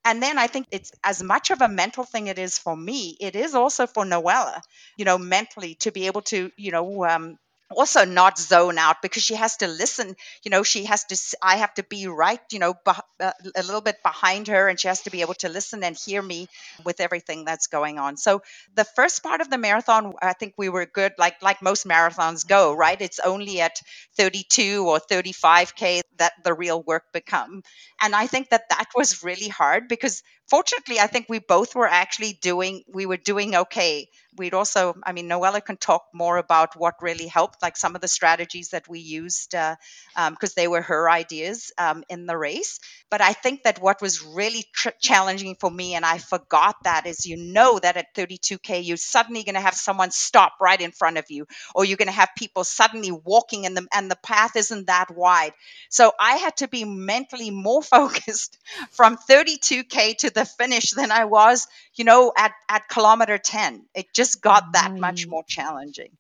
And 0.05 0.23
then 0.23 0.39
I 0.39 0.47
think 0.47 0.67
it's 0.71 0.93
as 1.05 1.23
much 1.23 1.51
of 1.51 1.61
a 1.61 1.69
mental 1.69 2.05
thing 2.05 2.29
it 2.29 2.39
is 2.39 2.59
for 2.59 2.77
me, 2.77 3.17
it 3.21 3.35
is 3.37 3.55
also 3.55 3.87
for 3.87 4.05
Noella, 4.05 4.61
you 4.97 5.05
know, 5.05 5.19
mentally 5.19 5.75
to 5.81 5.91
be 5.91 6.07
able 6.07 6.23
to, 6.23 6.51
you 6.57 6.71
know, 6.71 7.05
um, 7.05 7.37
also 7.71 8.05
not 8.05 8.39
zone 8.39 8.79
out 8.79 9.03
because 9.03 9.23
she 9.23 9.35
has 9.35 9.57
to 9.57 9.67
listen 9.67 10.15
you 10.45 10.51
know 10.51 10.63
she 10.63 10.85
has 10.85 11.05
to 11.05 11.17
i 11.43 11.57
have 11.57 11.75
to 11.75 11.83
be 11.83 12.07
right 12.07 12.41
you 12.53 12.59
know 12.59 12.75
uh, 12.87 13.33
a 13.57 13.63
little 13.63 13.81
bit 13.81 13.97
behind 14.05 14.47
her 14.49 14.69
and 14.69 14.79
she 14.79 14.89
has 14.89 15.03
to 15.03 15.11
be 15.11 15.21
able 15.21 15.35
to 15.35 15.49
listen 15.49 15.83
and 15.83 15.97
hear 15.97 16.23
me 16.23 16.47
with 16.85 17.01
everything 17.01 17.45
that's 17.45 17.67
going 17.67 17.99
on. 17.99 18.17
So 18.17 18.43
the 18.75 18.85
first 18.85 19.23
part 19.23 19.41
of 19.41 19.51
the 19.51 19.59
marathon 19.59 20.15
i 20.23 20.33
think 20.33 20.55
we 20.57 20.69
were 20.69 20.87
good 20.87 21.13
like 21.19 21.43
like 21.43 21.63
most 21.63 21.87
marathons 21.87 22.47
go 22.47 22.73
right? 22.75 23.01
It's 23.01 23.19
only 23.19 23.61
at 23.61 23.81
32 24.17 24.87
or 24.89 25.01
35k 25.01 26.03
that 26.19 26.33
the 26.45 26.55
real 26.55 26.83
work 26.83 27.05
become. 27.13 27.63
And 28.01 28.15
i 28.15 28.27
think 28.27 28.51
that 28.51 28.69
that 28.71 28.87
was 28.95 29.23
really 29.25 29.49
hard 29.49 29.89
because 29.89 30.23
fortunately 30.47 30.99
i 31.01 31.07
think 31.07 31.27
we 31.29 31.39
both 31.39 31.75
were 31.75 31.89
actually 31.89 32.33
doing 32.41 32.83
we 32.89 33.07
were 33.07 33.17
doing 33.17 33.55
okay. 33.55 34.09
We'd 34.39 34.53
also 34.53 34.95
i 35.03 35.13
mean 35.13 35.31
noella 35.31 35.65
can 35.65 35.79
talk 35.79 36.03
more 36.13 36.37
about 36.37 36.77
what 36.77 36.97
really 37.01 37.27
helped 37.27 37.63
like 37.63 37.77
some 37.77 37.95
of 37.95 38.03
the 38.03 38.09
strategies 38.09 38.69
that 38.71 38.87
we 38.87 38.99
used 39.01 39.53
because 39.53 39.77
uh, 40.15 40.21
um, 40.21 40.37
they 40.57 40.69
were 40.69 40.83
her 40.83 41.09
ideas 41.11 41.73
um, 41.79 42.05
in 42.11 42.27
the 42.27 42.37
race. 42.37 42.79
But 43.11 43.23
i 43.23 43.33
think 43.33 43.63
that 43.63 43.81
what 43.81 44.03
was 44.03 44.23
really 44.23 44.65
tr- 44.75 44.99
challenging 45.01 45.57
for 45.59 45.71
me 45.71 45.95
and 45.95 46.05
i 46.05 46.19
forgot 46.19 46.77
that 46.85 47.07
is 47.07 47.25
you 47.25 47.37
know 47.39 47.79
that 47.79 47.97
at 47.97 48.15
32k 48.15 48.81
you're 48.85 48.99
suddenly 48.99 49.43
going 49.43 49.55
to 49.55 49.61
have 49.69 49.75
someone 49.75 50.11
stop 50.11 50.53
right 50.61 50.81
in 50.81 50.93
front 50.93 51.17
of 51.17 51.25
you 51.31 51.47
or 51.75 51.85
you're 51.85 51.97
going 51.97 52.09
to 52.09 52.13
have 52.23 52.29
people 52.37 52.65
suddenly 52.65 53.11
walking 53.13 53.65
in 53.65 53.75
the 53.75 53.87
and 53.95 54.11
the 54.11 54.17
path 54.23 54.57
isn't 54.57 54.87
that 54.89 55.07
wide. 55.11 55.53
So 55.89 56.13
i 56.21 56.37
had 56.37 56.57
to 56.59 56.69
be 56.69 56.85
mentally 56.85 57.51
more 57.51 57.83
focused 57.97 58.59
from 58.91 59.17
32k 59.17 60.15
to 60.19 60.31
the 60.37 60.45
finish 60.45 60.93
than 60.93 61.11
I 61.11 61.25
was, 61.25 61.67
you 61.95 62.05
know, 62.05 62.33
at, 62.37 62.53
at 62.69 62.89
kilometer 62.89 63.39
10. 63.39 63.87
It 63.95 64.07
just 64.15 64.41
got 64.41 64.75
that 64.75 64.95
much 64.95 65.27
more 65.27 65.43
challenging. 65.49 66.11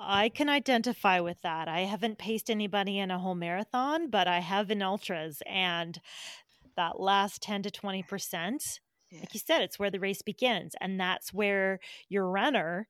I 0.00 0.30
can 0.30 0.48
identify 0.48 1.20
with 1.20 1.40
that. 1.42 1.68
I 1.68 1.80
haven't 1.80 2.18
paced 2.18 2.50
anybody 2.50 2.98
in 2.98 3.10
a 3.10 3.18
whole 3.18 3.34
marathon, 3.34 4.10
but 4.10 4.26
I 4.26 4.40
have 4.40 4.70
in 4.70 4.82
ultras. 4.82 5.42
And 5.46 6.00
that 6.76 6.98
last 6.98 7.42
10 7.42 7.62
to 7.64 7.70
20%, 7.70 8.58
yeah. 9.10 9.20
like 9.20 9.34
you 9.34 9.40
said, 9.40 9.62
it's 9.62 9.78
where 9.78 9.90
the 9.90 10.00
race 10.00 10.22
begins. 10.22 10.74
And 10.80 10.98
that's 10.98 11.32
where 11.32 11.78
your 12.08 12.26
runner 12.26 12.88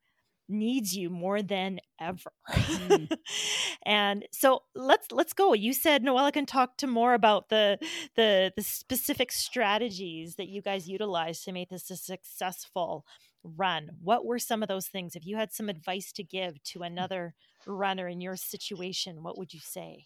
needs 0.49 0.93
you 0.95 1.09
more 1.09 1.41
than 1.41 1.79
ever. 2.01 2.31
Mm. 2.49 3.11
and 3.85 4.25
so 4.31 4.63
let's 4.75 5.11
let's 5.11 5.33
go. 5.33 5.53
You 5.53 5.73
said 5.73 6.03
Noella 6.03 6.33
can 6.33 6.45
talk 6.45 6.77
to 6.77 6.87
more 6.87 7.13
about 7.13 7.49
the 7.49 7.77
the 8.15 8.51
the 8.55 8.63
specific 8.63 9.31
strategies 9.31 10.35
that 10.35 10.49
you 10.49 10.61
guys 10.61 10.89
utilize 10.89 11.41
to 11.43 11.51
make 11.51 11.69
this 11.69 11.89
a 11.91 11.95
successful 11.95 13.05
run. 13.43 13.89
What 14.01 14.25
were 14.25 14.39
some 14.39 14.63
of 14.63 14.69
those 14.69 14.87
things? 14.87 15.15
If 15.15 15.25
you 15.25 15.37
had 15.37 15.53
some 15.53 15.69
advice 15.69 16.11
to 16.13 16.23
give 16.23 16.61
to 16.63 16.81
another 16.81 17.35
runner 17.65 18.07
in 18.07 18.19
your 18.19 18.35
situation, 18.35 19.23
what 19.23 19.37
would 19.37 19.53
you 19.53 19.59
say? 19.61 20.05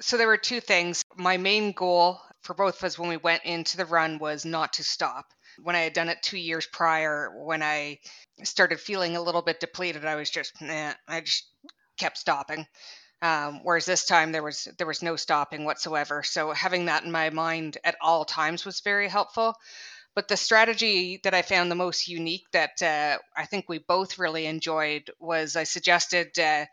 So 0.00 0.16
there 0.16 0.26
were 0.26 0.36
two 0.36 0.60
things. 0.60 1.02
My 1.16 1.38
main 1.38 1.72
goal 1.72 2.20
for 2.42 2.54
both 2.54 2.78
of 2.78 2.84
us 2.84 2.98
when 2.98 3.08
we 3.08 3.16
went 3.16 3.44
into 3.44 3.76
the 3.76 3.86
run 3.86 4.18
was 4.18 4.44
not 4.44 4.74
to 4.74 4.84
stop 4.84 5.26
when 5.62 5.76
I 5.76 5.80
had 5.80 5.92
done 5.92 6.08
it 6.08 6.22
two 6.22 6.38
years 6.38 6.66
prior, 6.66 7.32
when 7.44 7.62
I 7.62 7.98
started 8.44 8.80
feeling 8.80 9.16
a 9.16 9.22
little 9.22 9.42
bit 9.42 9.60
depleted, 9.60 10.04
I 10.04 10.16
was 10.16 10.30
just, 10.30 10.60
nah, 10.60 10.92
I 11.08 11.20
just 11.20 11.44
kept 11.98 12.18
stopping. 12.18 12.66
Um, 13.22 13.60
whereas 13.62 13.86
this 13.86 14.04
time 14.04 14.30
there 14.32 14.42
was 14.42 14.68
there 14.76 14.86
was 14.86 15.02
no 15.02 15.16
stopping 15.16 15.64
whatsoever. 15.64 16.22
So 16.22 16.52
having 16.52 16.84
that 16.84 17.04
in 17.04 17.10
my 17.10 17.30
mind 17.30 17.78
at 17.82 17.96
all 18.00 18.24
times 18.24 18.64
was 18.64 18.80
very 18.80 19.08
helpful. 19.08 19.54
But 20.14 20.28
the 20.28 20.36
strategy 20.36 21.20
that 21.24 21.34
I 21.34 21.42
found 21.42 21.70
the 21.70 21.74
most 21.76 22.08
unique 22.08 22.46
that 22.52 22.82
uh, 22.82 23.18
I 23.36 23.46
think 23.46 23.66
we 23.68 23.78
both 23.78 24.18
really 24.18 24.46
enjoyed 24.46 25.10
was 25.18 25.56
I 25.56 25.64
suggested 25.64 26.38
uh, 26.38 26.66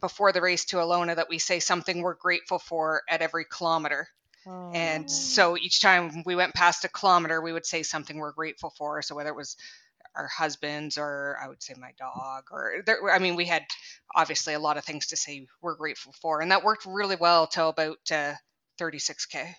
before 0.00 0.32
the 0.32 0.40
race 0.40 0.64
to 0.66 0.76
Ilona 0.76 1.16
that 1.16 1.28
we 1.28 1.38
say 1.38 1.60
something 1.60 2.00
we're 2.00 2.14
grateful 2.14 2.58
for 2.58 3.02
at 3.08 3.22
every 3.22 3.44
kilometer. 3.44 4.08
And 4.46 5.04
oh. 5.04 5.08
so 5.08 5.56
each 5.56 5.80
time 5.80 6.22
we 6.24 6.36
went 6.36 6.54
past 6.54 6.84
a 6.84 6.88
kilometer, 6.88 7.40
we 7.40 7.52
would 7.52 7.66
say 7.66 7.82
something 7.82 8.16
we're 8.16 8.32
grateful 8.32 8.72
for. 8.78 9.02
So 9.02 9.14
whether 9.14 9.30
it 9.30 9.36
was 9.36 9.56
our 10.14 10.28
husbands 10.28 10.98
or 10.98 11.36
I 11.42 11.48
would 11.48 11.62
say 11.62 11.74
my 11.78 11.92
dog 11.98 12.44
or 12.50 12.82
there, 12.84 13.10
I 13.10 13.18
mean, 13.18 13.36
we 13.36 13.44
had 13.44 13.64
obviously 14.14 14.54
a 14.54 14.58
lot 14.58 14.78
of 14.78 14.84
things 14.84 15.08
to 15.08 15.16
say 15.16 15.46
we're 15.60 15.76
grateful 15.76 16.14
for. 16.20 16.40
And 16.40 16.50
that 16.52 16.64
worked 16.64 16.86
really 16.86 17.16
well 17.16 17.46
till 17.46 17.68
about 17.68 17.98
uh, 18.10 18.34
36K. 18.80 19.54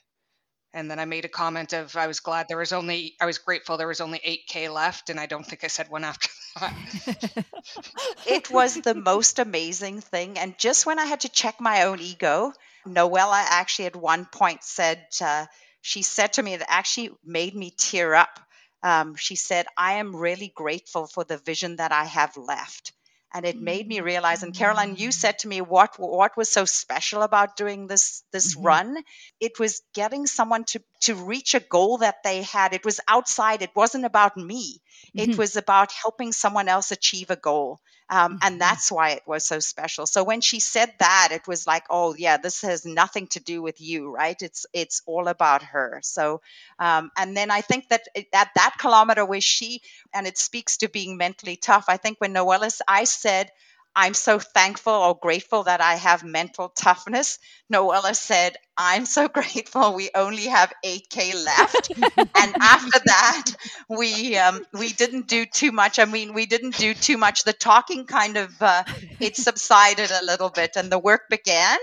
And 0.73 0.91
then 0.91 0.99
I 0.99 1.05
made 1.05 1.25
a 1.25 1.29
comment 1.29 1.73
of 1.73 1.95
I 1.95 2.07
was 2.07 2.19
glad 2.19 2.47
there 2.47 2.57
was 2.57 2.73
only 2.73 3.15
I 3.19 3.25
was 3.25 3.38
grateful 3.39 3.77
there 3.77 3.88
was 3.88 4.01
only 4.01 4.19
8k 4.19 4.71
left 4.71 5.09
and 5.09 5.19
I 5.19 5.25
don't 5.25 5.45
think 5.45 5.63
I 5.63 5.67
said 5.67 5.89
one 5.89 6.03
after 6.03 6.29
that. 6.59 7.45
it 8.27 8.51
was 8.51 8.75
the 8.75 8.93
most 8.93 9.39
amazing 9.39 10.01
thing 10.01 10.38
and 10.38 10.57
just 10.57 10.85
when 10.85 10.99
I 10.99 11.05
had 11.05 11.21
to 11.21 11.29
check 11.29 11.59
my 11.59 11.83
own 11.83 11.99
ego 11.99 12.53
Noella 12.86 13.43
actually 13.49 13.86
at 13.86 13.95
one 13.95 14.25
point 14.25 14.63
said, 14.63 15.05
uh, 15.21 15.45
she 15.82 16.01
said 16.01 16.34
to 16.34 16.43
me, 16.43 16.53
it 16.53 16.63
actually 16.67 17.11
made 17.23 17.55
me 17.55 17.71
tear 17.71 18.13
up. 18.13 18.39
Um, 18.84 19.15
she 19.15 19.36
said, 19.36 19.65
I 19.78 19.93
am 19.93 20.15
really 20.15 20.51
grateful 20.53 21.07
for 21.07 21.23
the 21.23 21.38
vision 21.38 21.78
that 21.78 21.91
I 21.91 22.05
have 22.05 22.36
left. 22.38 22.93
And 23.34 23.45
it 23.45 23.59
made 23.59 23.88
me 23.88 23.99
realize, 23.99 24.41
and 24.41 24.55
Caroline, 24.55 24.95
you 24.95 25.11
said 25.11 25.39
to 25.39 25.47
me 25.47 25.59
what 25.59 25.99
what 25.99 26.38
was 26.38 26.49
so 26.49 26.63
special 26.63 27.21
about 27.21 27.57
doing 27.57 27.88
this 27.88 28.23
this 28.32 28.55
mm-hmm. 28.55 28.65
run. 28.65 28.97
It 29.41 29.59
was 29.59 29.82
getting 29.93 30.28
someone 30.28 30.63
to 30.65 30.82
to 31.01 31.15
reach 31.15 31.55
a 31.55 31.59
goal 31.59 31.99
that 31.99 32.23
they 32.23 32.43
had. 32.43 32.73
It 32.73 32.85
was 32.85 32.99
outside. 33.07 33.61
It 33.61 33.75
wasn't 33.75 34.05
about 34.05 34.37
me. 34.37 34.81
Mm-hmm. 35.15 35.31
It 35.31 35.37
was 35.37 35.55
about 35.55 35.91
helping 35.91 36.31
someone 36.31 36.67
else 36.67 36.91
achieve 36.91 37.29
a 37.29 37.35
goal. 37.35 37.79
Um, 38.09 38.33
mm-hmm. 38.33 38.37
And 38.41 38.61
that's 38.61 38.91
why 38.91 39.11
it 39.11 39.23
was 39.25 39.45
so 39.45 39.59
special. 39.59 40.05
So 40.05 40.23
when 40.23 40.41
she 40.41 40.59
said 40.59 40.93
that, 40.99 41.29
it 41.31 41.47
was 41.47 41.67
like, 41.67 41.83
oh 41.89 42.15
yeah, 42.17 42.37
this 42.37 42.61
has 42.61 42.85
nothing 42.85 43.27
to 43.27 43.39
do 43.39 43.61
with 43.61 43.81
you, 43.81 44.13
right? 44.13 44.41
It's 44.41 44.65
it's 44.73 45.01
all 45.05 45.27
about 45.27 45.63
her. 45.63 45.99
So, 46.03 46.41
um, 46.79 47.11
and 47.17 47.35
then 47.35 47.51
I 47.51 47.61
think 47.61 47.89
that 47.89 48.07
at 48.33 48.49
that 48.55 48.75
kilometer 48.79 49.25
where 49.25 49.41
she, 49.41 49.81
and 50.13 50.25
it 50.25 50.37
speaks 50.37 50.77
to 50.77 50.89
being 50.89 51.17
mentally 51.17 51.57
tough. 51.57 51.85
I 51.89 51.97
think 51.97 52.19
when 52.19 52.33
Noella's, 52.33 52.81
I 52.87 53.03
said, 53.03 53.51
I'm 53.99 54.13
so 54.13 54.37
thankful 54.37 54.93
or 54.93 55.17
grateful 55.19 55.63
that 55.63 55.81
I 55.81 55.95
have 55.95 56.23
mental 56.23 56.69
toughness. 56.69 57.39
Noella 57.73 58.15
said, 58.15 58.55
I'm 58.77 59.07
so 59.07 59.27
grateful 59.39 59.95
we 59.95 60.11
only 60.13 60.45
have 60.45 60.71
8K 60.85 61.43
left. 61.43 61.91
and 62.17 62.55
after 62.61 62.99
that, 63.05 63.51
we 63.89 64.37
um, 64.37 64.63
we 64.71 64.93
didn't 64.93 65.27
do 65.27 65.47
too 65.47 65.71
much. 65.71 65.97
I 65.97 66.05
mean, 66.05 66.35
we 66.35 66.45
didn't 66.45 66.77
do 66.77 66.93
too 66.93 67.17
much. 67.17 67.43
The 67.43 67.53
talking 67.53 68.05
kind 68.05 68.37
of 68.37 68.61
uh, 68.61 68.83
it 69.19 69.35
subsided 69.47 70.11
a 70.11 70.23
little 70.23 70.51
bit, 70.51 70.75
and 70.75 70.91
the 70.91 70.99
work 70.99 71.23
began. 71.27 71.79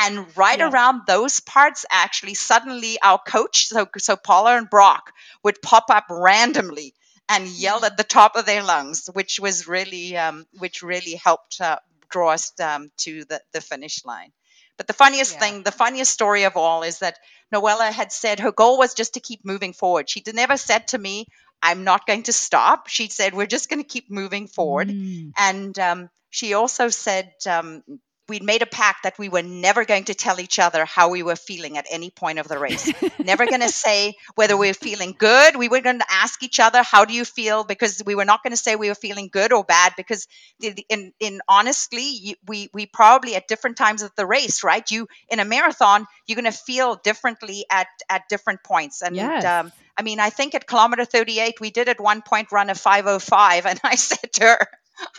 And 0.00 0.24
right 0.38 0.60
yeah. 0.60 0.70
around 0.70 1.02
those 1.06 1.40
parts, 1.40 1.84
actually, 1.90 2.34
suddenly 2.34 2.96
our 3.02 3.18
coach, 3.18 3.66
so 3.66 3.86
so 3.98 4.16
Paula 4.16 4.56
and 4.56 4.70
Brock, 4.70 5.12
would 5.44 5.60
pop 5.60 5.90
up 5.90 6.06
randomly 6.08 6.94
and 7.28 7.46
yelled 7.46 7.84
at 7.84 7.96
the 7.96 8.04
top 8.04 8.36
of 8.36 8.46
their 8.46 8.62
lungs, 8.62 9.08
which 9.12 9.38
was 9.38 9.68
really, 9.68 10.16
um, 10.16 10.46
which 10.58 10.82
really 10.82 11.14
helped 11.14 11.60
uh, 11.60 11.78
draw 12.10 12.30
us 12.30 12.52
um, 12.60 12.90
to 12.98 13.24
the, 13.24 13.40
the 13.52 13.60
finish 13.60 14.04
line. 14.04 14.32
But 14.76 14.86
the 14.86 14.92
funniest 14.92 15.34
yeah. 15.34 15.40
thing, 15.40 15.62
the 15.62 15.72
funniest 15.72 16.12
story 16.12 16.44
of 16.44 16.56
all 16.56 16.82
is 16.82 17.00
that 17.00 17.18
Noella 17.52 17.90
had 17.90 18.12
said 18.12 18.40
her 18.40 18.52
goal 18.52 18.78
was 18.78 18.94
just 18.94 19.14
to 19.14 19.20
keep 19.20 19.44
moving 19.44 19.72
forward. 19.72 20.08
She 20.08 20.22
never 20.32 20.56
said 20.56 20.88
to 20.88 20.98
me, 20.98 21.26
I'm 21.60 21.84
not 21.84 22.06
going 22.06 22.24
to 22.24 22.32
stop. 22.32 22.88
She 22.88 23.08
said, 23.08 23.34
We're 23.34 23.46
just 23.46 23.68
going 23.68 23.82
to 23.82 23.88
keep 23.88 24.10
moving 24.10 24.46
forward. 24.46 24.88
Mm. 24.88 25.32
And 25.36 25.78
um, 25.78 26.10
she 26.30 26.54
also 26.54 26.88
said, 26.88 27.32
um, 27.48 27.82
we'd 28.28 28.42
made 28.42 28.62
a 28.62 28.66
pact 28.66 29.04
that 29.04 29.18
we 29.18 29.28
were 29.28 29.42
never 29.42 29.84
going 29.84 30.04
to 30.04 30.14
tell 30.14 30.38
each 30.40 30.58
other 30.58 30.84
how 30.84 31.08
we 31.08 31.22
were 31.22 31.36
feeling 31.36 31.78
at 31.78 31.86
any 31.90 32.10
point 32.10 32.38
of 32.38 32.46
the 32.48 32.58
race. 32.58 32.92
never 33.18 33.46
going 33.46 33.60
to 33.60 33.70
say 33.70 34.14
whether 34.34 34.56
we 34.56 34.68
were 34.68 34.74
feeling 34.74 35.14
good. 35.16 35.56
We 35.56 35.68
were 35.68 35.80
going 35.80 35.98
to 35.98 36.06
ask 36.10 36.42
each 36.42 36.60
other, 36.60 36.82
"How 36.82 37.04
do 37.04 37.14
you 37.14 37.24
feel?" 37.24 37.64
Because 37.64 38.02
we 38.04 38.14
were 38.14 38.24
not 38.24 38.42
going 38.42 38.52
to 38.52 38.56
say 38.56 38.76
we 38.76 38.88
were 38.88 38.94
feeling 38.94 39.28
good 39.32 39.52
or 39.52 39.64
bad. 39.64 39.94
Because 39.96 40.26
in 40.60 41.12
in 41.18 41.40
honestly, 41.48 42.36
we 42.46 42.68
we 42.72 42.86
probably 42.86 43.34
at 43.34 43.48
different 43.48 43.76
times 43.76 44.02
of 44.02 44.14
the 44.16 44.26
race, 44.26 44.62
right? 44.62 44.88
You 44.90 45.08
in 45.28 45.40
a 45.40 45.44
marathon, 45.44 46.06
you're 46.26 46.36
going 46.36 46.52
to 46.52 46.58
feel 46.58 46.96
differently 46.96 47.64
at 47.70 47.88
at 48.08 48.28
different 48.28 48.62
points. 48.62 49.02
And 49.02 49.16
yes. 49.16 49.44
um, 49.44 49.72
I 49.96 50.02
mean, 50.02 50.20
I 50.20 50.30
think 50.30 50.54
at 50.54 50.66
kilometer 50.66 51.04
38, 51.04 51.60
we 51.60 51.70
did 51.70 51.88
at 51.88 52.00
one 52.00 52.22
point 52.22 52.52
run 52.52 52.70
a 52.70 52.74
505, 52.74 53.66
and 53.66 53.80
I 53.82 53.94
said 53.96 54.32
to 54.34 54.44
her. 54.44 54.66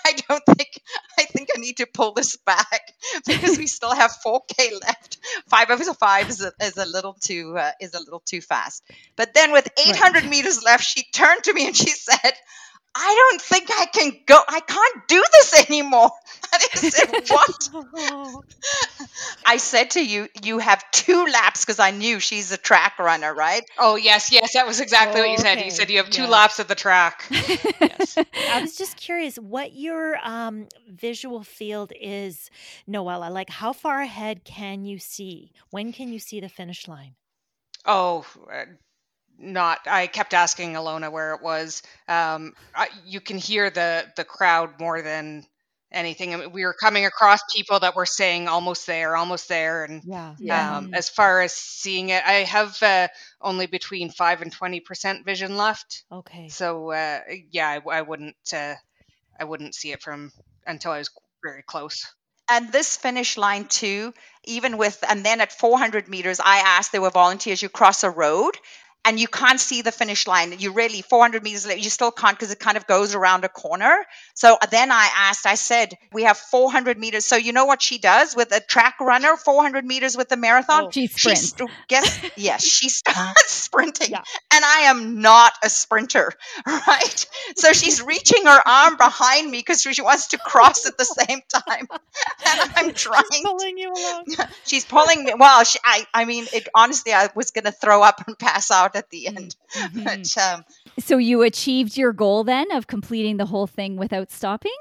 I 0.06 0.14
don't 0.28 0.44
think 0.46 0.82
think 1.32 1.50
I 1.56 1.60
need 1.60 1.78
to 1.78 1.86
pull 1.86 2.14
this 2.14 2.38
back 2.38 2.94
because 3.26 3.58
we 3.58 3.68
still 3.68 3.94
have 3.94 4.12
4K 4.26 4.82
left. 4.82 5.18
Five 5.48 5.70
over 5.70 5.94
five 5.94 6.30
is 6.30 6.42
a, 6.42 6.52
is 6.62 6.78
a 6.78 6.86
little 6.86 7.14
too 7.14 7.58
uh, 7.58 7.72
is 7.80 7.94
a 7.94 8.00
little 8.00 8.22
too 8.26 8.42
fast. 8.42 8.84
But 9.16 9.34
then 9.34 9.52
with 9.52 9.68
800 9.78 10.24
right. 10.24 10.30
meters 10.30 10.64
left, 10.64 10.84
she 10.84 11.04
turned 11.12 11.44
to 11.44 11.54
me 11.54 11.68
and 11.68 11.76
she 11.76 11.90
said, 11.90 12.34
I 12.96 13.30
don't 13.30 13.42
think 13.42 13.70
I 13.70 13.86
can 13.86 14.12
go. 14.26 14.40
I 14.48 14.60
can't 14.62 15.08
do 15.08 15.24
this 15.34 15.70
anymore. 15.70 16.12
I 16.54 16.60
said, 16.76 17.30
What? 17.30 18.46
I 19.46 19.58
said 19.58 19.92
to 19.92 20.06
you, 20.06 20.28
You 20.42 20.58
have 20.58 20.84
two 20.92 21.26
laps 21.28 21.64
because 21.64 21.80
I 21.80 21.92
knew 21.92 22.20
she's 22.20 22.52
a 22.52 22.58
track 22.58 22.98
runner, 22.98 23.34
right? 23.34 23.64
Oh, 23.78 23.96
yes, 23.96 24.32
yes, 24.32 24.54
that 24.54 24.66
was 24.66 24.80
exactly 24.80 25.22
what 25.22 25.30
you 25.30 25.38
said. 25.38 25.64
You 25.64 25.72
said 25.72 25.90
you 25.90 25.98
have 25.98 26.10
two 26.10 26.24
yeah. 26.24 26.30
laps 26.30 26.60
of 26.60 26.68
the 26.68 26.76
track. 26.76 27.26
Yes. 27.82 28.18
I 28.18 28.62
was 28.62 28.76
just 28.76 28.98
curious 28.98 29.38
what 29.38 29.74
your 29.74 30.18
um, 30.24 30.68
visual 30.90 31.44
field 31.44 31.92
is, 32.00 32.50
Noella. 32.90 33.32
Like, 33.32 33.50
how 33.50 33.74
far 33.74 34.02
ahead 34.02 34.44
can 34.44 34.86
you 34.86 35.00
see? 35.00 35.52
When 35.70 35.92
can 35.94 36.12
you 36.12 36.20
see 36.20 36.40
the 36.40 36.50
finish 36.50 36.88
line? 36.88 37.16
Oh, 37.86 38.26
uh, 38.52 38.66
not. 39.40 39.80
I 39.88 40.08
kept 40.08 40.34
asking 40.34 40.74
Ilona 40.74 41.12
where 41.12 41.34
it 41.34 41.42
was. 41.42 41.82
Um, 42.08 42.54
I, 42.76 42.90
you 43.06 43.22
can 43.22 43.38
hear 43.38 43.70
the 43.70 44.06
the 44.16 44.24
crowd 44.24 44.80
more 44.80 45.02
than 45.02 45.46
anything. 45.92 46.34
I 46.34 46.38
mean, 46.38 46.52
we 46.52 46.66
were 46.66 46.74
coming 46.74 47.06
across 47.06 47.40
people 47.56 47.80
that 47.80 47.96
were 47.96 48.06
saying 48.06 48.48
almost 48.48 48.86
there, 48.86 49.16
almost 49.16 49.48
there, 49.48 49.84
and 49.84 50.04
Yeah. 50.06 50.36
Yeah. 50.40 50.78
um, 50.78 50.90
as 50.94 51.10
far 51.10 51.42
as 51.42 51.54
seeing 51.54 52.10
it, 52.10 52.24
I 52.26 52.44
have 52.44 52.82
uh, 52.84 53.08
only 53.42 53.66
between 53.66 54.12
five 54.12 54.42
and 54.42 54.52
twenty 54.52 54.80
percent 54.80 55.26
vision 55.26 55.58
left. 55.58 56.04
Okay. 56.12 56.50
So 56.50 56.92
uh, 56.92 57.22
yeah, 57.52 57.68
I, 57.68 57.98
I 57.98 58.02
wouldn't. 58.02 58.36
Uh, 58.54 58.76
I 59.40 59.46
wouldn't 59.46 59.74
see 59.76 59.92
it 59.92 60.02
from 60.02 60.32
until 60.66 60.92
I 60.92 60.98
was 61.00 61.10
very 61.44 61.64
close. 61.64 62.06
And 62.52 62.72
this 62.72 62.98
finish 62.98 63.38
line, 63.38 63.66
too, 63.66 64.14
even 64.44 64.78
with, 64.78 65.04
and 65.08 65.24
then 65.24 65.40
at 65.40 65.52
400 65.52 66.08
meters, 66.08 66.40
I 66.44 66.58
asked, 66.58 66.92
there 66.92 67.02
were 67.02 67.12
volunteers, 67.12 67.62
you 67.62 67.70
cross 67.70 68.04
a 68.04 68.10
road 68.10 68.58
and 69.06 69.20
you 69.20 69.28
can't 69.28 69.60
see 69.60 69.82
the 69.82 69.92
finish 69.92 70.28
line. 70.28 70.54
You 70.60 70.74
really, 70.74 71.02
400 71.02 71.42
meters, 71.44 71.66
later, 71.66 71.80
you 71.80 71.90
still 71.90 72.12
can't 72.12 72.38
because 72.38 72.52
it 72.52 72.60
kind 72.60 72.78
of 72.78 72.86
goes 72.86 73.16
around 73.16 73.46
a 73.46 73.50
corner. 73.50 74.06
So 74.36 74.58
then 74.72 74.92
I 74.92 75.10
asked, 75.16 75.46
I 75.46 75.56
said, 75.56 75.94
we 76.12 76.24
have 76.24 76.38
400 76.38 76.98
meters. 76.98 77.26
So 77.26 77.36
you 77.38 77.54
know 77.54 77.66
what 77.66 77.82
she 77.82 77.98
does 77.98 78.36
with 78.36 78.52
a 78.52 78.60
track 78.60 79.00
runner, 79.00 79.36
400 79.38 79.86
meters 79.86 80.18
with 80.18 80.30
the 80.30 80.38
marathon? 80.38 80.86
Oh. 80.88 80.92
She 80.92 81.08
She 81.08 81.18
sprints. 81.20 81.50
st- 81.50 81.70
guess 81.88 82.22
yes, 82.38 82.64
she 82.64 82.90
starts 82.90 83.50
sprinting, 83.52 84.12
Yeah. 84.12 84.22
and 84.54 84.66
I 84.66 84.82
am 84.90 85.22
not 85.22 85.54
a 85.64 85.70
sprinter, 85.70 86.32
right? 86.68 87.26
So 87.56 87.72
she's 87.74 88.02
reaching 88.02 88.46
her 88.46 88.60
arm 88.66 88.98
behind 88.98 89.50
me 89.50 89.60
because 89.60 89.82
she 89.82 90.02
wants 90.02 90.28
to 90.28 90.38
cross 90.38 90.86
at 90.86 90.98
the 90.98 91.06
same 91.06 91.40
time, 91.48 91.88
and 92.48 92.72
I'm 92.76 92.94
trying. 92.94 93.24
She's 93.32 93.42
pulling 93.44 93.78
you 93.78 93.94
along. 93.94 94.26
She's 94.66 94.86
pulling 94.86 95.24
me. 95.24 95.34
Well, 95.38 95.64
she, 95.64 95.80
I, 95.84 96.06
I 96.14 96.26
mean, 96.26 96.46
it, 96.54 96.68
honestly, 96.76 97.14
I 97.14 97.30
was 97.36 97.52
going 97.52 97.66
to 97.66 97.72
throw 97.72 98.04
up 98.04 98.28
and 98.28 98.38
pass 98.38 98.72
out 98.72 98.89
at 98.96 99.10
the 99.10 99.28
end. 99.28 99.56
Mhm. 99.76 100.04
But 100.04 100.38
um, 100.44 100.66
So 101.00 101.18
you 101.18 101.42
achieved 101.44 101.98
your 101.98 102.14
goal 102.14 102.44
then 102.44 102.72
of 102.72 102.88
completing 102.88 103.38
the 103.38 103.46
whole 103.46 103.68
thing 103.68 103.96
without 103.98 104.32
stopping? 104.32 104.76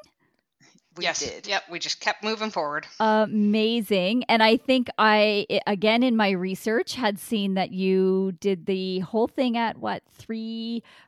we 0.96 1.04
yes. 1.04 1.20
did. 1.20 1.46
Yep. 1.46 1.62
We 1.70 1.78
just 1.78 2.00
kept 2.00 2.24
moving 2.24 2.50
forward. 2.50 2.84
Amazing. 2.98 4.24
And 4.24 4.42
I 4.42 4.56
think 4.56 4.88
I, 4.98 5.46
i- 5.48 5.60
again, 5.68 6.02
in 6.02 6.16
my 6.16 6.30
research, 6.30 6.94
had 6.96 7.20
seen 7.20 7.54
that 7.54 7.70
you 7.70 8.32
did 8.40 8.66
the 8.66 8.98
whole 9.00 9.28
thing 9.28 9.56
at 9.56 9.78
what, 9.78 10.02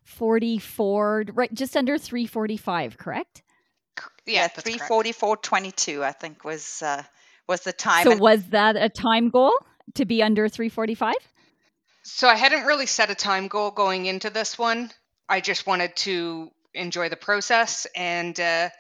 344, 0.05 1.25
right? 1.35 1.53
Just 1.53 1.77
under 1.77 1.99
345, 1.99 2.99
correct? 2.99 3.43
Yeah, 3.99 4.05
Yeah, 4.35 4.43
that's 4.49 4.63
three 4.63 4.75
correct. 4.75 4.89
forty 4.89 5.13
four 5.13 5.37
twenty 5.39 5.73
two. 5.73 6.05
I 6.05 6.13
think 6.13 6.45
was 6.45 6.83
uh, 6.83 7.03
was 7.49 7.63
the 7.63 7.73
time. 7.73 8.05
So 8.05 8.13
and- 8.13 8.21
was 8.21 8.45
that 8.51 8.77
a 8.77 8.89
time 8.89 9.29
goal 9.31 9.53
to 9.95 10.05
be 10.05 10.23
under 10.23 10.49
345? 10.49 11.15
So 12.03 12.29
I 12.29 12.35
hadn't 12.35 12.67
really 12.67 12.87
set 12.87 13.11
a 13.11 13.15
time 13.15 13.49
goal 13.49 13.71
going 13.71 14.07
into 14.07 14.31
this 14.31 14.59
one. 14.59 14.91
I 15.29 15.41
just 15.41 15.67
wanted 15.67 15.95
to 15.97 16.51
enjoy 16.75 17.09
the 17.09 17.17
process, 17.17 17.87
and 17.95 18.39
uh, 18.39 18.71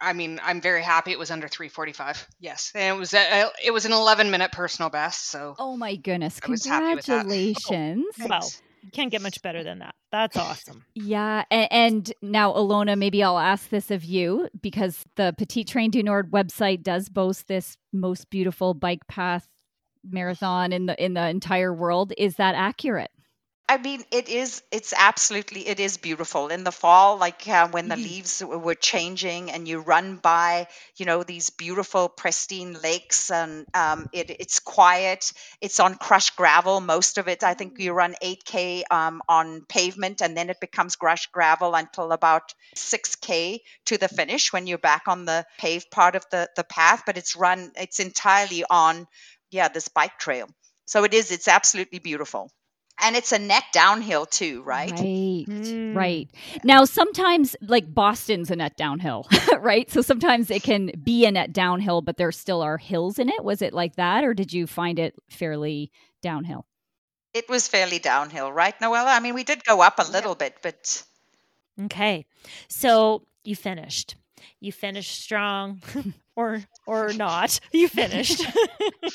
I 0.00 0.12
mean, 0.12 0.40
I'm 0.42 0.60
very 0.60 0.82
happy 0.82 1.12
it 1.12 1.18
was 1.18 1.30
under 1.30 1.48
3:45. 1.48 2.26
Yes, 2.40 2.72
and 2.74 2.96
it 2.96 2.98
was 2.98 3.14
a, 3.14 3.50
it 3.64 3.70
was 3.72 3.84
an 3.84 3.92
11 3.92 4.30
minute 4.30 4.52
personal 4.52 4.90
best. 4.90 5.30
So 5.30 5.54
Oh 5.58 5.76
my 5.76 5.96
goodness. 5.96 6.40
I 6.44 6.50
was 6.50 6.64
happy 6.64 6.94
with. 6.94 7.06
Congratulations. 7.06 8.04
Well, 8.28 8.50
you 8.82 8.90
can't 8.90 9.10
get 9.10 9.22
much 9.22 9.42
better 9.42 9.62
than 9.62 9.78
that. 9.78 9.94
That's 10.10 10.36
awesome. 10.36 10.84
Yeah, 10.94 11.44
and, 11.50 11.68
and 11.70 12.12
now 12.20 12.52
Ilona, 12.52 12.98
maybe 12.98 13.22
I'll 13.22 13.38
ask 13.38 13.68
this 13.70 13.90
of 13.90 14.04
you 14.04 14.48
because 14.60 15.04
the 15.16 15.34
Petite 15.38 15.68
Train 15.68 15.90
du 15.90 16.02
Nord 16.02 16.30
website 16.30 16.82
does 16.82 17.08
boast 17.08 17.48
this 17.48 17.76
most 17.92 18.28
beautiful 18.28 18.74
bike 18.74 19.06
path 19.06 19.48
marathon 20.04 20.72
in 20.72 20.86
the 20.86 21.04
in 21.04 21.14
the 21.14 21.28
entire 21.28 21.72
world. 21.72 22.12
Is 22.18 22.36
that 22.36 22.54
accurate? 22.54 23.10
I 23.68 23.78
mean, 23.78 24.04
it 24.10 24.28
is. 24.28 24.62
It's 24.70 24.92
absolutely. 24.94 25.66
It 25.66 25.80
is 25.80 25.96
beautiful 25.96 26.48
in 26.48 26.62
the 26.62 26.72
fall, 26.72 27.16
like 27.16 27.48
uh, 27.48 27.68
when 27.68 27.88
the 27.88 27.94
Mhm. 27.94 28.04
leaves 28.04 28.42
were 28.44 28.74
changing, 28.74 29.50
and 29.50 29.66
you 29.66 29.78
run 29.78 30.16
by, 30.16 30.66
you 30.96 31.06
know, 31.06 31.22
these 31.22 31.48
beautiful, 31.48 32.10
pristine 32.10 32.74
lakes, 32.82 33.30
and 33.30 33.66
um, 33.72 34.08
it, 34.12 34.28
it's 34.28 34.58
quiet. 34.58 35.32
It's 35.62 35.80
on 35.80 35.94
crushed 35.94 36.36
gravel, 36.36 36.80
most 36.80 37.16
of 37.16 37.28
it. 37.28 37.44
I 37.44 37.54
think 37.54 37.78
you 37.78 37.92
run 37.94 38.14
8k 38.20 38.82
um, 38.90 39.22
on 39.26 39.64
pavement, 39.68 40.20
and 40.20 40.36
then 40.36 40.50
it 40.50 40.60
becomes 40.60 40.96
crushed 40.96 41.32
gravel 41.32 41.74
until 41.74 42.12
about 42.12 42.52
6k 42.76 43.60
to 43.86 43.96
the 43.96 44.08
finish 44.08 44.52
when 44.52 44.66
you're 44.66 44.76
back 44.76 45.04
on 45.06 45.24
the 45.24 45.46
paved 45.58 45.90
part 45.90 46.14
of 46.14 46.26
the 46.30 46.50
the 46.56 46.64
path. 46.64 47.04
But 47.06 47.16
it's 47.16 47.36
run. 47.36 47.72
It's 47.76 48.00
entirely 48.00 48.64
on, 48.68 49.06
yeah, 49.52 49.68
this 49.68 49.88
bike 49.88 50.18
trail. 50.18 50.48
So 50.86 51.04
it 51.04 51.14
is. 51.14 51.30
It's 51.30 51.48
absolutely 51.48 52.00
beautiful. 52.00 52.50
And 53.00 53.16
it's 53.16 53.32
a 53.32 53.38
net 53.38 53.64
downhill 53.72 54.26
too, 54.26 54.62
right? 54.62 54.90
Right. 54.90 55.44
Mm. 55.48 55.96
Right. 55.96 56.28
Now, 56.62 56.84
sometimes, 56.84 57.56
like 57.62 57.92
Boston's 57.92 58.50
a 58.50 58.56
net 58.56 58.76
downhill, 58.76 59.26
right? 59.60 59.90
So 59.90 60.02
sometimes 60.02 60.50
it 60.50 60.62
can 60.62 60.90
be 61.02 61.24
a 61.24 61.32
net 61.32 61.52
downhill, 61.52 62.02
but 62.02 62.16
there 62.16 62.32
still 62.32 62.62
are 62.62 62.76
hills 62.76 63.18
in 63.18 63.28
it. 63.28 63.42
Was 63.42 63.62
it 63.62 63.72
like 63.72 63.96
that, 63.96 64.24
or 64.24 64.34
did 64.34 64.52
you 64.52 64.66
find 64.66 64.98
it 64.98 65.14
fairly 65.30 65.90
downhill? 66.20 66.66
It 67.34 67.48
was 67.48 67.66
fairly 67.66 67.98
downhill, 67.98 68.52
right, 68.52 68.78
Noella? 68.78 69.16
I 69.16 69.20
mean, 69.20 69.34
we 69.34 69.44
did 69.44 69.64
go 69.64 69.80
up 69.80 69.98
a 69.98 70.10
little 70.10 70.34
bit, 70.34 70.56
but 70.62 71.02
Okay. 71.80 72.26
So 72.68 73.22
you 73.44 73.56
finished. 73.56 74.16
You 74.60 74.72
finished 74.72 75.20
strong 75.20 75.82
or 76.36 76.62
or 76.86 77.12
not. 77.12 77.60
You 77.72 77.88
finished. 77.88 78.44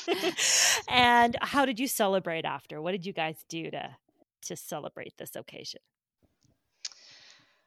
and 0.88 1.36
how 1.40 1.64
did 1.64 1.78
you 1.80 1.86
celebrate 1.88 2.44
after? 2.44 2.80
What 2.80 2.92
did 2.92 3.06
you 3.06 3.12
guys 3.12 3.44
do 3.48 3.70
to 3.70 3.96
to 4.42 4.56
celebrate 4.56 5.16
this 5.18 5.36
occasion? 5.36 5.80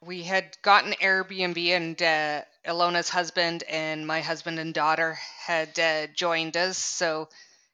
we 0.04 0.24
had 0.24 0.58
gotten 0.64 0.94
Airbnb, 0.94 1.68
and 1.70 2.02
uh, 2.02 2.42
Ilona's 2.66 3.10
husband 3.10 3.64
and 3.70 4.06
my 4.06 4.22
husband 4.22 4.60
and 4.60 4.74
daughter 4.74 5.18
had 5.46 5.78
uh, 5.80 6.08
joined 6.16 6.58
us. 6.58 6.78
So 6.78 7.30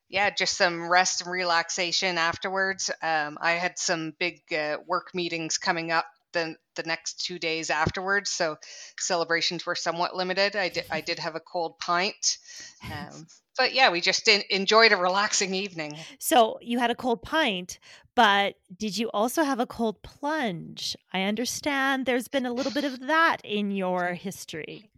yeah, 0.10 0.30
just 0.30 0.58
some 0.58 0.90
rest 0.90 1.22
and 1.22 1.32
relaxation 1.32 2.18
afterwards. 2.18 2.92
Um, 3.02 3.38
I 3.42 3.54
had 3.54 3.80
some 3.80 4.14
big 4.20 4.42
uh, 4.54 4.78
work 4.86 5.14
meetings 5.14 5.58
coming 5.58 5.92
up 5.92 6.06
the 6.38 6.56
the 6.76 6.84
next 6.84 7.26
two 7.26 7.40
days 7.40 7.70
afterwards, 7.70 8.30
so 8.30 8.58
celebrations 9.00 9.66
were 9.66 9.76
somewhat 9.76 10.16
limited. 10.16 10.56
I 10.56 10.70
did 10.70 10.86
I 10.92 11.02
did 11.02 11.20
have 11.20 11.36
a 11.36 11.40
cold 11.40 11.80
pint, 11.80 12.38
um, 12.84 13.28
but 13.58 13.74
yeah, 13.74 13.92
we 13.92 14.02
just 14.02 14.30
en- 14.30 14.44
enjoyed 14.50 14.92
a 14.92 14.98
relaxing 14.98 15.56
evening. 15.56 15.98
So 16.20 16.60
you 16.62 16.80
had 16.80 16.92
a 16.92 16.96
cold 16.96 17.24
pint, 17.24 17.80
but 18.16 18.56
did 18.78 18.98
you 18.98 19.10
also 19.12 19.44
have 19.44 19.60
a 19.60 19.66
cold 19.66 20.02
plunge? 20.04 20.96
I 21.12 21.24
understand 21.24 22.06
there's 22.06 22.28
been 22.28 22.46
a 22.46 22.54
little 22.54 22.72
bit 22.72 22.84
of 22.84 23.08
that 23.08 23.38
in 23.44 23.72
your 23.72 24.14
history. 24.14 24.92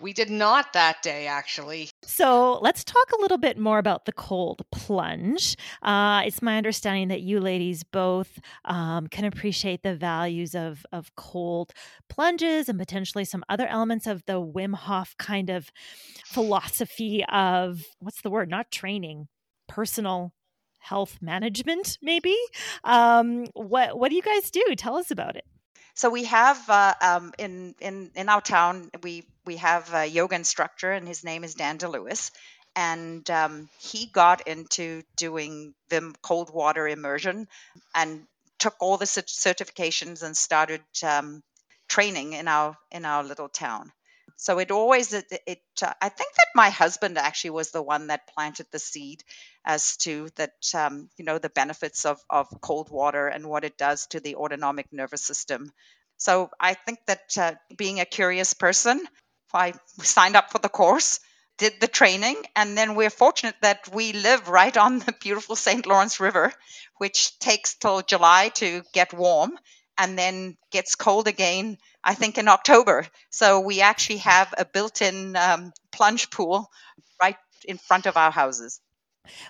We 0.00 0.12
did 0.12 0.30
not 0.30 0.72
that 0.74 1.02
day, 1.02 1.26
actually. 1.26 1.90
So 2.04 2.58
let's 2.60 2.84
talk 2.84 3.10
a 3.12 3.20
little 3.20 3.38
bit 3.38 3.58
more 3.58 3.78
about 3.78 4.04
the 4.04 4.12
cold 4.12 4.62
plunge. 4.70 5.56
Uh, 5.82 6.22
it's 6.24 6.40
my 6.40 6.56
understanding 6.56 7.08
that 7.08 7.22
you 7.22 7.40
ladies 7.40 7.82
both 7.82 8.38
um, 8.64 9.08
can 9.08 9.24
appreciate 9.24 9.82
the 9.82 9.96
values 9.96 10.54
of, 10.54 10.86
of 10.92 11.14
cold 11.16 11.72
plunges 12.08 12.68
and 12.68 12.78
potentially 12.78 13.24
some 13.24 13.44
other 13.48 13.66
elements 13.66 14.06
of 14.06 14.24
the 14.26 14.40
Wim 14.40 14.74
Hof 14.74 15.14
kind 15.18 15.50
of 15.50 15.70
philosophy 16.24 17.24
of 17.28 17.82
what's 17.98 18.22
the 18.22 18.30
word? 18.30 18.48
Not 18.48 18.70
training, 18.70 19.28
personal 19.66 20.32
health 20.78 21.18
management, 21.20 21.98
maybe. 22.00 22.36
Um, 22.84 23.46
what 23.54 23.98
what 23.98 24.10
do 24.10 24.16
you 24.16 24.22
guys 24.22 24.50
do? 24.50 24.64
Tell 24.76 24.96
us 24.96 25.10
about 25.10 25.36
it. 25.36 25.44
so 25.94 26.08
we 26.08 26.24
have 26.24 26.62
uh, 26.70 26.94
um, 27.02 27.32
in 27.38 27.74
in 27.80 28.10
in 28.14 28.28
our 28.28 28.40
town 28.40 28.90
we 29.02 29.24
we 29.48 29.56
have 29.56 29.94
a 29.94 30.06
yoga 30.06 30.36
instructor, 30.36 30.92
and 30.92 31.08
his 31.08 31.24
name 31.24 31.42
is 31.42 31.54
Dan 31.54 31.78
DeLewis, 31.78 32.30
and 32.76 33.28
um, 33.30 33.70
he 33.80 34.06
got 34.06 34.46
into 34.46 35.02
doing 35.16 35.74
the 35.88 36.14
cold 36.22 36.52
water 36.52 36.86
immersion, 36.86 37.48
and 37.94 38.26
took 38.58 38.76
all 38.80 38.98
the 38.98 39.06
certifications 39.06 40.22
and 40.22 40.36
started 40.36 40.82
um, 41.02 41.42
training 41.88 42.34
in 42.34 42.46
our 42.46 42.76
in 42.90 43.06
our 43.06 43.24
little 43.24 43.48
town. 43.48 43.90
So 44.36 44.58
it 44.58 44.70
always 44.70 45.12
it, 45.14 45.26
it 45.46 45.62
uh, 45.82 45.94
I 46.02 46.10
think 46.10 46.34
that 46.36 46.48
my 46.54 46.70
husband 46.70 47.16
actually 47.18 47.56
was 47.60 47.70
the 47.70 47.82
one 47.94 48.08
that 48.08 48.28
planted 48.34 48.66
the 48.70 48.78
seed 48.78 49.24
as 49.64 49.96
to 50.04 50.28
that 50.36 50.52
um, 50.74 51.08
you 51.16 51.24
know 51.24 51.38
the 51.38 51.56
benefits 51.62 52.04
of 52.04 52.20
of 52.28 52.46
cold 52.60 52.90
water 52.90 53.26
and 53.28 53.48
what 53.48 53.64
it 53.64 53.78
does 53.78 54.06
to 54.08 54.20
the 54.20 54.36
autonomic 54.36 54.86
nervous 54.92 55.24
system. 55.24 55.72
So 56.18 56.50
I 56.60 56.74
think 56.74 56.98
that 57.06 57.38
uh, 57.38 57.54
being 57.76 58.00
a 58.00 58.04
curious 58.04 58.52
person, 58.54 59.00
I 59.54 59.74
signed 60.02 60.36
up 60.36 60.50
for 60.50 60.58
the 60.58 60.68
course, 60.68 61.20
did 61.58 61.80
the 61.80 61.88
training, 61.88 62.36
and 62.54 62.76
then 62.76 62.94
we're 62.94 63.10
fortunate 63.10 63.56
that 63.62 63.88
we 63.92 64.12
live 64.12 64.48
right 64.48 64.76
on 64.76 65.00
the 65.00 65.12
beautiful 65.12 65.56
St. 65.56 65.86
Lawrence 65.86 66.20
River, 66.20 66.52
which 66.98 67.38
takes 67.38 67.74
till 67.74 68.02
July 68.02 68.50
to 68.56 68.82
get 68.92 69.12
warm 69.12 69.58
and 69.98 70.16
then 70.16 70.56
gets 70.70 70.94
cold 70.94 71.26
again, 71.26 71.76
I 72.04 72.14
think, 72.14 72.38
in 72.38 72.48
October. 72.48 73.06
So 73.30 73.60
we 73.60 73.80
actually 73.80 74.18
have 74.18 74.54
a 74.56 74.64
built 74.64 75.02
in 75.02 75.34
um, 75.36 75.72
plunge 75.90 76.30
pool 76.30 76.70
right 77.20 77.36
in 77.64 77.78
front 77.78 78.06
of 78.06 78.16
our 78.16 78.30
houses. 78.30 78.80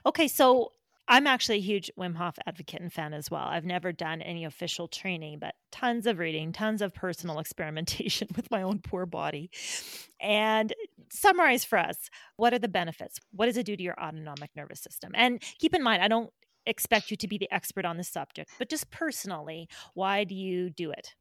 Okay, 0.06 0.28
so 0.28 0.72
I'm 1.10 1.26
actually 1.26 1.56
a 1.56 1.62
huge 1.62 1.90
Wim 1.98 2.16
Hof 2.16 2.36
advocate 2.46 2.82
and 2.82 2.92
fan 2.92 3.14
as 3.14 3.30
well. 3.30 3.44
I've 3.44 3.64
never 3.64 3.92
done 3.92 4.20
any 4.20 4.44
official 4.44 4.88
training, 4.88 5.38
but 5.38 5.54
tons 5.72 6.06
of 6.06 6.18
reading, 6.18 6.52
tons 6.52 6.82
of 6.82 6.94
personal 6.94 7.38
experimentation 7.40 8.28
with 8.36 8.50
my 8.50 8.62
own 8.62 8.80
poor 8.80 9.06
body. 9.06 9.50
And 10.20 10.72
summarize 11.10 11.64
for 11.64 11.78
us 11.78 12.10
what 12.36 12.52
are 12.52 12.58
the 12.58 12.68
benefits? 12.68 13.18
What 13.32 13.46
does 13.46 13.56
it 13.56 13.64
do 13.64 13.76
to 13.76 13.82
your 13.82 13.98
autonomic 13.98 14.50
nervous 14.54 14.80
system? 14.80 15.12
And 15.14 15.42
keep 15.58 15.74
in 15.74 15.82
mind, 15.82 16.02
I 16.02 16.08
don't 16.08 16.30
expect 16.66 17.10
you 17.10 17.16
to 17.16 17.28
be 17.28 17.38
the 17.38 17.50
expert 17.50 17.86
on 17.86 17.96
the 17.96 18.04
subject, 18.04 18.50
but 18.58 18.68
just 18.68 18.90
personally, 18.90 19.68
why 19.94 20.24
do 20.24 20.34
you 20.34 20.68
do 20.68 20.90
it? 20.90 21.14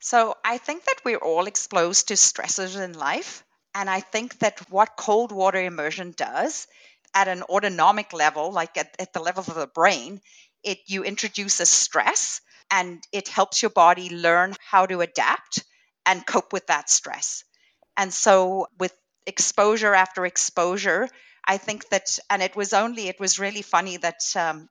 So 0.00 0.34
I 0.44 0.58
think 0.58 0.84
that 0.84 1.00
we're 1.04 1.18
all 1.18 1.46
exposed 1.46 2.08
to 2.08 2.16
stresses 2.16 2.74
in 2.74 2.92
life. 2.92 3.44
And 3.74 3.88
I 3.88 4.00
think 4.00 4.38
that 4.40 4.60
what 4.70 4.96
cold 4.96 5.30
water 5.30 5.60
immersion 5.60 6.12
does 6.16 6.66
at 7.14 7.28
an 7.28 7.42
autonomic 7.44 8.12
level, 8.12 8.52
like 8.52 8.76
at, 8.76 8.94
at 8.98 9.12
the 9.12 9.20
level 9.20 9.44
of 9.46 9.54
the 9.54 9.66
brain, 9.66 10.20
it 10.62 10.78
you 10.86 11.04
introduce 11.04 11.60
a 11.60 11.66
stress 11.66 12.40
and 12.70 13.02
it 13.12 13.28
helps 13.28 13.62
your 13.62 13.70
body 13.70 14.10
learn 14.10 14.54
how 14.70 14.86
to 14.86 15.00
adapt 15.00 15.64
and 16.06 16.26
cope 16.26 16.52
with 16.52 16.66
that 16.66 16.90
stress. 16.90 17.44
And 17.96 18.12
so 18.12 18.68
with 18.78 18.94
exposure 19.26 19.94
after 19.94 20.24
exposure, 20.26 21.08
I 21.44 21.58
think 21.58 21.88
that, 21.90 22.18
and 22.30 22.42
it 22.42 22.56
was 22.56 22.72
only, 22.72 23.08
it 23.08 23.20
was 23.20 23.38
really 23.38 23.62
funny 23.62 23.96
that 23.98 24.20
um, 24.36 24.68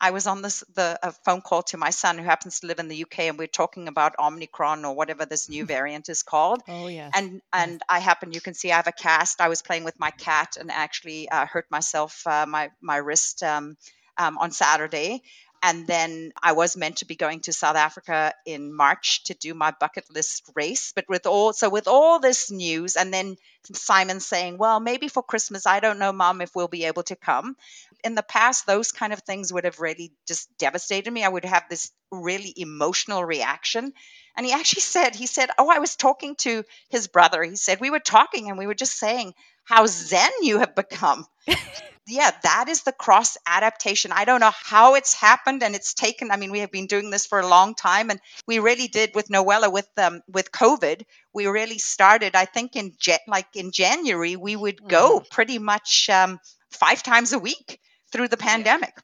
I 0.00 0.10
was 0.12 0.26
on 0.26 0.42
this 0.42 0.62
the 0.74 0.98
a 1.02 1.12
phone 1.12 1.40
call 1.40 1.62
to 1.64 1.76
my 1.76 1.90
son 1.90 2.18
who 2.18 2.24
happens 2.24 2.60
to 2.60 2.66
live 2.66 2.78
in 2.78 2.88
the 2.88 3.02
UK, 3.02 3.20
and 3.20 3.38
we 3.38 3.44
are 3.44 3.48
talking 3.48 3.88
about 3.88 4.14
Omicron 4.18 4.84
or 4.84 4.94
whatever 4.94 5.26
this 5.26 5.48
new 5.48 5.64
variant 5.76 6.08
is 6.08 6.22
called. 6.22 6.62
Oh 6.68 6.88
yeah. 6.88 7.10
And 7.14 7.42
and 7.52 7.82
I 7.88 7.98
happen, 7.98 8.32
you 8.32 8.40
can 8.40 8.54
see 8.54 8.70
I 8.72 8.76
have 8.76 8.86
a 8.86 8.92
cast. 8.92 9.40
I 9.40 9.48
was 9.48 9.62
playing 9.62 9.84
with 9.84 9.98
my 9.98 10.10
cat 10.10 10.56
and 10.58 10.70
actually 10.70 11.28
uh, 11.28 11.46
hurt 11.46 11.70
myself, 11.70 12.26
uh, 12.26 12.46
my 12.46 12.70
my 12.80 12.96
wrist 12.96 13.42
um, 13.42 13.76
um, 14.16 14.38
on 14.38 14.50
Saturday. 14.50 15.22
And 15.60 15.88
then 15.88 16.32
I 16.40 16.52
was 16.52 16.76
meant 16.76 16.98
to 16.98 17.04
be 17.04 17.16
going 17.16 17.40
to 17.40 17.52
South 17.52 17.74
Africa 17.74 18.32
in 18.46 18.72
March 18.72 19.24
to 19.24 19.34
do 19.34 19.54
my 19.54 19.72
bucket 19.72 20.04
list 20.08 20.48
race. 20.54 20.92
But 20.94 21.08
with 21.08 21.26
all 21.26 21.52
so 21.52 21.68
with 21.68 21.88
all 21.88 22.20
this 22.20 22.50
news, 22.50 22.94
and 22.94 23.12
then 23.12 23.36
Simon 23.72 24.20
saying, 24.20 24.58
"Well, 24.58 24.78
maybe 24.78 25.08
for 25.08 25.22
Christmas, 25.22 25.66
I 25.66 25.80
don't 25.80 25.98
know, 25.98 26.12
Mom, 26.12 26.40
if 26.40 26.54
we'll 26.54 26.68
be 26.68 26.84
able 26.84 27.02
to 27.04 27.16
come." 27.16 27.56
In 28.04 28.14
the 28.14 28.22
past, 28.22 28.66
those 28.66 28.92
kind 28.92 29.12
of 29.12 29.20
things 29.20 29.52
would 29.52 29.64
have 29.64 29.80
really 29.80 30.12
just 30.26 30.48
devastated 30.58 31.10
me. 31.10 31.24
I 31.24 31.28
would 31.28 31.44
have 31.44 31.64
this 31.68 31.90
really 32.10 32.52
emotional 32.56 33.24
reaction. 33.24 33.92
And 34.36 34.46
he 34.46 34.52
actually 34.52 34.82
said, 34.94 35.14
he 35.14 35.26
said, 35.26 35.50
Oh, 35.58 35.68
I 35.70 35.78
was 35.78 35.96
talking 35.96 36.36
to 36.36 36.64
his 36.88 37.08
brother. 37.08 37.42
He 37.42 37.56
said, 37.56 37.80
We 37.80 37.90
were 37.90 38.00
talking 38.00 38.48
and 38.48 38.58
we 38.58 38.66
were 38.66 38.74
just 38.74 38.98
saying 38.98 39.34
how 39.64 39.86
zen 39.86 40.30
you 40.42 40.60
have 40.60 40.74
become. 40.74 41.26
yeah, 42.08 42.30
that 42.42 42.66
is 42.68 42.82
the 42.82 42.92
cross 42.92 43.36
adaptation. 43.46 44.12
I 44.12 44.24
don't 44.24 44.40
know 44.40 44.52
how 44.54 44.94
it's 44.94 45.12
happened 45.12 45.62
and 45.62 45.74
it's 45.74 45.92
taken. 45.92 46.30
I 46.30 46.36
mean, 46.36 46.50
we 46.50 46.60
have 46.60 46.72
been 46.72 46.86
doing 46.86 47.10
this 47.10 47.26
for 47.26 47.38
a 47.38 47.46
long 47.46 47.74
time, 47.74 48.10
and 48.10 48.18
we 48.46 48.60
really 48.60 48.88
did 48.88 49.14
with 49.14 49.28
Noella 49.28 49.70
with 49.70 49.88
um 49.98 50.22
with 50.26 50.50
COVID. 50.50 51.02
We 51.34 51.46
really 51.46 51.78
started. 51.78 52.34
I 52.34 52.46
think 52.46 52.76
in 52.76 52.94
like 53.26 53.48
in 53.54 53.72
January 53.72 54.36
we 54.36 54.56
would 54.56 54.88
go 54.88 55.20
mm. 55.20 55.30
pretty 55.30 55.58
much 55.58 56.08
um, 56.08 56.40
five 56.70 57.02
times 57.02 57.34
a 57.34 57.38
week 57.38 57.78
through 58.12 58.28
the 58.28 58.36
pandemic. 58.36 58.96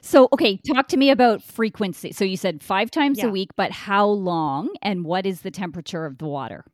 So, 0.00 0.28
okay, 0.32 0.58
talk 0.74 0.88
to 0.88 0.96
me 0.96 1.10
about 1.10 1.42
frequency. 1.42 2.12
So, 2.12 2.24
you 2.24 2.36
said 2.36 2.62
five 2.62 2.90
times 2.90 3.18
yeah. 3.18 3.26
a 3.26 3.30
week, 3.30 3.50
but 3.56 3.70
how 3.70 4.06
long 4.06 4.70
and 4.82 5.04
what 5.04 5.26
is 5.26 5.42
the 5.42 5.50
temperature 5.50 6.04
of 6.04 6.18
the 6.18 6.26
water? 6.26 6.64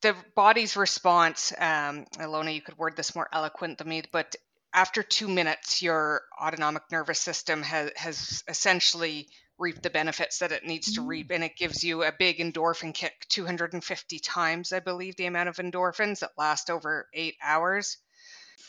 The 0.00 0.14
body's 0.34 0.76
response, 0.76 1.52
um, 1.58 2.06
Ilona, 2.18 2.54
you 2.54 2.60
could 2.60 2.78
word 2.78 2.96
this 2.96 3.14
more 3.14 3.28
eloquent 3.32 3.78
than 3.78 3.88
me, 3.88 4.02
but 4.12 4.36
after 4.72 5.02
two 5.02 5.28
minutes, 5.28 5.82
your 5.82 6.22
autonomic 6.40 6.82
nervous 6.90 7.20
system 7.20 7.62
has, 7.62 7.90
has 7.96 8.44
essentially 8.48 9.28
reaped 9.58 9.82
the 9.82 9.90
benefits 9.90 10.40
that 10.40 10.52
it 10.52 10.66
needs 10.66 10.94
to 10.94 11.02
reap, 11.02 11.28
mm. 11.28 11.36
and 11.36 11.44
it 11.44 11.56
gives 11.56 11.84
you 11.84 12.02
a 12.02 12.12
big 12.12 12.38
endorphin 12.38 12.92
kick 12.92 13.24
250 13.28 14.18
times, 14.18 14.72
I 14.72 14.80
believe, 14.80 15.16
the 15.16 15.26
amount 15.26 15.48
of 15.48 15.56
endorphins 15.56 16.20
that 16.20 16.32
last 16.36 16.70
over 16.70 17.08
eight 17.14 17.36
hours 17.42 17.98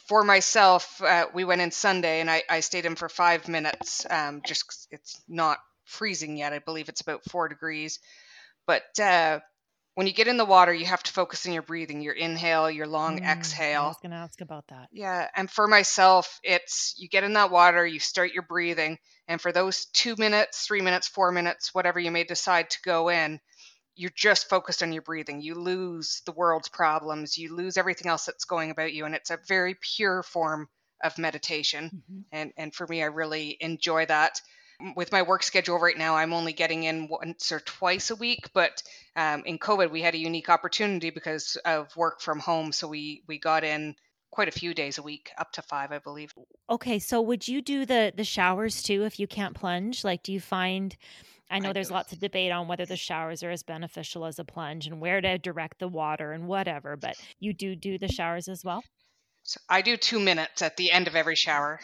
for 0.07 0.23
myself, 0.23 1.01
uh, 1.01 1.25
we 1.33 1.43
went 1.43 1.61
in 1.61 1.71
Sunday 1.71 2.21
and 2.21 2.29
I, 2.29 2.43
I 2.49 2.59
stayed 2.59 2.85
in 2.85 2.95
for 2.95 3.09
five 3.09 3.47
minutes. 3.47 4.05
Um, 4.09 4.41
just 4.45 4.87
it's 4.91 5.21
not 5.27 5.57
freezing 5.85 6.37
yet. 6.37 6.53
I 6.53 6.59
believe 6.59 6.89
it's 6.89 7.01
about 7.01 7.23
four 7.29 7.47
degrees. 7.47 7.99
But 8.67 8.99
uh, 8.99 9.39
when 9.95 10.07
you 10.07 10.13
get 10.13 10.27
in 10.27 10.37
the 10.37 10.45
water, 10.45 10.73
you 10.73 10.85
have 10.85 11.03
to 11.03 11.11
focus 11.11 11.45
on 11.45 11.53
your 11.53 11.61
breathing, 11.61 12.01
your 12.01 12.13
inhale, 12.13 12.69
your 12.69 12.87
long 12.87 13.19
mm, 13.19 13.25
exhale. 13.25 13.83
I 13.83 13.87
was 13.87 13.97
going 14.01 14.11
to 14.11 14.17
ask 14.17 14.41
about 14.41 14.67
that. 14.67 14.89
Yeah. 14.91 15.27
And 15.35 15.49
for 15.49 15.67
myself, 15.67 16.39
it's 16.43 16.95
you 16.97 17.07
get 17.07 17.23
in 17.23 17.33
that 17.33 17.51
water, 17.51 17.85
you 17.85 17.99
start 17.99 18.33
your 18.33 18.43
breathing. 18.43 18.97
And 19.27 19.39
for 19.39 19.51
those 19.51 19.85
two 19.85 20.15
minutes, 20.17 20.67
three 20.67 20.81
minutes, 20.81 21.07
four 21.07 21.31
minutes, 21.31 21.73
whatever 21.73 21.99
you 21.99 22.11
may 22.11 22.23
decide 22.25 22.69
to 22.71 22.81
go 22.83 23.09
in, 23.09 23.39
you're 23.95 24.11
just 24.13 24.49
focused 24.49 24.83
on 24.83 24.91
your 24.91 25.01
breathing. 25.01 25.41
You 25.41 25.55
lose 25.55 26.21
the 26.25 26.31
world's 26.31 26.67
problems, 26.67 27.37
you 27.37 27.55
lose 27.55 27.77
everything 27.77 28.07
else 28.07 28.25
that's 28.25 28.45
going 28.45 28.71
about 28.71 28.93
you. 28.93 29.05
And 29.05 29.15
it's 29.15 29.31
a 29.31 29.39
very 29.47 29.75
pure 29.75 30.23
form 30.23 30.67
of 31.03 31.17
meditation. 31.17 31.85
Mm-hmm. 31.85 32.21
And, 32.31 32.53
and 32.57 32.75
for 32.75 32.85
me, 32.87 33.01
I 33.01 33.07
really 33.07 33.57
enjoy 33.59 34.05
that. 34.07 34.41
With 34.97 35.13
my 35.13 35.21
work 35.21 35.41
schedule 35.43 35.79
right 35.79 35.97
now, 35.97 36.17
I'm 36.17 36.33
only 36.33 36.51
getting 36.51 36.83
in 36.83 37.07
once 37.07 37.53
or 37.53 37.61
twice 37.61 38.09
a 38.09 38.15
week. 38.15 38.49
But 38.53 38.83
um, 39.15 39.43
in 39.45 39.57
COVID, 39.57 39.89
we 39.89 40.01
had 40.01 40.15
a 40.15 40.19
unique 40.19 40.49
opportunity 40.49 41.11
because 41.11 41.57
of 41.63 41.95
work 41.95 42.19
from 42.19 42.39
home. 42.39 42.73
So 42.73 42.87
we, 42.87 43.23
we 43.27 43.39
got 43.39 43.63
in 43.63 43.95
quite 44.31 44.49
a 44.49 44.51
few 44.51 44.73
days 44.73 44.97
a 44.97 45.01
week 45.01 45.31
up 45.37 45.49
to 45.53 45.61
five 45.61 45.93
i 45.93 45.99
believe 45.99 46.33
okay 46.69 46.99
so 46.99 47.21
would 47.21 47.47
you 47.47 47.61
do 47.61 47.85
the 47.85 48.11
the 48.17 48.23
showers 48.25 48.83
too 48.83 49.05
if 49.05 49.17
you 49.17 49.25
can't 49.25 49.55
plunge 49.55 50.03
like 50.03 50.23
do 50.23 50.33
you 50.33 50.41
find 50.41 50.97
I 51.49 51.59
know 51.59 51.69
I 51.69 51.73
there's 51.73 51.89
do. 51.89 51.93
lots 51.93 52.11
of 52.11 52.19
debate 52.19 52.51
on 52.51 52.67
whether 52.67 52.85
the 52.85 52.97
showers 52.97 53.43
are 53.43 53.51
as 53.51 53.63
beneficial 53.63 54.25
as 54.25 54.39
a 54.39 54.43
plunge 54.45 54.87
and 54.87 54.99
where 54.99 55.21
to 55.21 55.37
direct 55.37 55.79
the 55.79 55.87
water 55.87 56.31
and 56.31 56.47
whatever, 56.47 56.97
but 56.97 57.15
you 57.39 57.53
do 57.53 57.75
do 57.75 57.97
the 57.97 58.07
showers 58.07 58.47
as 58.47 58.63
well? 58.63 58.83
So 59.43 59.59
I 59.69 59.81
do 59.81 59.95
two 59.95 60.19
minutes 60.19 60.61
at 60.63 60.75
the 60.75 60.91
end 60.91 61.07
of 61.07 61.15
every 61.15 61.35
shower. 61.35 61.79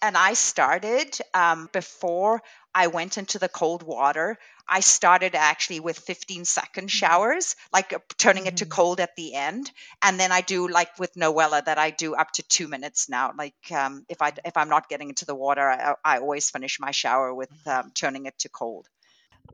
And 0.00 0.16
I 0.16 0.34
started 0.34 1.18
um, 1.32 1.68
before 1.72 2.42
I 2.74 2.88
went 2.88 3.18
into 3.18 3.38
the 3.38 3.48
cold 3.48 3.82
water. 3.82 4.38
I 4.68 4.80
started 4.80 5.34
actually 5.34 5.80
with 5.80 5.98
15 5.98 6.44
second 6.44 6.84
mm-hmm. 6.84 6.88
showers, 6.88 7.56
like 7.72 7.92
uh, 7.92 7.98
turning 8.18 8.46
it 8.46 8.58
to 8.58 8.64
mm-hmm. 8.64 8.72
cold 8.72 9.00
at 9.00 9.16
the 9.16 9.34
end, 9.34 9.70
and 10.02 10.18
then 10.18 10.32
I 10.32 10.40
do 10.40 10.68
like 10.68 10.98
with 10.98 11.14
Noella 11.14 11.64
that 11.64 11.78
I 11.78 11.90
do 11.90 12.14
up 12.14 12.32
to 12.32 12.42
two 12.42 12.68
minutes 12.68 13.08
now. 13.08 13.32
Like 13.36 13.54
um, 13.70 14.04
if 14.08 14.20
I 14.20 14.32
if 14.44 14.56
I'm 14.56 14.68
not 14.68 14.88
getting 14.88 15.10
into 15.10 15.26
the 15.26 15.34
water, 15.34 15.68
I, 15.70 15.94
I 16.04 16.18
always 16.18 16.50
finish 16.50 16.80
my 16.80 16.90
shower 16.90 17.34
with 17.34 17.50
mm-hmm. 17.50 17.86
um, 17.86 17.92
turning 17.94 18.26
it 18.26 18.38
to 18.40 18.48
cold. 18.48 18.88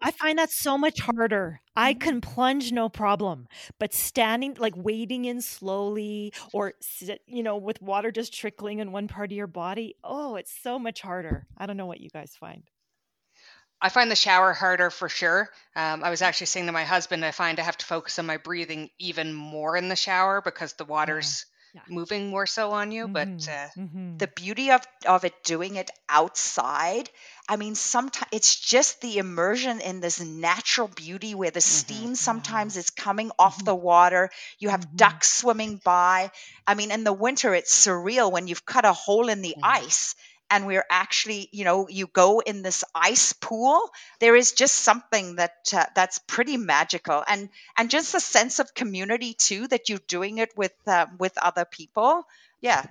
I 0.03 0.11
find 0.13 0.39
that 0.39 0.51
so 0.51 0.79
much 0.79 1.01
harder. 1.01 1.61
I 1.77 1.93
mm-hmm. 1.93 2.01
can 2.01 2.21
plunge 2.21 2.73
no 2.73 2.89
problem, 2.89 3.49
but 3.79 3.93
standing, 3.93 4.57
like 4.59 4.75
wading 4.77 5.25
in 5.27 5.43
slowly 5.43 6.33
or, 6.53 6.75
sit, 6.81 7.23
you 7.27 7.43
know, 7.43 7.57
with 7.57 7.83
water 7.83 8.11
just 8.11 8.33
trickling 8.33 8.79
in 8.79 8.93
one 8.93 9.09
part 9.09 9.31
of 9.31 9.37
your 9.37 9.47
body, 9.47 9.97
oh, 10.03 10.37
it's 10.37 10.55
so 10.63 10.79
much 10.79 11.03
harder. 11.03 11.47
I 11.57 11.67
don't 11.67 11.77
know 11.77 11.87
what 11.87 12.01
you 12.01 12.11
guys 12.11 12.33
find. 12.39 12.63
I 13.83 13.89
find 13.89 14.11
the 14.11 14.17
shower 14.17 14.53
harder 14.53 14.91
for 14.91 15.09
sure. 15.09 15.49
Um, 15.75 16.05
I 16.05 16.11
was 16.11 16.21
actually 16.21 16.49
saying 16.49 16.67
to 16.67 16.73
my 16.73 16.85
husband, 16.85 17.25
I 17.25 17.31
find 17.31 17.59
I 17.59 17.63
have 17.63 17.79
to 17.79 17.87
focus 17.87 18.19
on 18.19 18.27
my 18.27 18.37
breathing 18.37 18.91
even 18.99 19.33
more 19.33 19.77
in 19.77 19.89
the 19.89 19.97
shower 19.97 20.43
because 20.43 20.75
the 20.75 20.85
water's 20.85 21.47
yeah. 21.75 21.81
moving 21.89 22.29
more 22.29 22.47
so 22.47 22.73
on 22.73 22.93
you. 22.93 23.05
Mm-hmm. 23.05 23.13
But 23.13 23.49
uh, 23.49 23.69
mm-hmm. 23.79 24.17
the 24.19 24.27
beauty 24.29 24.71
of, 24.71 24.83
of 25.07 25.25
it 25.25 25.35
doing 25.45 25.77
it 25.77 25.91
outside, 26.09 27.11
I 27.49 27.57
mean, 27.57 27.75
sometimes 27.75 28.29
it's 28.33 28.59
just 28.59 29.01
the 29.01 29.19
immersion 29.19 29.81
in 29.81 30.01
this 30.01 30.21
natural 30.21 30.89
beauty 30.89 31.35
where 31.35 31.51
the 31.51 31.61
mm-hmm. 31.61 31.95
steam 31.95 32.15
sometimes 32.15 32.77
is 32.77 32.91
coming 32.91 33.31
off 33.39 33.57
mm-hmm. 33.57 33.67
the 33.67 33.75
water. 33.75 34.31
You 34.59 34.69
have 34.69 34.81
mm-hmm. 34.81 34.97
ducks 34.97 35.31
swimming 35.31 35.81
by. 35.85 36.31
I 36.67 36.75
mean, 36.75 36.91
in 36.91 37.05
the 37.05 37.13
winter, 37.13 37.55
it's 37.55 37.87
surreal 37.87 38.31
when 38.31 38.47
you've 38.47 38.67
cut 38.67 38.85
a 38.85 38.93
hole 38.93 39.29
in 39.29 39.43
the 39.43 39.57
ice 39.63 40.15
and 40.51 40.67
we're 40.67 40.87
actually 40.91 41.49
you 41.53 41.65
know 41.65 41.89
you 41.89 42.07
go 42.07 42.41
in 42.41 42.63
this 42.63 42.85
ice 42.95 43.33
pool 43.33 43.91
there 44.21 44.37
is 44.37 44.53
just 44.53 44.77
something 44.77 45.37
that 45.37 45.55
uh, 45.73 45.87
that's 45.95 46.19
pretty 46.19 46.57
magical. 46.57 47.25
And 47.27 47.49
and 47.77 47.91
just 47.91 48.15
a 48.15 48.21
sense 48.21 48.59
of 48.59 48.75
community 48.75 49.35
too 49.35 49.67
that 49.69 49.89
you're 49.89 50.07
doing 50.07 50.39
it 50.39 50.51
with 50.57 50.75
uh, 50.87 51.07
with 51.19 51.37
other 51.39 51.65
people. 51.65 52.25
Yeah. 52.61 52.85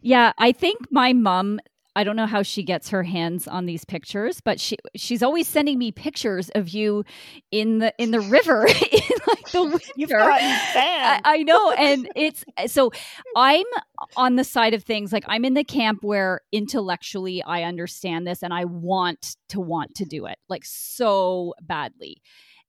Yeah 0.00 0.32
i 0.38 0.52
think 0.52 0.90
my 0.90 1.12
mom 1.12 1.60
I 1.96 2.04
don't 2.04 2.16
know 2.16 2.26
how 2.26 2.42
she 2.42 2.62
gets 2.62 2.90
her 2.90 3.02
hands 3.02 3.48
on 3.48 3.66
these 3.66 3.84
pictures, 3.84 4.40
but 4.40 4.60
she 4.60 4.76
she's 4.94 5.22
always 5.22 5.48
sending 5.48 5.78
me 5.78 5.90
pictures 5.90 6.50
of 6.54 6.68
you 6.68 7.04
in 7.50 7.78
the 7.78 7.92
in 7.98 8.10
the 8.10 8.20
river 8.20 8.66
in 8.92 9.00
like 9.26 9.50
the 9.50 9.62
winter. 9.64 9.84
You've 9.96 10.10
gotten 10.10 10.46
I, 10.46 11.20
I 11.24 11.42
know, 11.42 11.72
and 11.72 12.08
it's 12.14 12.44
so 12.66 12.92
I'm 13.36 13.66
on 14.16 14.36
the 14.36 14.44
side 14.44 14.74
of 14.74 14.84
things 14.84 15.12
like 15.12 15.24
I'm 15.26 15.44
in 15.44 15.54
the 15.54 15.64
camp 15.64 16.02
where 16.02 16.40
intellectually 16.52 17.42
I 17.42 17.62
understand 17.62 18.26
this 18.26 18.42
and 18.42 18.52
I 18.52 18.64
want 18.64 19.36
to 19.50 19.60
want 19.60 19.94
to 19.96 20.04
do 20.04 20.26
it 20.26 20.38
like 20.48 20.64
so 20.64 21.54
badly 21.62 22.22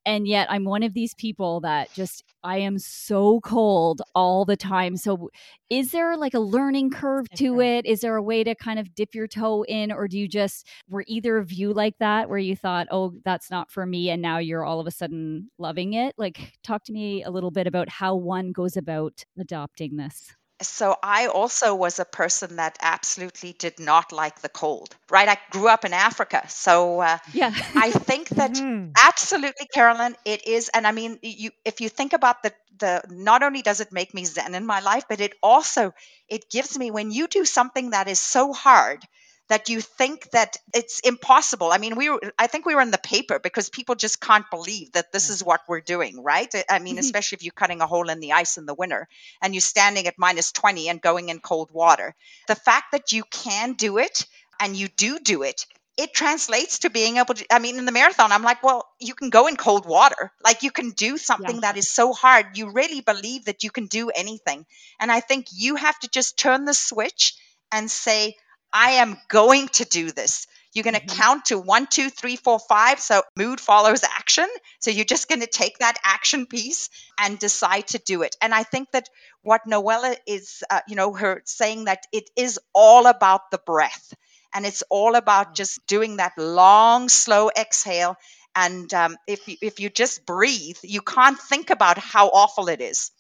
and 0.06 0.28
yet 0.28 0.50
i'm 0.52 0.64
one 0.64 0.84
of 0.84 0.94
these 0.94 1.14
people 1.16 1.60
that 1.62 1.92
just 1.94 2.24
i 2.44 2.58
am 2.58 2.78
so 2.80 3.40
cold 3.42 4.02
all 4.16 4.46
the 4.46 4.58
time. 4.58 4.98
So 4.98 5.30
is 5.70 5.92
there 5.92 6.18
like 6.18 6.34
a 6.34 6.40
learning 6.40 6.92
curve 6.92 7.28
to 7.36 7.62
it? 7.62 7.86
Is 7.86 8.02
there 8.02 8.16
a 8.16 8.24
way 8.24 8.44
to 8.44 8.56
kind 8.56 8.80
of 8.80 8.94
dip 8.96 9.14
your 9.14 9.28
toe 9.28 9.64
in 9.64 9.92
or 9.92 10.08
do 10.08 10.18
you 10.18 10.28
just 10.28 10.68
were 10.90 11.04
either 11.08 11.38
of 11.38 11.52
you 11.52 11.74
like 11.74 11.98
that 12.00 12.30
where 12.30 12.40
you 12.40 12.56
thought 12.56 12.88
oh 12.92 13.14
that's 13.26 13.52
not 13.52 13.72
for 13.72 13.86
me 13.86 14.10
and 14.10 14.22
now 14.22 14.38
you're 14.40 14.66
all 14.66 14.80
of 14.80 14.88
a 14.88 14.92
sudden 14.92 15.50
loving 15.58 15.94
it? 15.94 16.16
Like 16.18 16.54
talk 16.64 16.84
to 16.86 16.94
me 16.94 17.24
a 17.24 17.32
little 17.32 17.52
bit 17.52 17.68
about 17.68 17.90
how 17.90 18.16
one 18.16 18.52
goes 18.52 18.78
about 18.78 19.24
adopting 19.38 19.98
this 19.98 20.34
so 20.62 20.96
I 21.04 21.28
also 21.28 21.76
was 21.76 22.00
a 22.00 22.06
person 22.06 22.58
that 22.58 22.78
absolutely 22.82 23.54
did 23.54 23.80
not 23.80 24.12
like 24.12 24.42
the 24.42 24.50
cold, 24.50 24.96
right? 25.10 25.28
I 25.28 25.38
grew 25.52 25.68
up 25.68 25.86
in 25.86 25.94
Africa. 25.94 26.44
So 26.50 27.00
uh, 27.02 27.18
yeah, 27.34 27.52
I 27.76 27.92
think 27.92 28.30
that 28.36 28.62
Mhm. 28.62 29.00
absolutely, 29.02 29.68
Carolyn, 29.74 30.16
it 30.26 30.46
is. 30.48 30.70
And 30.74 30.88
I 30.88 30.92
mean, 30.92 31.20
you, 31.22 31.52
if 31.66 31.82
you 31.82 31.90
think 31.90 32.14
about 32.14 32.44
the, 32.44 32.54
the, 32.80 33.04
not 33.10 33.44
only 33.44 33.62
does 33.62 33.80
it 33.82 33.92
make 33.92 34.14
me 34.14 34.26
zen 34.26 34.56
in 34.56 34.66
my 34.66 34.80
life, 34.82 35.06
but 35.10 35.22
it 35.22 35.34
also, 35.44 35.94
it 36.28 36.50
gives 36.50 36.78
me, 36.78 36.92
when 36.92 37.12
you 37.12 37.28
do 37.28 37.46
something 37.46 37.92
that 37.92 38.08
is 38.08 38.20
so 38.20 38.54
hard, 38.54 39.04
that 39.50 39.68
you 39.68 39.82
think 39.82 40.30
that 40.32 40.58
it's 40.74 41.00
impossible. 41.00 41.72
I 41.72 41.80
mean, 41.80 41.96
we 41.96 42.10
were, 42.10 42.22
I 42.38 42.48
think 42.48 42.66
we 42.66 42.76
were 42.76 42.82
in 42.82 42.92
the 42.92 43.00
paper 43.00 43.40
because 43.40 43.70
people 43.70 43.96
just 43.96 44.22
can't 44.22 44.46
believe 44.52 44.92
that 44.94 45.12
this 45.12 45.30
is 45.30 45.44
what 45.44 45.62
we're 45.68 45.82
doing, 45.82 46.24
right? 46.24 46.54
I 46.70 46.80
mean, 46.80 46.96
Mhm. 46.96 47.00
especially 47.00 47.38
if 47.38 47.44
you're 47.44 47.52
cutting 47.52 47.82
a 47.82 47.88
hole 47.88 48.10
in 48.10 48.20
the 48.20 48.34
ice 48.34 48.58
in 48.58 48.66
the 48.66 48.76
winter 48.76 49.08
and 49.42 49.54
you're 49.54 49.62
standing 49.62 50.08
at 50.08 50.18
minus 50.18 50.52
20 50.52 50.88
and 50.88 51.02
going 51.02 51.30
in 51.30 51.40
cold 51.40 51.72
water. 51.72 52.16
The 52.48 52.56
fact 52.56 52.92
that 52.92 53.12
you 53.12 53.24
can 53.24 53.74
do 53.74 53.98
it 53.98 54.26
and 54.60 54.76
you 54.76 54.88
do 54.88 55.20
do 55.20 55.44
it, 55.44 55.66
it 55.98 56.14
translates 56.14 56.80
to 56.80 56.90
being 56.90 57.18
able 57.18 57.34
to. 57.34 57.46
I 57.52 57.60
mean, 57.60 57.78
in 57.78 57.86
the 57.86 57.92
marathon, 57.92 58.32
I'm 58.32 58.44
like, 58.44 58.64
well, 58.64 58.88
you 59.00 59.16
can 59.16 59.30
go 59.30 59.48
in 59.48 59.58
cold 59.58 59.86
water. 59.86 60.32
Like 60.44 60.64
you 60.64 60.72
can 60.72 60.92
do 60.92 61.18
something 61.18 61.62
that 61.62 61.76
is 61.76 61.92
so 61.92 62.14
hard. 62.14 62.58
You 62.58 62.70
really 62.72 63.02
believe 63.02 63.46
that 63.46 63.64
you 63.64 63.72
can 63.72 63.88
do 63.88 64.10
anything. 64.10 64.66
And 65.00 65.12
I 65.12 65.20
think 65.20 65.48
you 65.52 65.76
have 65.76 66.00
to 66.00 66.08
just 66.08 66.38
turn 66.38 66.66
the 66.66 66.74
switch 66.74 67.36
and 67.72 67.92
say, 67.92 68.38
I 68.74 68.92
am 68.92 69.18
going 69.28 69.68
to 69.70 69.86
do 69.86 70.12
this. 70.12 70.48
You're 70.74 70.84
going 70.84 70.96
to 70.96 71.02
Mhm. 71.02 71.16
count 71.18 71.46
to 71.46 71.58
one, 71.60 71.88
two, 71.88 72.10
three, 72.10 72.36
four, 72.36 72.60
five. 72.60 73.00
So 73.00 73.24
mood 73.36 73.60
follows 73.60 74.04
action. 74.04 74.48
So 74.80 74.92
you're 74.92 75.06
just 75.06 75.28
going 75.28 75.42
to 75.42 75.48
take 75.48 75.80
that 75.80 75.98
action 76.04 76.46
piece 76.46 76.90
and 77.18 77.40
decide 77.40 77.88
to 77.90 77.98
do 78.00 78.22
it. 78.22 78.36
And 78.42 78.54
I 78.54 78.64
think 78.64 78.92
that 78.92 79.10
what 79.42 79.66
Noella 79.68 80.16
is, 80.28 80.64
uh, 80.70 80.82
you 80.88 80.96
know, 80.96 81.14
her 81.14 81.42
saying 81.46 81.86
that 81.86 82.06
it 82.12 82.30
is 82.36 82.60
all 82.74 83.08
about 83.08 83.50
the 83.52 83.58
breath 83.58 84.14
and 84.54 84.66
it's 84.66 84.84
all 84.90 85.16
about 85.16 85.56
just 85.56 85.86
doing 85.88 86.18
that 86.18 86.34
long, 86.38 87.10
slow 87.10 87.50
exhale. 87.56 88.16
And 88.56 88.92
um, 88.94 89.18
if 89.28 89.48
you, 89.48 89.58
if 89.62 89.80
you 89.80 89.90
just 89.90 90.26
breathe, 90.26 90.78
you 90.84 91.02
can't 91.02 91.40
think 91.40 91.70
about 91.70 91.98
how 91.98 92.28
awful 92.30 92.68
it 92.70 92.82
is. 92.82 93.12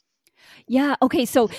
Yeah. 0.69 0.95
Okay. 1.01 1.25
So, 1.25 1.49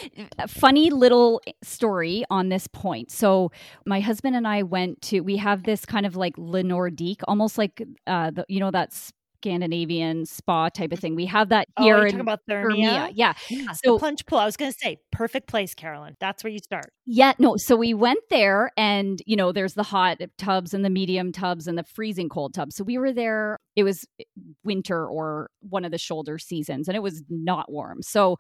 funny 0.49 0.89
little 0.91 1.43
story 1.63 2.25
on 2.31 2.49
this 2.49 2.67
point. 2.69 3.11
So, 3.11 3.51
my 3.85 4.01
husband 4.01 4.37
and 4.37 4.47
I 4.47 4.63
went 4.63 5.03
to. 5.03 5.21
We 5.21 5.37
have 5.39 5.65
this 5.65 5.85
kind 5.85 6.07
of 6.07 6.15
like 6.17 6.35
Le 6.39 6.63
Nordique, 6.63 7.21
almost 7.27 7.59
like 7.59 7.83
uh, 8.07 8.31
the, 8.31 8.47
you 8.49 8.61
know, 8.61 8.71
that 8.71 8.93
Scandinavian 9.43 10.27
spa 10.27 10.69
type 10.69 10.93
of 10.93 10.99
thing. 11.01 11.17
We 11.17 11.27
have 11.27 11.49
that 11.49 11.67
Oh, 11.77 11.83
here 11.83 11.97
you 11.97 12.03
in 12.03 12.07
talking 12.09 12.21
about 12.21 12.41
Thermea. 12.49 12.75
Thermea? 12.77 13.13
Yeah. 13.15 13.33
Yeah, 13.49 13.73
So- 13.73 13.99
plunge 13.99 14.27
pool. 14.27 14.39
I 14.39 14.45
was 14.45 14.57
going 14.57 14.71
to 14.71 14.79
say, 14.79 14.99
perfect 15.11 15.49
place, 15.49 15.75
Carolyn. 15.75 16.15
That's 16.21 16.45
where 16.45 16.53
you 16.53 16.59
start. 16.59 16.93
Yeah, 17.07 17.33
no. 17.39 17.57
So 17.57 17.75
we 17.75 17.95
went 17.95 18.21
there, 18.31 18.71
and 18.77 19.21
you 19.27 19.35
know, 19.37 19.51
there's 19.51 19.75
the 19.75 19.83
hot 19.83 20.19
tubs 20.39 20.73
and 20.73 20.85
the 20.85 20.91
medium 20.91 21.33
tubs 21.33 21.67
and 21.67 21.77
the 21.77 21.83
freezing 21.85 22.29
cold 22.29 22.55
tubs. 22.55 22.77
So 22.77 22.85
we 22.85 22.97
were 22.99 23.13
there. 23.13 23.59
It 23.75 23.83
was 23.83 24.07
winter 24.63 25.05
or 25.07 25.51
one 25.61 25.85
of 25.85 25.91
the 25.91 25.99
shoulder 25.99 26.39
seasons, 26.39 26.87
and 26.87 26.95
it 26.95 27.03
was 27.03 27.23
not 27.29 27.73
warm. 27.73 28.03
So 28.03 28.37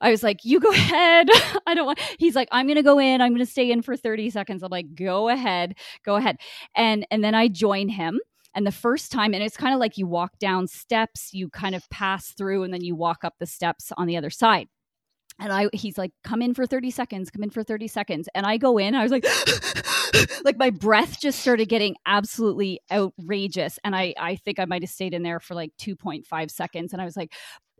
I 0.00 0.10
was 0.10 0.22
like, 0.22 0.44
"You 0.44 0.60
go 0.60 0.70
ahead. 0.72 1.28
I 1.66 1.74
don't 1.74 1.86
want." 1.86 2.00
He's 2.18 2.34
like, 2.36 2.48
"I'm 2.52 2.66
going 2.66 2.76
to 2.76 2.82
go 2.82 2.98
in. 2.98 3.20
I'm 3.20 3.32
going 3.32 3.44
to 3.44 3.50
stay 3.50 3.70
in 3.70 3.82
for 3.82 3.96
30 3.96 4.30
seconds." 4.30 4.62
I'm 4.62 4.70
like, 4.70 4.94
"Go 4.94 5.28
ahead, 5.28 5.76
go 6.04 6.16
ahead." 6.16 6.36
And 6.74 7.06
and 7.10 7.22
then 7.24 7.34
I 7.34 7.48
join 7.48 7.88
him. 7.88 8.20
And 8.54 8.66
the 8.66 8.72
first 8.72 9.12
time, 9.12 9.34
and 9.34 9.42
it's 9.42 9.56
kind 9.56 9.74
of 9.74 9.80
like 9.80 9.98
you 9.98 10.06
walk 10.06 10.38
down 10.38 10.66
steps, 10.66 11.34
you 11.34 11.50
kind 11.50 11.74
of 11.74 11.88
pass 11.90 12.28
through, 12.28 12.62
and 12.62 12.72
then 12.72 12.82
you 12.82 12.96
walk 12.96 13.22
up 13.22 13.34
the 13.38 13.46
steps 13.46 13.92
on 13.98 14.06
the 14.06 14.16
other 14.16 14.30
side. 14.30 14.68
And 15.38 15.52
I, 15.52 15.68
he's 15.74 15.98
like, 15.98 16.12
come 16.24 16.40
in 16.40 16.54
for 16.54 16.66
30 16.66 16.90
seconds, 16.90 17.30
come 17.30 17.42
in 17.42 17.50
for 17.50 17.62
30 17.62 17.88
seconds. 17.88 18.28
And 18.34 18.46
I 18.46 18.56
go 18.56 18.78
in, 18.78 18.94
I 18.94 19.02
was 19.02 19.12
like, 19.12 19.26
like 20.44 20.56
my 20.56 20.70
breath 20.70 21.20
just 21.20 21.40
started 21.40 21.68
getting 21.68 21.94
absolutely 22.06 22.80
outrageous. 22.90 23.78
And 23.84 23.94
I, 23.94 24.14
I 24.18 24.36
think 24.36 24.58
I 24.58 24.64
might 24.64 24.82
have 24.82 24.90
stayed 24.90 25.12
in 25.12 25.22
there 25.22 25.40
for 25.40 25.54
like 25.54 25.72
2.5 25.78 26.50
seconds. 26.50 26.94
And 26.94 27.02
I 27.02 27.04
was 27.04 27.16
like, 27.16 27.34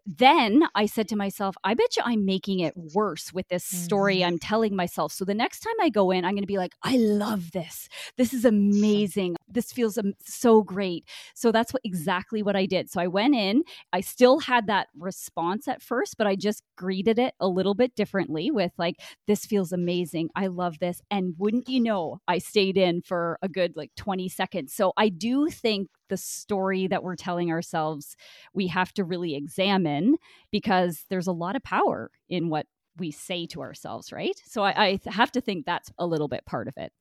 then 0.07 0.64
I 0.74 0.86
said 0.86 1.09
to 1.09 1.16
myself, 1.16 1.57
I 1.64 1.74
bet 1.74 1.96
you 1.96 2.02
I'm 2.04 2.24
making 2.24 2.61
it 2.61 2.74
worse 2.94 3.32
with 3.32 3.48
this 3.48 3.64
story 3.64 4.22
I'm 4.24 4.38
telling 4.38 4.76
myself. 4.76 5.12
So 5.12 5.24
the 5.24 5.34
next 5.34 5.61
time 5.61 5.74
I 5.80 5.88
go 5.88 6.12
in, 6.12 6.24
I'm 6.24 6.32
going 6.32 6.42
to 6.42 6.46
be 6.46 6.59
like, 6.59 6.74
I 6.82 6.96
love 6.96 7.50
this. 7.50 7.88
This 8.16 8.32
is 8.32 8.44
amazing. 8.57 9.36
This 9.48 9.72
feels 9.72 9.98
um, 9.98 10.14
so 10.20 10.62
great. 10.62 11.04
So 11.34 11.50
that's 11.50 11.72
what 11.72 11.82
exactly 11.84 12.42
what 12.42 12.57
I 12.57 12.66
did. 12.66 12.90
So 12.90 13.00
I 13.00 13.09
went 13.09 13.34
in. 13.34 13.64
I 13.92 14.00
still 14.00 14.38
had 14.38 14.68
that 14.68 14.88
response 14.96 15.66
at 15.66 15.82
first, 15.82 16.16
but 16.16 16.26
I 16.26 16.36
just 16.36 16.62
greeted 16.76 17.18
it 17.18 17.34
a 17.40 17.48
little 17.48 17.74
bit 17.74 17.94
differently 17.96 18.50
with 18.50 18.72
like, 18.78 18.96
this 19.26 19.44
feels 19.44 19.72
amazing. 19.72 20.30
I 20.36 20.46
love 20.46 20.78
this. 20.78 21.02
And 21.11 21.34
wouldn't 21.38 21.68
you 21.68 21.80
know, 21.80 22.20
I 22.28 22.38
stayed 22.38 22.76
in 22.76 23.02
for 23.02 23.38
a 23.42 23.48
good 23.48 23.76
like 23.76 23.90
20 23.96 24.28
seconds. 24.28 24.72
So 24.72 24.92
I 24.96 25.09
do 25.09 25.48
think 25.48 25.88
the 26.09 26.16
story 26.16 26.86
that 26.86 27.02
we're 27.02 27.16
telling 27.16 27.50
ourselves 27.50 28.16
we 28.52 28.68
have 28.68 28.92
to 28.94 29.04
really 29.04 29.34
examine 29.34 30.16
because 30.50 31.04
there's 31.11 31.26
a 31.26 31.32
lot 31.32 31.57
of 31.57 31.62
power 31.62 32.11
in 32.28 32.48
what 32.48 32.66
we 32.98 33.11
say 33.11 33.46
to 33.46 33.61
ourselves, 33.61 34.12
right? 34.12 34.40
So 34.46 34.62
I, 34.62 34.84
I 34.86 35.00
have 35.11 35.30
to 35.32 35.40
think 35.40 35.66
that's 35.66 35.92
a 35.98 36.07
little 36.07 36.28
bit 36.28 36.46
part 36.46 36.68
of 36.68 36.74
it. 36.76 36.92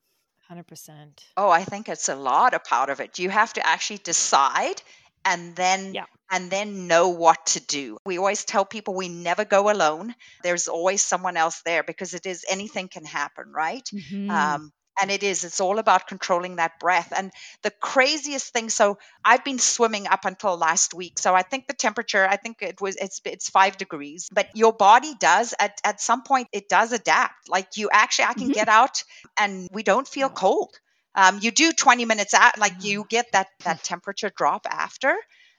100%. 0.48 1.24
Oh, 1.36 1.50
I 1.50 1.64
think 1.64 1.88
it's 1.88 2.08
a 2.08 2.14
lot 2.14 2.54
of 2.54 2.64
part 2.64 2.90
of 2.90 3.00
it. 3.00 3.18
You 3.18 3.30
have 3.30 3.52
to 3.54 3.66
actually 3.66 3.98
decide 3.98 4.80
and 5.24 5.56
then 5.56 5.94
Yeah. 5.94 6.06
and 6.30 6.50
then 6.50 6.86
know 6.88 7.08
what 7.10 7.46
to 7.46 7.60
do. 7.60 7.98
We 8.04 8.18
always 8.18 8.44
tell 8.44 8.64
people 8.64 8.94
we 8.94 9.08
never 9.08 9.44
go 9.44 9.70
alone. 9.70 10.14
There's 10.42 10.66
always 10.68 11.02
someone 11.02 11.36
else 11.36 11.62
there 11.64 11.82
because 11.84 12.14
it 12.14 12.26
is 12.26 12.44
anything 12.48 12.88
can 12.88 13.04
happen, 13.04 13.52
right? 13.52 13.88
Mhm. 13.92 14.28
Um, 14.30 14.72
and 15.00 15.10
it 15.10 15.22
is 15.22 15.44
it's 15.44 15.60
all 15.60 15.78
about 15.78 16.06
controlling 16.06 16.56
that 16.56 16.78
breath. 16.80 17.12
And 17.16 17.30
the 17.62 17.70
craziest 17.82 18.52
thing 18.52 18.68
so 18.70 18.98
i've 19.24 19.44
been 19.44 19.58
swimming 19.58 20.06
up 20.06 20.24
until 20.24 20.56
last 20.56 20.94
week 20.94 21.18
so 21.18 21.34
i 21.34 21.42
think 21.42 21.66
the 21.66 21.74
temperature 21.74 22.26
i 22.26 22.36
think 22.36 22.62
it 22.62 22.80
was 22.80 22.96
it's 22.96 23.20
it's 23.24 23.48
five 23.50 23.76
degrees 23.76 24.28
but 24.32 24.46
your 24.54 24.72
body 24.72 25.14
does 25.18 25.54
at, 25.58 25.80
at 25.84 26.00
some 26.00 26.22
point 26.22 26.48
it 26.52 26.68
does 26.68 26.92
adapt. 26.92 27.48
Like 27.48 27.76
you 27.76 27.88
actually 27.92 28.26
i 28.26 28.34
can 28.34 28.48
Mhm. 28.48 28.52
get 28.52 28.68
out 28.68 29.02
and 29.38 29.68
we 29.72 29.82
don't 29.82 30.08
feel 30.08 30.28
cold. 30.28 30.74
Um, 31.14 31.38
you 31.40 31.50
do 31.50 31.72
20 31.72 32.04
minutes 32.04 32.34
out 32.34 32.58
like 32.58 32.74
you 32.82 33.04
get 33.08 33.26
that 33.32 33.48
that 33.64 33.82
temperature 33.84 34.30
drop 34.36 34.66
after 34.70 35.14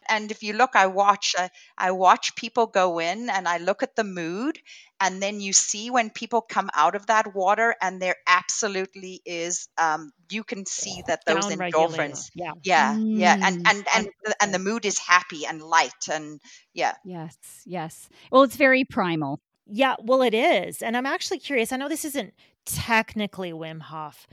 and 0.09 0.31
if 0.31 0.43
you 0.43 0.53
look 0.53 0.71
i 0.75 0.87
watch 0.87 1.35
uh, 1.37 1.47
i 1.77 1.91
watch 1.91 2.35
people 2.35 2.67
go 2.67 2.99
in 2.99 3.29
and 3.29 3.47
i 3.47 3.57
look 3.57 3.83
at 3.83 3.95
the 3.95 4.03
mood 4.03 4.57
and 4.99 5.21
then 5.21 5.39
you 5.39 5.53
see 5.53 5.89
when 5.91 6.09
people 6.09 6.41
come 6.41 6.69
out 6.73 6.95
of 6.95 7.05
that 7.07 7.35
water 7.35 7.75
and 7.81 8.01
there 8.01 8.15
absolutely 8.27 9.21
is 9.25 9.67
um, 9.77 10.11
you 10.31 10.43
can 10.43 10.65
see 10.65 11.03
that 11.07 11.21
those 11.25 11.47
Down-regulated. 11.47 12.11
endorphins 12.11 12.31
Yeah. 12.35 12.51
yeah 12.63 12.97
yeah 13.13 13.37
and 13.43 13.57
Mm. 13.57 13.69
and 13.69 13.87
and 13.95 14.07
and 14.41 14.53
the 14.53 14.59
mood 14.59 14.85
is 14.85 14.97
happy 14.97 15.45
and 15.45 15.61
light 15.61 16.07
and 16.11 16.39
yeah 16.73 16.93
Yes, 17.05 17.37
yes. 17.65 18.09
Well, 18.31 18.43
it's 18.43 18.55
very 18.57 18.83
primal. 18.83 19.39
Yeah, 19.65 19.95
well, 20.01 20.21
it 20.21 20.33
is. 20.33 20.81
And 20.81 20.95
I'm 20.97 21.05
actually 21.05 21.39
curious. 21.39 21.71
I 21.71 21.77
know 21.77 21.89
this 21.89 22.05
isn't 22.05 22.33
technically 22.65 23.51
Wim 23.51 23.81
Hof 23.81 24.27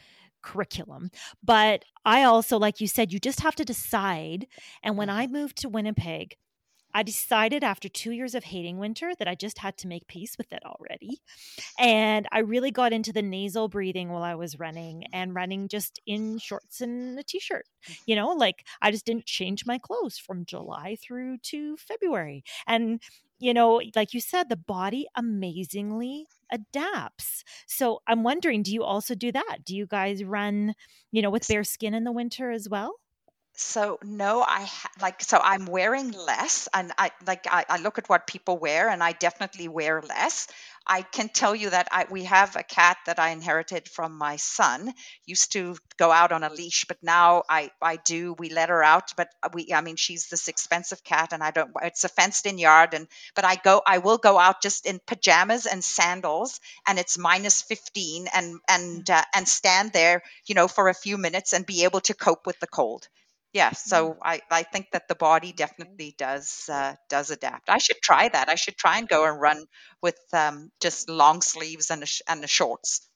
curriculum, 0.45 1.11
but 1.43 1.85
I 2.05 2.23
also, 2.23 2.59
like 2.59 2.81
you 2.81 2.87
said, 2.87 3.13
you 3.13 3.19
just 3.19 3.41
have 3.41 3.57
to 3.57 3.65
decide. 3.65 4.47
And 4.83 4.97
when 4.97 5.09
mm-hmm. 5.09 5.19
I 5.19 5.27
moved 5.27 5.57
to 5.59 5.69
Winnipeg, 5.69 6.37
I 6.97 7.03
decided 7.03 7.65
after 7.65 7.89
two 7.89 8.13
years 8.13 8.37
of 8.37 8.45
hating 8.45 8.79
winter 8.79 9.13
that 9.19 9.27
I 9.27 9.35
just 9.35 9.59
had 9.59 9.77
to 9.79 9.89
make 9.89 10.07
peace 10.07 10.39
with 10.39 10.53
it 10.53 10.63
already. 10.65 11.19
And 11.77 12.29
I 12.31 12.39
really 12.39 12.71
got 12.71 12.93
into 12.93 13.13
the 13.13 13.21
nasal 13.21 13.69
breathing 13.69 14.11
while 14.11 14.23
I 14.23 14.37
was 14.37 14.61
running 14.61 15.05
and 15.13 15.35
running 15.35 15.67
just 15.67 16.01
in 16.07 16.39
shorts 16.39 16.81
and 16.81 17.19
a 17.19 17.25
t 17.25 17.41
shirt. 17.41 17.67
You 18.07 18.15
know, 18.15 18.29
like 18.29 18.65
I 18.81 18.93
just 18.93 19.05
didn't 19.05 19.27
change 19.27 19.67
my 19.67 19.77
clothes 19.77 20.19
from 20.19 20.47
July 20.47 20.97
through 21.03 21.39
to 21.39 21.77
February. 21.77 22.45
And 22.69 23.03
you 23.41 23.53
know, 23.53 23.83
like 23.97 24.15
you 24.15 24.21
said, 24.21 24.49
the 24.49 24.57
body 24.57 25.09
amazingly 25.17 26.27
adapts. 26.53 27.45
So 27.67 28.01
I'm 28.07 28.23
wondering, 28.23 28.63
do 28.63 28.73
you 28.73 28.83
also 28.83 29.15
do 29.15 29.33
that? 29.33 29.59
Do 29.65 29.77
you 29.77 29.87
guys 29.87 30.25
run, 30.25 30.75
you 31.13 31.23
know, 31.23 31.31
with 31.31 31.47
bare 31.49 31.65
skin 31.65 31.95
in 31.95 32.05
the 32.05 32.13
winter 32.13 32.51
as 32.51 32.69
well? 32.69 32.97
So 33.57 33.99
no, 34.03 34.43
I 34.43 34.65
ha- 34.65 34.91
like 35.01 35.23
so 35.23 35.39
I'm 35.39 35.67
wearing 35.67 36.11
less, 36.11 36.69
and 36.75 36.93
I 36.99 37.13
like 37.25 37.47
I, 37.49 37.65
I 37.69 37.79
look 37.79 37.99
at 37.99 38.09
what 38.09 38.27
people 38.27 38.59
wear, 38.59 38.89
and 38.89 39.01
I 39.01 39.13
definitely 39.13 39.69
wear 39.69 40.03
less. 40.03 40.49
I 40.87 41.03
can 41.03 41.29
tell 41.29 41.55
you 41.55 41.71
that 41.71 41.89
I 41.91 42.07
we 42.11 42.25
have 42.25 42.57
a 42.57 42.63
cat 42.63 42.99
that 43.07 43.19
I 43.19 43.31
inherited 43.31 43.89
from 43.89 44.17
my 44.17 44.37
son. 44.37 44.95
Used 45.27 45.53
to 45.53 45.77
go 45.97 46.11
out 46.11 46.33
on 46.33 46.43
a 46.45 46.53
leash, 46.53 46.85
but 46.87 47.03
now 47.03 47.45
I 47.49 47.71
I 47.83 47.97
do. 47.97 48.35
We 48.39 48.51
let 48.51 48.69
her 48.69 48.83
out, 48.83 49.13
but 49.17 49.29
we 49.53 49.73
I 49.75 49.81
mean 49.81 49.97
she's 49.97 50.29
this 50.29 50.49
expensive 50.49 51.03
cat, 51.05 51.33
and 51.33 51.43
I 51.43 51.51
don't. 51.51 51.73
It's 51.83 52.05
a 52.05 52.09
fenced 52.09 52.47
in 52.47 52.59
yard, 52.59 52.95
and 52.95 53.09
but 53.35 53.45
I 53.45 53.57
go 53.57 53.83
I 53.87 53.99
will 53.99 54.19
go 54.19 54.39
out 54.39 54.63
just 54.63 54.87
in 54.87 55.01
pajamas 55.07 55.67
and 55.67 55.83
sandals, 55.85 56.61
and 56.87 56.99
it's 56.99 57.19
minus 57.19 57.63
fifteen, 57.63 58.27
and 58.35 58.61
and 58.69 59.09
uh, 59.09 59.25
and 59.35 59.49
stand 59.49 59.93
there, 59.93 60.23
you 60.47 60.55
know, 60.55 60.69
for 60.69 60.89
a 60.89 60.95
few 60.95 61.19
minutes 61.19 61.53
and 61.53 61.67
be 61.67 61.85
able 61.85 62.01
to 62.03 62.15
cope 62.15 62.47
with 62.47 62.59
the 62.61 62.67
cold 62.67 63.09
yeah 63.55 63.71
so 63.71 64.19
i 64.23 64.41
i 64.51 64.63
think 64.63 64.91
that 64.93 65.09
the 65.09 65.15
body 65.15 65.53
definitely 65.53 66.15
does 66.19 66.69
uh, 66.71 66.95
does 67.09 67.31
adapt 67.31 67.71
i 67.71 67.79
should 67.79 68.01
try 68.03 68.29
that 68.29 68.51
i 68.51 68.57
should 68.57 68.77
try 68.77 68.99
and 68.99 69.09
go 69.09 69.25
and 69.27 69.41
run 69.41 69.65
with 70.03 70.19
um, 70.35 70.71
just 70.81 71.09
long 71.09 71.41
sleeves 71.41 71.91
and 71.91 72.03
a, 72.03 72.07
sh- 72.07 72.21
and 72.29 72.43
the 72.43 72.49
shorts 72.49 73.09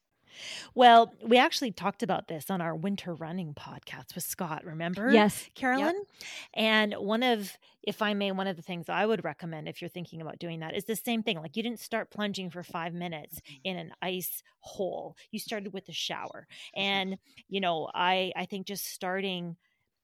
well, 0.74 1.12
we 1.24 1.39
actually 1.39 1.72
talked 1.72 2.03
about 2.03 2.28
this 2.28 2.51
on 2.51 2.61
our 2.61 2.74
winter 2.74 3.14
running 3.14 3.55
podcast 3.55 4.14
with 4.14 4.24
Scott, 4.24 4.64
remember? 4.64 5.11
Yes. 5.11 5.49
Carolyn? 5.55 5.95
Yep. 5.97 6.28
And 6.55 6.95
one 6.95 7.22
of, 7.22 7.57
if 7.82 8.03
I 8.03 8.14
may, 8.14 8.32
one 8.32 8.47
of 8.47 8.57
the 8.57 8.62
things 8.62 8.89
I 8.89 9.05
would 9.05 9.24
recommend 9.24 9.68
if 9.68 9.80
you're 9.80 9.89
thinking 9.89 10.20
about 10.20 10.39
doing 10.39 10.61
that 10.61 10.76
is 10.76 10.84
the 10.84 10.97
same 10.97 11.22
thing. 11.22 11.39
Like 11.39 11.57
you 11.57 11.62
didn't 11.62 11.80
start 11.80 12.11
plunging 12.11 12.51
for 12.51 12.62
five 12.62 12.95
minutes 12.95 13.36
mm-hmm. 13.36 13.61
in 13.64 13.76
an 13.76 13.93
ice 14.03 14.43
hole. 14.61 15.16
You 15.30 15.39
started 15.39 15.72
with 15.72 15.89
a 15.89 15.93
shower. 15.93 16.47
Mm-hmm. 16.76 16.80
And, 16.80 17.18
you 17.49 17.61
know, 17.61 17.89
I 17.95 18.32
I 18.36 18.47
think 18.47 18.66
just 18.66 18.86
starting 18.86 19.57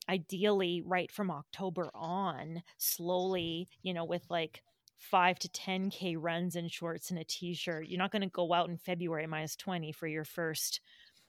ideally 0.09 0.83
right 0.85 1.11
from 1.11 1.31
October 1.31 1.91
on, 1.95 2.63
slowly, 2.77 3.69
you 3.83 3.95
know, 3.95 4.05
with 4.05 4.25
like 4.29 4.63
five 4.99 5.39
to 5.41 5.49
10K 5.49 6.17
runs 6.19 6.57
in 6.57 6.69
shorts 6.69 7.11
and 7.11 7.19
a 7.19 7.25
t 7.25 7.55
shirt. 7.55 7.87
You're 7.89 7.99
not 7.99 8.13
going 8.13 8.23
to 8.23 8.29
go 8.29 8.53
out 8.53 8.69
in 8.69 8.77
February 8.77 9.27
minus 9.27 9.57
20 9.57 9.93
for 9.93 10.07
your 10.07 10.25
first, 10.25 10.81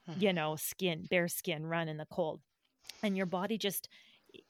hmm. 0.06 0.20
you 0.20 0.34
know, 0.34 0.56
skin, 0.56 1.08
bare 1.10 1.28
skin 1.28 1.66
run 1.66 1.90
in 1.90 1.98
the 1.98 2.06
cold. 2.06 2.42
And 3.04 3.18
your 3.18 3.26
body 3.26 3.58
just 3.58 3.90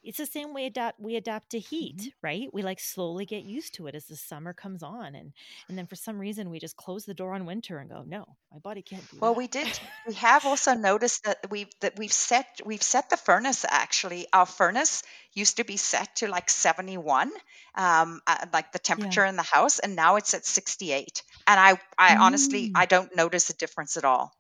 it's 0.04 0.18
the 0.18 0.26
same 0.26 0.54
way 0.54 0.66
adapt 0.66 1.00
we 1.00 1.16
adapt 1.16 1.52
to 1.52 1.60
heat 1.60 1.98
mm-hmm. 1.98 2.10
right 2.22 2.50
we 2.54 2.62
like 2.62 2.80
slowly 2.80 3.26
get 3.26 3.44
used 3.44 3.74
to 3.74 3.88
it 3.88 3.96
as 3.96 4.06
the 4.06 4.16
summer 4.16 4.54
comes 4.54 4.84
on 4.84 5.16
and 5.16 5.34
and 5.68 5.78
then 5.78 5.86
for 5.86 5.96
some 5.96 6.20
reason 6.20 6.50
we 6.50 6.60
just 6.60 6.78
close 6.78 7.06
the 7.06 7.14
door 7.14 7.34
on 7.34 7.46
winter 7.46 7.78
and 7.78 7.90
go 7.90 8.04
no 8.06 8.26
my 8.52 8.60
body 8.60 8.82
can't 8.82 9.10
do 9.12 9.18
well 9.20 9.34
that. 9.34 9.38
we 9.38 9.48
did 9.48 9.68
we 10.08 10.14
have 10.28 10.46
also 10.46 10.74
noticed 10.74 11.24
that 11.24 11.38
we've 11.50 11.70
that 11.82 11.98
we've 11.98 12.14
set 12.14 12.62
we've 12.66 12.84
set 12.84 13.10
the 13.10 13.18
furnace 13.18 13.66
actually 13.68 14.28
our 14.34 14.46
furnace 14.46 15.04
used 15.34 15.58
to 15.58 15.64
be 15.64 15.78
set 15.78 16.16
to 16.18 16.28
like 16.28 16.50
71 16.50 17.32
um 17.76 18.22
uh, 18.28 18.46
like 18.54 18.72
the 18.72 18.80
temperature 18.80 19.24
yeah. 19.24 19.30
in 19.30 19.36
the 19.36 19.44
house 19.44 19.80
and 19.80 19.96
now 19.96 20.16
it's 20.16 20.34
at 20.34 20.46
68 20.46 21.24
and 21.48 21.60
i 21.60 21.80
i 21.98 22.16
mm. 22.16 22.20
honestly 22.20 22.72
i 22.76 22.86
don't 22.86 23.16
notice 23.16 23.50
a 23.50 23.54
difference 23.54 23.98
at 23.98 24.06
all 24.06 24.34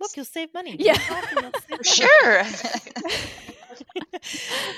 look 0.00 0.16
you'll 0.16 0.24
save 0.24 0.52
money 0.52 0.76
yeah 0.78 0.98
sure 1.82 2.42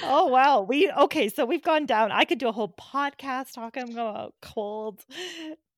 oh 0.03 0.27
wow. 0.27 0.63
We 0.63 0.91
okay, 0.91 1.29
so 1.29 1.45
we've 1.45 1.63
gone 1.63 1.87
down. 1.87 2.13
I 2.13 2.25
could 2.25 2.39
do 2.39 2.49
a 2.49 2.53
whole 2.53 2.75
podcast 2.79 3.55
talking 3.55 3.93
about 3.93 4.35
cold 4.43 5.05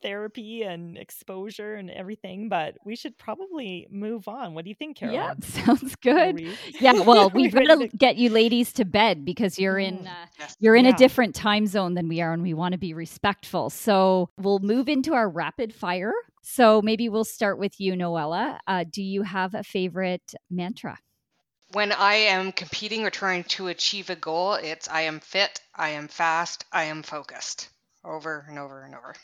therapy 0.02 0.62
and 0.62 0.96
exposure 0.96 1.74
and 1.74 1.90
everything, 1.90 2.48
but 2.48 2.76
we 2.84 2.96
should 2.96 3.18
probably 3.18 3.86
move 3.90 4.28
on. 4.28 4.54
What 4.54 4.64
do 4.64 4.68
you 4.70 4.74
think, 4.74 4.96
Carol? 4.96 5.14
Yeah, 5.14 5.34
sounds 5.42 5.96
good. 5.96 6.40
Yeah, 6.80 7.00
well, 7.02 7.30
we've 7.34 7.52
got 7.52 7.78
to 7.78 7.88
get 7.88 8.16
you 8.16 8.30
ladies 8.30 8.72
to 8.74 8.84
bed 8.84 9.24
because 9.24 9.58
you're 9.58 9.78
in 9.78 9.98
mm. 9.98 10.06
uh, 10.06 10.46
you're 10.60 10.76
in 10.76 10.84
yeah. 10.84 10.92
a 10.92 10.96
different 10.96 11.34
time 11.34 11.66
zone 11.66 11.94
than 11.94 12.08
we 12.08 12.20
are, 12.20 12.32
and 12.32 12.42
we 12.42 12.54
want 12.54 12.72
to 12.72 12.78
be 12.78 12.94
respectful. 12.94 13.70
So 13.70 14.30
we'll 14.38 14.60
move 14.60 14.88
into 14.88 15.14
our 15.14 15.28
rapid 15.28 15.74
fire. 15.74 16.12
So 16.42 16.80
maybe 16.80 17.08
we'll 17.08 17.24
start 17.24 17.58
with 17.58 17.78
you, 17.78 17.92
Noella. 17.92 18.58
Uh, 18.66 18.84
do 18.90 19.02
you 19.02 19.22
have 19.22 19.54
a 19.54 19.62
favorite 19.62 20.34
mantra? 20.50 20.98
When 21.72 21.92
I 21.92 22.14
am 22.14 22.52
competing 22.52 23.04
or 23.04 23.10
trying 23.10 23.44
to 23.44 23.68
achieve 23.68 24.10
a 24.10 24.16
goal, 24.16 24.54
it's 24.54 24.88
I 24.88 25.02
am 25.02 25.20
fit, 25.20 25.60
I 25.74 25.90
am 25.90 26.08
fast, 26.08 26.64
I 26.72 26.84
am 26.84 27.02
focused 27.02 27.68
over 28.04 28.44
and 28.48 28.58
over 28.58 28.82
and 28.82 28.94
over. 28.94 29.14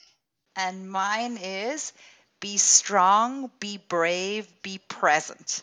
And 0.56 0.90
mine 0.90 1.38
is 1.38 1.92
be 2.40 2.58
strong, 2.58 3.50
be 3.60 3.78
brave, 3.88 4.46
be 4.62 4.78
present. 4.88 5.62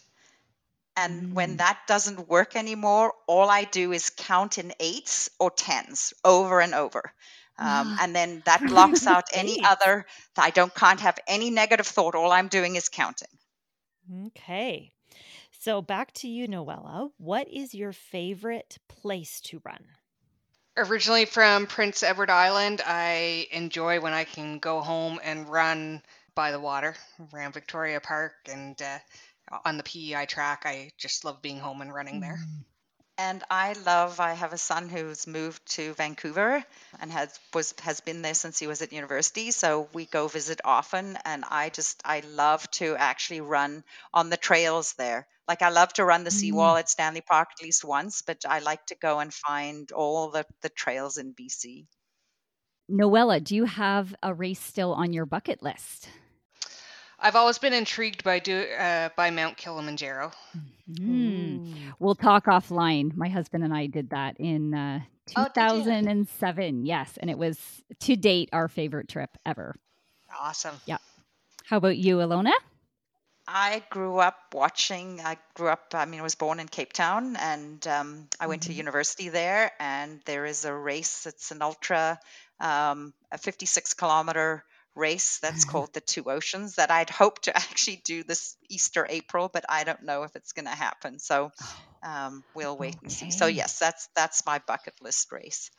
And 0.97 1.23
mm. 1.23 1.33
when 1.33 1.57
that 1.57 1.79
doesn't 1.87 2.27
work 2.27 2.55
anymore, 2.55 3.13
all 3.27 3.49
I 3.49 3.63
do 3.63 3.91
is 3.91 4.09
count 4.09 4.57
in 4.57 4.73
eights 4.79 5.29
or 5.39 5.51
tens 5.51 6.13
over 6.25 6.59
and 6.59 6.73
over. 6.73 7.13
Um, 7.57 7.95
and 8.01 8.15
then 8.15 8.41
that 8.45 8.65
blocks 8.65 9.05
out 9.05 9.25
any 9.33 9.63
other. 9.63 10.07
I 10.35 10.49
don't 10.49 10.73
can't 10.73 10.99
have 11.01 11.19
any 11.27 11.51
negative 11.51 11.85
thought. 11.85 12.15
All 12.15 12.31
I'm 12.31 12.47
doing 12.47 12.75
is 12.75 12.89
counting. 12.89 13.27
Okay. 14.27 14.91
So 15.63 15.79
back 15.79 16.11
to 16.13 16.27
you, 16.27 16.47
Noella. 16.47 17.11
What 17.19 17.47
is 17.47 17.75
your 17.75 17.93
favorite 17.93 18.79
place 18.87 19.39
to 19.41 19.61
run? 19.63 19.85
Originally 20.75 21.25
from 21.25 21.67
Prince 21.67 22.01
Edward 22.01 22.31
Island, 22.31 22.81
I 22.83 23.45
enjoy 23.51 23.99
when 23.99 24.11
I 24.11 24.23
can 24.23 24.57
go 24.57 24.81
home 24.81 25.19
and 25.23 25.47
run 25.47 26.01
by 26.33 26.51
the 26.51 26.59
water 26.59 26.95
around 27.31 27.53
Victoria 27.53 28.01
Park 28.01 28.33
and 28.51 28.81
uh, 28.81 28.97
on 29.63 29.77
the 29.77 29.83
PEI 29.83 30.25
track. 30.25 30.63
I 30.65 30.89
just 30.97 31.25
love 31.25 31.43
being 31.43 31.59
home 31.59 31.81
and 31.81 31.93
running 31.93 32.21
there. 32.21 32.39
Mm. 32.41 32.63
And 33.19 33.43
I 33.51 33.73
love. 33.85 34.19
I 34.19 34.33
have 34.33 34.53
a 34.53 34.57
son 34.57 34.89
who's 34.89 35.27
moved 35.27 35.63
to 35.73 35.93
Vancouver 35.93 36.65
and 36.99 37.11
has 37.11 37.39
was 37.53 37.75
has 37.81 37.99
been 37.99 38.23
there 38.23 38.33
since 38.33 38.57
he 38.57 38.65
was 38.65 38.81
at 38.81 38.91
university. 38.91 39.51
So 39.51 39.89
we 39.93 40.07
go 40.07 40.27
visit 40.27 40.59
often, 40.65 41.19
and 41.23 41.45
I 41.47 41.69
just 41.69 42.01
I 42.03 42.21
love 42.21 42.67
to 42.71 42.95
actually 42.95 43.41
run 43.41 43.83
on 44.11 44.31
the 44.31 44.37
trails 44.37 44.93
there. 44.93 45.27
Like 45.51 45.63
I 45.63 45.67
love 45.67 45.91
to 45.95 46.05
run 46.05 46.23
the 46.23 46.31
seawall 46.31 46.75
mm. 46.75 46.79
at 46.79 46.89
Stanley 46.89 47.19
Park 47.19 47.49
at 47.59 47.61
least 47.61 47.83
once, 47.83 48.21
but 48.21 48.45
I 48.47 48.59
like 48.59 48.85
to 48.85 48.95
go 48.95 49.19
and 49.19 49.33
find 49.33 49.91
all 49.91 50.31
the 50.31 50.45
the 50.61 50.69
trails 50.69 51.17
in 51.17 51.33
BC. 51.33 51.87
Noella, 52.89 53.43
do 53.43 53.57
you 53.57 53.65
have 53.65 54.15
a 54.23 54.33
race 54.33 54.61
still 54.61 54.93
on 54.93 55.11
your 55.11 55.25
bucket 55.25 55.61
list? 55.61 56.07
I've 57.19 57.35
always 57.35 57.57
been 57.57 57.73
intrigued 57.73 58.23
by 58.23 58.39
do 58.39 58.61
uh, 58.61 59.09
by 59.17 59.29
Mount 59.29 59.57
Kilimanjaro. 59.57 60.31
Mm. 60.89 61.75
We'll 61.99 62.15
talk 62.15 62.45
offline. 62.45 63.13
My 63.17 63.27
husband 63.27 63.65
and 63.65 63.73
I 63.73 63.87
did 63.87 64.11
that 64.11 64.37
in 64.39 64.73
uh, 64.73 65.01
2007. 65.35 66.63
Oh, 66.63 66.85
yes, 66.85 67.17
and 67.17 67.29
it 67.29 67.37
was 67.37 67.59
to 67.99 68.15
date 68.15 68.47
our 68.53 68.69
favorite 68.69 69.09
trip 69.09 69.31
ever. 69.45 69.75
Awesome. 70.33 70.75
Yeah. 70.85 70.99
How 71.65 71.75
about 71.75 71.97
you, 71.97 72.19
Ilona? 72.19 72.53
I 73.53 73.83
grew 73.89 74.17
up 74.17 74.37
watching. 74.53 75.19
I 75.19 75.37
grew 75.55 75.67
up. 75.67 75.93
I 75.93 76.05
mean, 76.05 76.21
I 76.21 76.23
was 76.23 76.35
born 76.35 76.61
in 76.61 76.67
Cape 76.67 76.93
Town, 76.93 77.35
and 77.35 77.85
um, 77.85 78.27
I 78.39 78.47
went 78.47 78.61
mm-hmm. 78.61 78.71
to 78.71 78.77
university 78.77 79.29
there. 79.29 79.71
And 79.79 80.21
there 80.25 80.45
is 80.45 80.63
a 80.63 80.73
race. 80.73 81.25
It's 81.25 81.51
an 81.51 81.61
ultra, 81.61 82.17
um, 82.61 83.13
a 83.31 83.37
56 83.37 83.93
kilometer 83.95 84.63
race 84.95 85.39
that's 85.39 85.65
called 85.71 85.93
the 85.93 85.99
Two 85.99 86.31
Oceans 86.31 86.75
that 86.75 86.91
I'd 86.91 87.09
hoped 87.09 87.43
to 87.43 87.55
actually 87.57 88.01
do 88.05 88.23
this 88.23 88.55
Easter 88.69 89.05
April, 89.09 89.49
but 89.51 89.65
I 89.67 89.83
don't 89.83 90.03
know 90.03 90.23
if 90.23 90.35
it's 90.37 90.53
going 90.53 90.65
to 90.65 90.71
happen. 90.71 91.19
So 91.19 91.51
oh, 91.61 91.77
um, 92.03 92.43
we'll 92.55 92.77
wait 92.77 92.95
okay. 92.95 92.99
and 93.03 93.11
see. 93.11 93.31
So 93.31 93.47
yes, 93.47 93.79
that's 93.79 94.07
that's 94.15 94.45
my 94.45 94.61
bucket 94.65 94.93
list 95.01 95.29
race. 95.31 95.71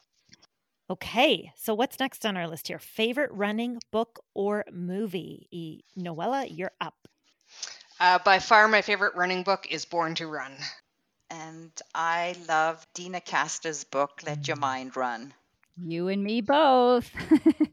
Okay, 0.91 1.51
so 1.57 1.73
what's 1.73 1.99
next 1.99 2.27
on 2.27 2.37
our 2.37 2.47
list 2.47 2.69
here? 2.69 2.79
Favorite 2.79 3.31
running 3.33 3.79
book 3.93 4.23
or 4.35 4.65
movie? 4.71 5.47
E- 5.51 5.85
Noella, 5.97 6.47
you're 6.51 6.73
up. 6.83 7.09
Uh, 8.03 8.19
by 8.19 8.41
far, 8.41 8.67
my 8.67 8.83
favorite 8.83 9.15
running 9.15 9.45
book 9.45 9.69
is 9.71 9.85
Born 9.85 10.17
to 10.17 10.27
Run. 10.27 10.51
And 11.31 11.71
I 11.95 12.35
love 12.49 12.85
Deena 12.95 13.21
Kastor's 13.21 13.85
book, 13.85 14.23
Let 14.27 14.49
Your. 14.49 14.57
Mind 14.57 14.97
Run. 14.97 15.33
You 15.81 16.09
and 16.09 16.25
me 16.25 16.41
both. 16.41 17.09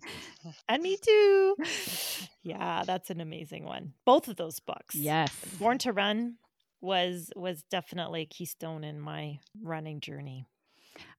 and 0.69 0.83
me 0.83 0.97
too. 0.97 1.55
Yeah, 2.43 2.83
that's 2.85 3.09
an 3.09 3.21
amazing 3.21 3.65
one. 3.65 3.93
Both 4.05 4.27
of 4.27 4.35
those 4.35 4.59
books. 4.59 4.93
Yes. 4.93 5.33
Born 5.57 5.79
to 5.79 5.93
Run 5.93 6.35
was 6.79 7.31
was 7.35 7.63
definitely 7.63 8.21
a 8.21 8.25
keystone 8.27 8.83
in 8.83 8.99
my 8.99 9.39
running 9.63 9.99
journey. 9.99 10.45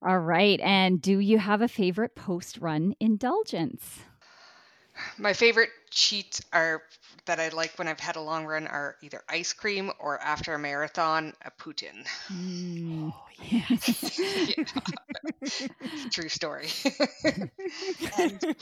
All 0.07 0.21
right. 0.21 0.61
And 0.61 1.03
do 1.03 1.19
you 1.19 1.39
have 1.39 1.63
a 1.63 1.69
favorite 1.69 2.15
post 2.15 2.59
run 2.59 2.95
indulgence? 3.01 3.99
My 5.19 5.33
favorite 5.33 5.71
cheats 5.91 6.43
are 6.53 6.83
that 7.31 7.39
I 7.39 7.49
like 7.51 7.79
when 7.79 7.87
I've 7.87 8.01
had 8.01 8.17
a 8.17 8.21
long 8.21 8.45
run 8.45 8.67
are 8.67 8.97
either 9.03 9.23
ice 9.29 9.53
cream 9.53 9.93
or 10.01 10.19
after 10.19 10.53
a 10.53 10.59
marathon, 10.59 11.33
a 11.45 11.53
poutine. 11.53 12.05
Mm. 12.29 13.13
Oh, 13.15 13.27
yes. 13.41 14.21
Yeah. 14.49 14.65
True 16.11 16.29
story. 16.29 16.69
and 18.19 18.57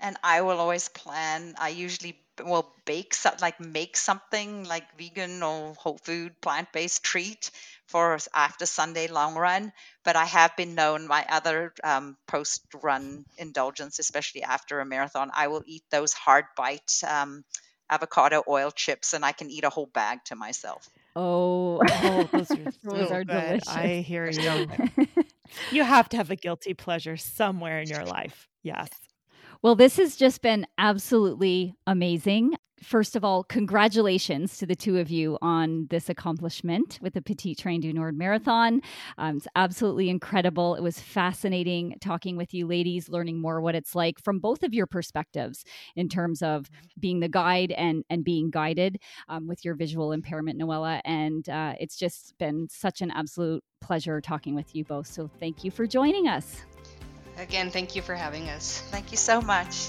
and 0.00 0.16
I 0.24 0.40
will 0.40 0.58
always 0.58 0.88
plan. 0.88 1.54
I 1.58 1.68
usually 1.68 2.21
b- 2.36 2.44
will 2.44 2.74
bake 2.86 3.14
some, 3.14 3.34
like 3.40 3.60
make 3.60 3.96
something 3.96 4.64
like 4.64 4.96
vegan 4.98 5.42
or 5.42 5.74
whole 5.74 5.98
food 5.98 6.40
plant 6.40 6.72
based 6.72 7.02
treat 7.04 7.50
for 7.86 8.18
after 8.34 8.66
Sunday 8.66 9.06
long 9.08 9.34
run. 9.34 9.72
But 10.04 10.16
I 10.16 10.24
have 10.24 10.56
been 10.56 10.74
known 10.74 11.06
my 11.06 11.24
other 11.28 11.72
um, 11.84 12.16
post 12.26 12.62
run 12.82 13.24
indulgence, 13.36 13.98
especially 13.98 14.42
after 14.42 14.80
a 14.80 14.84
marathon, 14.86 15.30
I 15.34 15.48
will 15.48 15.62
eat 15.66 15.84
those 15.90 16.12
hard 16.12 16.46
bite 16.56 17.00
um, 17.06 17.44
avocado 17.90 18.42
oil 18.48 18.70
chips, 18.70 19.12
and 19.14 19.24
I 19.24 19.32
can 19.32 19.50
eat 19.50 19.64
a 19.64 19.70
whole 19.70 19.86
bag 19.86 20.20
to 20.26 20.36
myself. 20.36 20.88
Oh, 21.16 21.82
Oh, 22.02 22.28
those 22.32 22.56
are, 22.56 22.68
Those 22.90 23.10
are 23.10 23.24
delicious. 23.24 23.66
I 23.66 24.04
hear 24.06 24.28
you. 24.28 24.70
You 25.70 25.84
have 25.84 26.08
to 26.10 26.16
have 26.16 26.30
a 26.30 26.36
guilty 26.36 26.74
pleasure 26.74 27.16
somewhere 27.16 27.80
in 27.80 27.88
your 27.88 28.04
life. 28.04 28.48
Yes. 28.62 28.88
Well, 29.62 29.76
this 29.76 29.96
has 29.98 30.16
just 30.16 30.42
been 30.42 30.66
absolutely 30.76 31.76
amazing. 31.86 32.56
First 32.82 33.14
of 33.14 33.24
all, 33.24 33.44
congratulations 33.44 34.58
to 34.58 34.66
the 34.66 34.74
two 34.74 34.98
of 34.98 35.08
you 35.08 35.38
on 35.40 35.86
this 35.88 36.08
accomplishment 36.08 36.98
with 37.00 37.14
the 37.14 37.22
Petite 37.22 37.58
Train 37.58 37.80
du 37.80 37.92
Nord 37.92 38.18
Marathon. 38.18 38.80
Um, 39.18 39.36
it's 39.36 39.46
absolutely 39.54 40.10
incredible. 40.10 40.74
It 40.74 40.82
was 40.82 40.98
fascinating 40.98 41.94
talking 42.00 42.36
with 42.36 42.52
you 42.52 42.66
ladies, 42.66 43.08
learning 43.08 43.40
more 43.40 43.60
what 43.60 43.76
it's 43.76 43.94
like 43.94 44.18
from 44.18 44.40
both 44.40 44.64
of 44.64 44.74
your 44.74 44.88
perspectives 44.88 45.64
in 45.94 46.08
terms 46.08 46.42
of 46.42 46.68
being 46.98 47.20
the 47.20 47.28
guide 47.28 47.70
and 47.70 48.02
and 48.10 48.24
being 48.24 48.50
guided 48.50 48.98
um, 49.28 49.46
with 49.46 49.64
your 49.64 49.76
visual 49.76 50.10
impairment, 50.10 50.60
Noella. 50.60 51.00
And 51.04 51.48
uh, 51.48 51.74
it's 51.78 51.96
just 51.96 52.36
been 52.36 52.66
such 52.68 53.00
an 53.00 53.12
absolute 53.12 53.62
pleasure 53.80 54.20
talking 54.20 54.56
with 54.56 54.74
you 54.74 54.84
both. 54.84 55.06
So 55.06 55.30
thank 55.38 55.62
you 55.62 55.70
for 55.70 55.86
joining 55.86 56.26
us. 56.26 56.62
Again, 57.38 57.70
thank 57.70 57.96
you 57.96 58.02
for 58.02 58.14
having 58.14 58.48
us. 58.48 58.82
Thank 58.90 59.10
you 59.10 59.16
so 59.16 59.40
much. 59.40 59.88